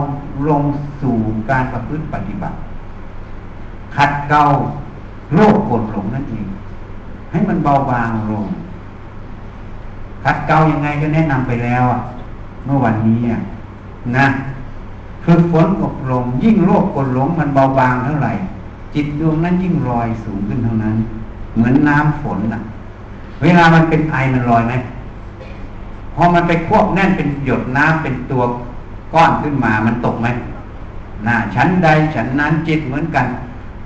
[0.48, 0.62] ลง
[1.02, 1.16] สู่
[1.50, 2.56] การประพฤติปฏิบัติ
[3.96, 4.42] ขัดเกลา
[5.34, 6.46] โรคกดหลงนั่นเอง
[7.30, 8.46] ให้มันเบาบางลง
[10.24, 11.84] ขัดเกลายังไงก็แนะนำไปแล้ว
[12.64, 13.20] เมื่อวันนี้
[14.16, 14.26] นะ
[15.24, 18.32] คือฝนอบรมยิ่งโรคกดหลงมันเบาบางเท่าไหร่
[18.94, 20.96] จิตดวงนั้นยิ่งลอยสูงขึ้นเท่านั้น
[21.54, 22.60] เหมือนน้ำฝนนะ
[23.42, 24.74] เวลามันเป็นไอมันลอยไหม
[26.14, 28.42] พอมันไปควบแน่นเป็นหยดน้ำเป็นตัว
[29.14, 30.26] ก้อนขึ้นมามันตกไหม
[31.26, 33.26] น่าชั้นใดฉันนั้นจิตเหมือนกัน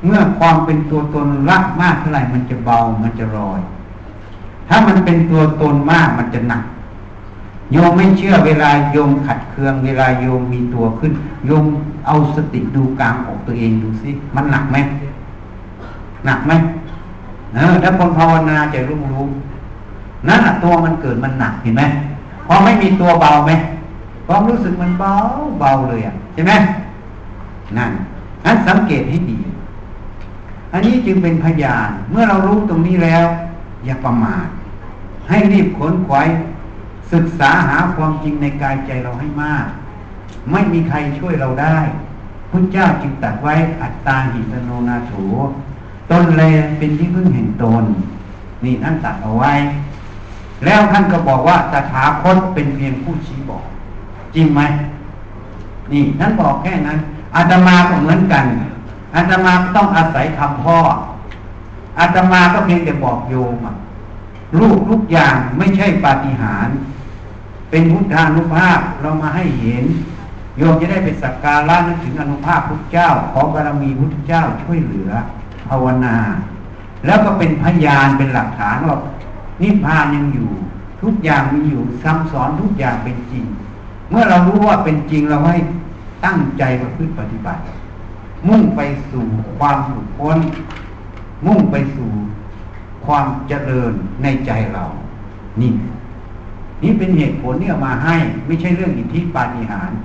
[0.04, 3.60] เมื่อความเป็นตัวตนรักมากเท่าไหร่มันจะเบามันจะลอย
[4.68, 6.62] ถ้ามันเป็นตัวตนมากมันจะหนัก
[7.72, 11.12] โยมไม่เชื่อเวลาโยมขัดเคือง เวลาโยมมีตัวขึ้น
[11.46, 11.64] โยม
[12.06, 14.76] เอาสติดูกลางขอกตัวเองดูสิมันหนักไหม
[16.26, 16.52] หนักไหม
[17.54, 19.26] เออถ้าคนภาวนาจะรู้รู้
[20.28, 21.82] นั่นตัวมันเกิดมันหนักเห็นไหม
[22.46, 23.52] พอไม่มีตัวเบาไหม
[24.26, 25.14] ความรู้สึกมันเบา
[25.60, 26.52] เบาเลยอะใช่ไหม
[27.76, 27.90] นั่น
[28.44, 29.38] นั้นสังเกตให้ดี
[30.72, 33.26] อันนี้จึงเป็นพยานเมื่อเรารู้ตรงนี้แล้ว
[33.84, 34.46] อย่าประมาท
[35.28, 36.28] ให้รีบขนขวาย
[37.12, 39.66] ศึกษาหาความจริงในกายใจเราให้มาก
[40.50, 41.78] ไม่มีใครช่วยเราได้
[42.50, 45.12] พุทธเจ้าจึงตัดไว้อัตตาหิสโนนาโถ
[46.10, 46.42] ตนแล
[46.78, 47.84] เป็นที่พึ่งแห่งตน
[48.64, 49.52] นี่ท่านตัดเอาไว้
[50.64, 53.64] แล้วท่านก็บอกว่าตถาคตเป็นเพียงผู้ชี้บอก
[54.34, 54.60] จริงไหม
[55.92, 56.98] นี่ท่านบอกแค่นั้น
[57.36, 58.44] อาตมาก็เหมือนกัน
[59.14, 60.78] อาตมาต้องอาศัยคำพ่อ
[61.98, 63.54] อาตมาก็เพียงแต่บอกโยม
[64.58, 66.76] ลูกทุกอย่างไม่ใช่ปาฏิหาริย์
[67.70, 69.84] เป็นพุทธานุภาพเรามาให้เห็น
[70.56, 75.10] โยมจะได้เป็นสักการะนึกถึงอนุภาพพุทธเจ้า ขอบารมีพุทธเจ้าช่วยเหลือ
[75.68, 76.16] ภาวนา
[77.06, 78.98] แล้วก็เป็นพยานเป็นหลักฐานว่า
[79.62, 80.50] นิพพานยังอยู่
[81.02, 83.44] ทุกอย่างมีอยู่ซ้ำสอนทุกอย่างเป็นจริง
[84.10, 85.58] เมื่อเรารู้ว่าเป็นจริงเราให้
[86.24, 87.62] ตั้งใจประพฤติปฏิบัติ
[88.48, 88.80] มุ่งไป
[89.10, 89.24] สู่
[89.58, 90.38] ความหลุดพ้น
[91.46, 92.10] มุ่งไปสู่
[93.06, 93.92] ความเจริญ
[94.22, 94.84] ในใจเรา
[95.60, 95.72] นี่
[96.82, 98.16] นี่เป็นเหตุผลที่เอามาให้
[98.46, 99.98] ไม่ใช่เรื่องอิทธิปาฏิหาริย์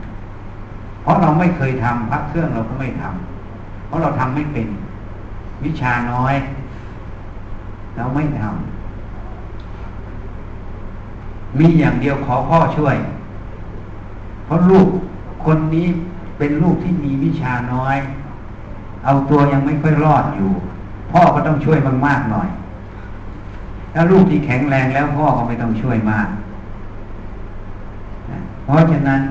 [1.01, 4.67] เพราะเราไม่เคยทำพระเครื่องเราก็ไม่ทำเพราะเราทำไม่เป็น
[5.63, 6.35] วิชาน้อย
[7.95, 8.49] เราไม่ทำ
[11.59, 12.95] มีอย่างเดียวขอพ่อช่วย
[14.45, 14.87] เพราะลูก
[15.45, 15.87] คนนี้
[16.37, 17.97] เป็นลูกที่มีวิชาน้อย
[19.05, 20.51] เอาตัวยังไม่ค่อยรอดอยู่
[21.11, 22.49] พ่อก็ต้องช่วยมากๆหน่อย
[23.93, 26.27] ถ้าลูกที่แข็งแรงแล้วพ่อก็ไม่ต้องช่วยมาก
[28.63, 29.21] เพราะฉะนั้น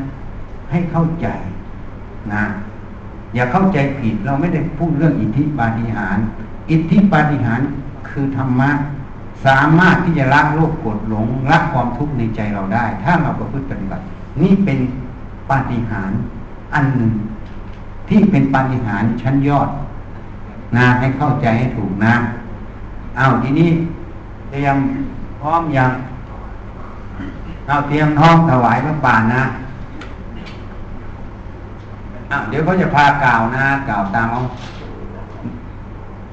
[0.71, 1.27] ให้เข้าใจ
[2.35, 2.45] นะ
[3.35, 6.27] อย่าเข้าใจผิดเราไม่ได้พูดเรื่องอิทธิปาฏิหาริย์
[6.71, 7.69] อิทธิปาฏิหาริย์
[8.09, 8.71] คือธรรมะ
[9.47, 14.03] สามารถที่จะละโลภโกรธหลงละความทุกข์ในใจเราได้ ถ้าเราประพฤติปฏิบัติ
[14.43, 14.79] นี่เป็น
[15.51, 16.21] ปาฏิหาริย์
[16.75, 17.13] อันหนึ่ง
[18.09, 19.69] ที่เป็นปาฏิหาริย์ชั้นยอด
[20.77, 22.15] นะให้เข้าใจให้ถูกนะ
[23.17, 23.71] เอาทีนี้
[24.51, 24.77] เตรียม
[25.41, 25.91] พร้อมอยัง
[27.67, 29.43] เอาเตรียมท้องถวายพระป่านะ
[32.33, 34.41] อะเดี๋ยวเขาจะพากล่าวนะกล่าวตามเอา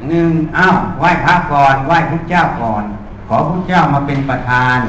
[0.08, 2.84] หนึ่งอ้าวไหว้พระก่อนไหว้พระเจ้าก่อน
[3.28, 4.80] ขอพระเจ้ามาเป็นประธาน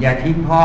[0.00, 0.62] อย่าทิ้งพ่อ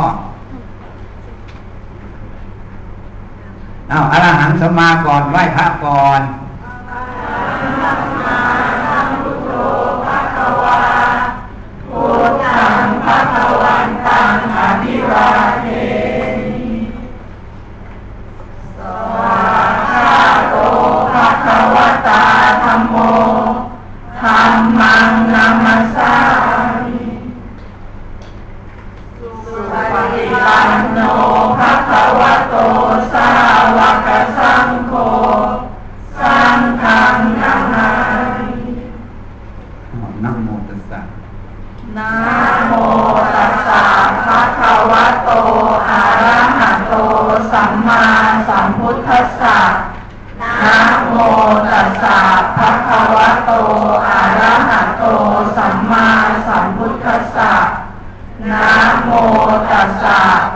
[3.92, 6.22] อ้าวอรหังสมาก่อนไหว้พระก่อน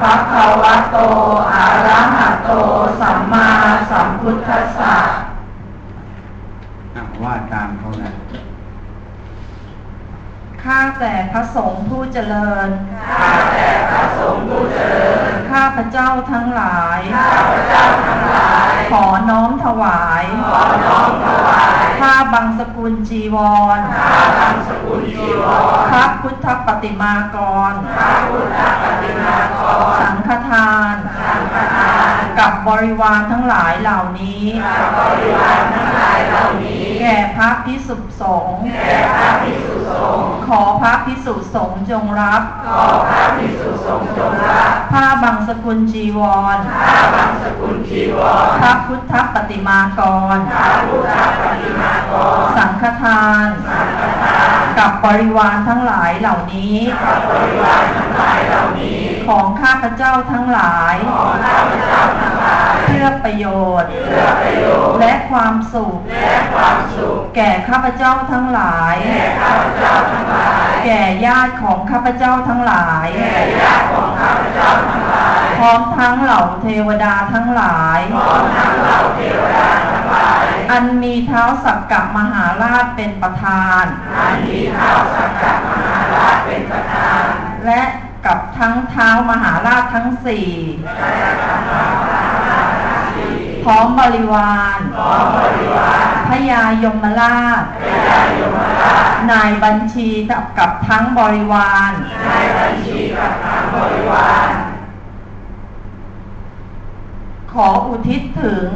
[0.08, 0.98] ภะคะวะโต
[1.52, 2.50] อะระหะโต
[3.02, 3.50] สัมมา
[3.92, 4.96] สัมพุทธัสสะ
[6.96, 8.12] อะว่าตามเขานะ
[10.64, 12.70] ข้าแต่พระสงฆ์ผู้เจริญ
[13.10, 23.38] ข้าแต่พระสงฆ์ผู้เจริญ ข้าพระเจ้าทั้งหลาย ข้าพระเจ้าทั้งหลาย ขอน้อมถวาย ขอน้อมถวาย ข้าบังสกุลจีว
[23.78, 25.44] ร ข้าบังสกุลจีว
[25.82, 27.38] ร พระพุทธปฏิมาก
[27.72, 30.96] ร พระพุทธปฏิมากร สังฆทาน
[31.28, 34.44] สังฆทาน กับบริวารทั้งหลายเหล่านี้
[34.78, 46.20] กับบริวารทั้งหลายเหล่านี้ แก่พระพิสุสงฆ์แก่พระพิสุสงฆ์ขอพระพิสุสงฆ์จงรับ ขอพระพิสุสงฆ์จงรับผ้าบังสกุลจีว
[46.56, 50.02] รผ้าบังสกุลจีวรพระพุทธปฏิมาก
[50.36, 62.27] รพระพุทธปฏิมากร สังฆทาน สังฆทาน กับบริวารทั้งหลายเหล่านี้กับบริวารทั้งหลายเหล่านี้ ของข้าพเจ้าทั้งหลาย ของข้าพเจ้าทั้งหลาย
[62.86, 63.46] เพื่อประโย
[63.82, 83.84] ชน์เพื่อประโยชน์ และความสุขและความสุขแก่ข้าพเจ้าทั้งหลายแก่ข้าพเจ้าทั้งหลายแก่ญาติของข้าพเจ้าทั้งหลาย แก่ญาติของข้าพเจ้าทั้งหลาย พร้อมทั้งเหล่าเทวดาทั้งหลายพร้อมทั้งเหล่าเทวดาทั้งหลายอันมีเท้าสักกะมหาราชเป็นประธาน
[84.18, 87.24] อันมีเท้าสักกะมหาราชเป็นประธาน
[87.66, 87.82] และ
[88.26, 90.50] กับทั้งเท้ามหาราชทั้งสี่
[91.87, 91.87] พ
[93.70, 97.64] ร้อมบริวารพร้อมบริวารพพยายมราช
[99.32, 100.10] นายบัญชี
[100.58, 101.92] กับทั้งบริวาร
[107.52, 108.70] ขออุทิศถึง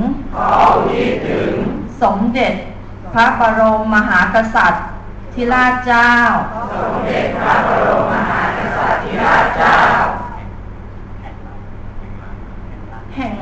[2.01, 2.53] สมเด็จ
[3.13, 4.85] พระบรมมหากษัตริย์
[5.33, 6.13] ทิราชเจ้า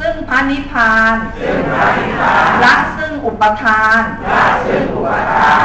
[0.00, 1.16] ซึ่งพระนิพพาน
[2.64, 4.00] ละซึ่งอุปทาน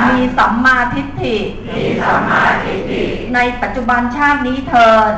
[0.09, 1.37] มีสัมมาทิฏฐิ
[3.35, 5.11] ในปัจจุบันชาตินี้เทิน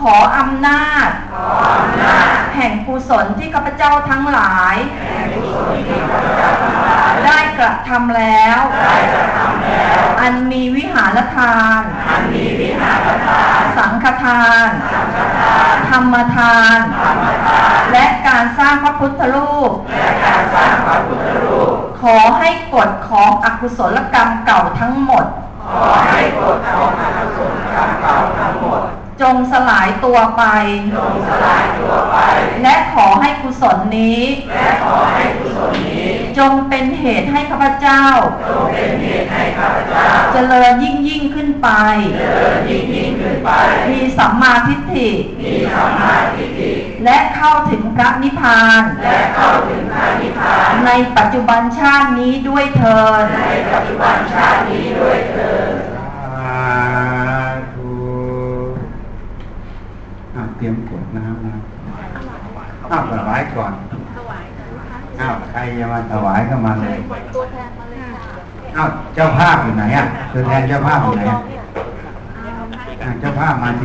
[0.00, 1.08] ขออำนาจ
[2.56, 4.76] แห่งกุศลที่ข้าพเจ้าทั้งหลาย
[7.24, 8.60] ได้กระทำแล้ว
[10.20, 11.80] อันมีวิหารทาน
[13.76, 14.68] สังฆทาน
[15.90, 16.78] ธรรมทาน
[17.92, 19.72] และการสร้างพระพุทธรูป
[22.00, 25.24] ขอให้กฎของอกุศลกรรมเก่าทั้งหมด
[29.20, 30.44] จงสลายตัวไป
[32.62, 34.22] และขอให้กุศลนี้
[36.38, 38.04] จงเป็นเหตุให้ข้าพเจ้า
[40.32, 41.68] เจริญยิ่งยิ่งขึ้นไป
[43.90, 45.10] มีสัมมาทิฏฐิ
[47.04, 48.82] และเข้าถึงพระนิพพาน
[50.86, 53.24] ในปัจจุบันชาตินี้ด้วยเถิด
[55.92, 57.92] สาธุ
[60.34, 61.56] อ้าวเตรียมกรวดน้ำนะ
[62.94, 63.72] อ้าวถวายก่อน
[65.20, 66.98] อ้าวใครจะมาถวายก็มาเลย
[68.76, 71.38] อ้าวเจ้าภาพอยู่ไหนอะตัวแทนเจ้าภาพอยู่ไหนอะ
[73.02, 73.84] อะเจ้าภาพมาสิ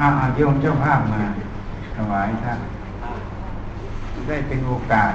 [0.00, 1.22] อ้าวอ้าวโยมเจ้าภาพมา
[1.96, 2.58] ถวายท่าน
[4.26, 5.12] ได้เป็นโอกาส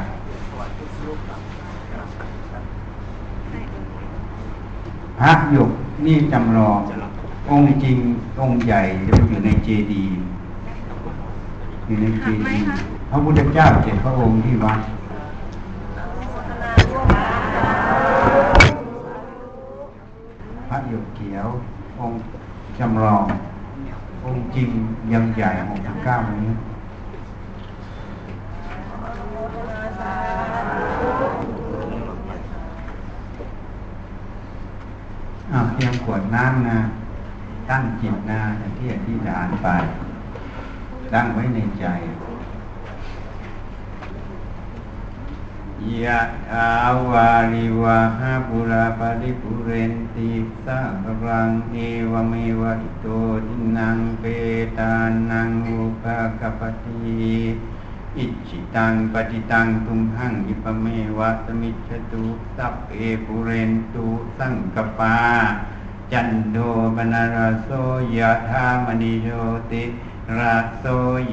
[5.19, 5.71] พระหยก
[6.05, 6.79] นี่จำลอง
[7.49, 7.97] องค์จริง
[8.39, 10.17] องค์ใหญ่จะไปอยู่ในเจดีย์
[11.85, 12.67] อยู่ในเจดีย์
[13.09, 14.79] พระพุทธเจ้าเจ็ดพระองค์ที่วัด
[20.69, 21.47] พระหยกเขียว
[21.99, 22.19] องค์
[22.79, 23.23] จำลอง
[24.23, 24.69] องค์จริง
[25.11, 26.49] ยังใหญ่หกสิบเก้านี้
[35.51, 36.79] อาเตรียมขวดน้ำนะ
[37.69, 39.67] ตั้งจิตนะอย่าที่อธิษฐานไป
[41.13, 41.85] ตั้งไว้ในใจ
[46.03, 46.19] ยะ
[46.53, 46.71] อา
[47.09, 50.31] วาริวะหาปุราปริปุเรนติ
[50.65, 51.75] สะกรังเอ
[52.11, 53.07] วเมวะอิโต
[53.47, 54.23] ทินังเป
[54.77, 54.93] ตา
[55.31, 56.05] นังอุป
[56.39, 57.05] กปติ
[58.17, 60.85] อิจิตังปฏิตังตุมหังอิปเม
[61.17, 62.25] วะสมิจฉตุ
[62.57, 62.89] สัพเพ
[63.25, 65.17] ปุเรนตุสังกปา
[66.11, 66.57] จันโด
[66.95, 67.69] บนารโส
[68.17, 69.27] ยะธามณิโช
[69.71, 69.83] ติ
[70.37, 70.85] ราโส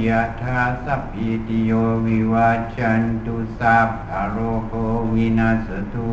[0.07, 1.73] ยะธาสัพพิติโย
[2.07, 4.37] วิวาจันตุสัพพะโร
[4.67, 4.73] โค
[5.15, 6.13] วินาสตุ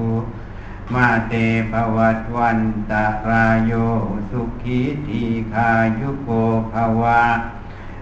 [0.93, 1.33] มาเต
[1.71, 2.59] ภวัตวัน
[2.89, 3.71] ตารายโย
[4.29, 5.21] สุขีที
[5.51, 5.69] ขา
[5.99, 6.29] ยุโก
[6.71, 7.23] ภวะ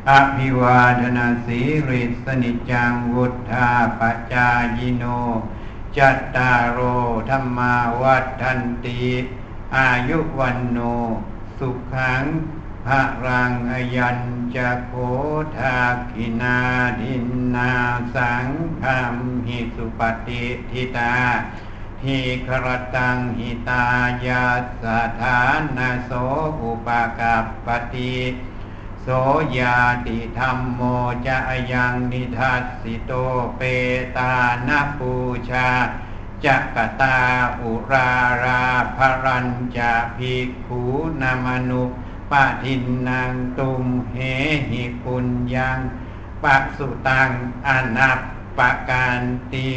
[0.10, 1.60] อภิวาทนาสี
[1.90, 3.70] ริสนิจังวุธา
[4.00, 4.02] ป
[4.34, 5.04] จายโน
[5.98, 6.80] จัตตารโอ
[7.30, 9.04] ธรรมาวัฏันติ
[9.76, 10.80] อายุวันโน
[11.58, 12.24] สุขัง
[12.86, 14.20] พระรังอยัญ
[14.56, 14.94] จะโค
[15.58, 15.78] ทา
[16.12, 16.58] คินา
[17.02, 17.26] ดิน
[17.56, 17.72] นา
[18.16, 18.48] สัง
[18.82, 19.16] คม
[19.48, 21.16] หิสุปฏิทิตา
[22.04, 23.86] หิครตังหิตา
[24.26, 24.46] ยา
[24.84, 24.86] ส
[25.20, 25.40] ถา
[25.78, 26.12] นาโส
[26.62, 26.88] อุป
[27.20, 28.16] กัปปติ
[29.10, 29.14] โส
[29.60, 30.82] ยาติธรรมโม
[31.28, 31.38] จะ
[31.74, 33.12] ยังนิทัสสิโต
[33.58, 33.62] เป
[34.18, 34.34] ตา
[34.68, 35.14] นาปู
[35.50, 35.70] ชา
[36.46, 37.20] จักตา
[37.62, 38.12] อุรา
[38.44, 38.64] รา
[38.96, 39.48] ภรัญ
[39.78, 40.82] จะภิกขู
[41.22, 41.84] นามนุ
[42.32, 44.18] ปะทินนางตุมเห
[44.70, 45.80] หิปุญญัง
[46.44, 47.32] ปะสุตัง
[47.68, 48.20] อนัป
[48.58, 49.22] ปะการ
[49.52, 49.70] ตี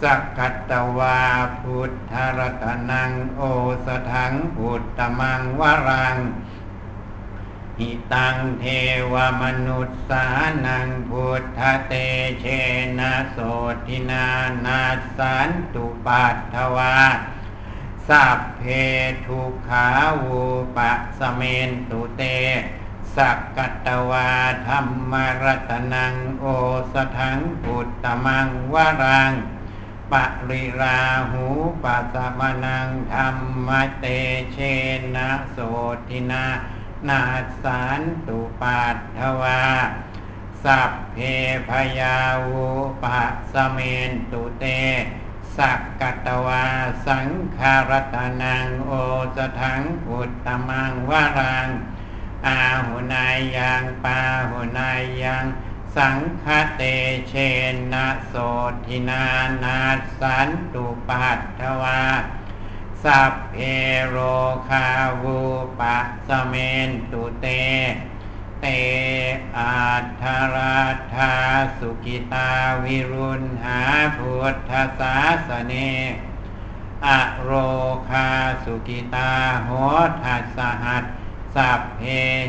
[0.00, 1.20] สักขัตตวา
[1.60, 3.42] พุทธรัตนังโอ
[3.86, 6.16] สถังพุทธมังวรัง
[7.78, 8.64] หิตังเท
[9.12, 10.26] วมนุษสา
[10.66, 11.92] นังพุทธเต
[12.40, 12.46] เช
[12.98, 13.38] นะโส
[13.86, 14.28] ทินา
[14.64, 14.82] นา
[15.16, 16.96] สันตุปัตถวา
[18.08, 18.62] สัพเพ
[19.26, 19.88] ทุขา
[20.24, 20.42] วู
[20.76, 22.22] ปะสเมนตุเต
[23.16, 24.30] สักกัตวา
[24.68, 25.12] ธรรม
[25.44, 26.46] รัตนังโอ
[26.92, 29.32] สถังพุทธมังวรัง
[30.12, 30.14] ป
[30.50, 31.46] ริราหู
[31.82, 33.28] ปัสมนังธรร
[33.66, 33.68] ม
[33.98, 34.04] เต
[34.52, 34.58] เช
[35.14, 35.58] นะโส
[36.08, 36.44] ทินา
[37.08, 37.24] นา
[37.62, 39.64] สานตุปัตถวา
[40.64, 41.16] สัพเพ
[41.68, 42.18] พยา
[42.50, 42.68] วุ
[43.02, 43.22] ปะ
[43.52, 43.78] สเม
[44.08, 44.64] นตุเต
[45.56, 46.66] สักกตวา
[47.06, 48.92] สังคารตนังโอ
[49.36, 51.68] สถังพุทธมังวรัง
[52.46, 54.20] อาหุนายยังปา
[54.50, 55.44] หุนายยัง
[55.96, 56.82] สังคเต
[57.28, 57.34] เช
[57.92, 58.34] นะโส
[58.86, 59.24] ทินา
[59.64, 59.78] นา
[60.20, 62.02] สันตุปัตถวา
[63.04, 63.56] สัพเพ
[64.08, 64.16] โร
[64.68, 64.88] คา
[65.22, 65.38] วู
[65.80, 65.98] ปะ
[66.28, 66.54] สเม
[66.88, 67.46] นตุเต
[68.60, 68.66] เต
[69.58, 69.76] อา
[70.22, 70.78] ทารา
[71.14, 71.32] ธา
[71.78, 72.50] สุกิตา
[72.84, 73.80] วิรุณหา
[74.16, 75.16] พุทธศา
[75.48, 75.74] สเน
[77.06, 77.08] อ
[77.42, 77.50] โร
[78.10, 78.28] คา
[78.64, 79.32] สุกิตา
[79.64, 79.70] โห
[80.22, 81.04] ทัสหัส
[81.54, 82.02] สัพเพ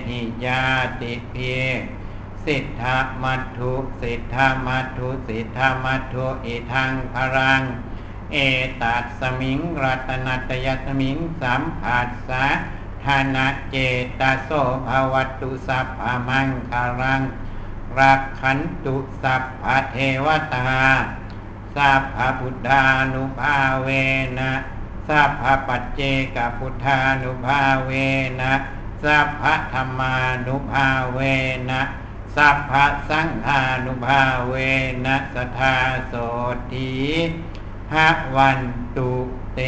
[0.07, 0.65] หิยา
[1.01, 1.53] ติเพี
[2.45, 7.61] สิทธามัทุสิทธามัทุสิทธามัทุอิทังพรัง
[8.31, 8.37] เอ
[8.81, 12.45] ตัสมิงรัตนัตยสมิงสัมผัสสะ
[13.05, 13.75] ธนาเจ
[14.19, 14.49] ตโส
[14.87, 17.21] ภวัตุสัพพมังคารัง
[17.99, 20.69] รักขันตุสัพพเทวตา
[21.75, 22.83] สัพพพุทธา
[23.13, 23.87] นุภาเว
[24.39, 24.51] นะ
[25.07, 26.01] สัพพปัจเจ
[26.35, 27.91] กพุทธานุภาเว
[28.41, 28.53] นะ
[29.03, 29.43] สัพพ
[29.73, 30.15] ธรรมา
[30.47, 31.19] นุภาเว
[31.69, 31.81] นะ
[32.35, 32.71] สัพพ
[33.09, 34.53] สังฆานุภาเว
[35.05, 35.75] นะสทา
[36.07, 36.13] โส
[36.71, 36.91] ตี
[37.93, 37.95] ห
[38.35, 38.59] วัน
[38.97, 39.11] ตุ
[39.53, 39.59] เต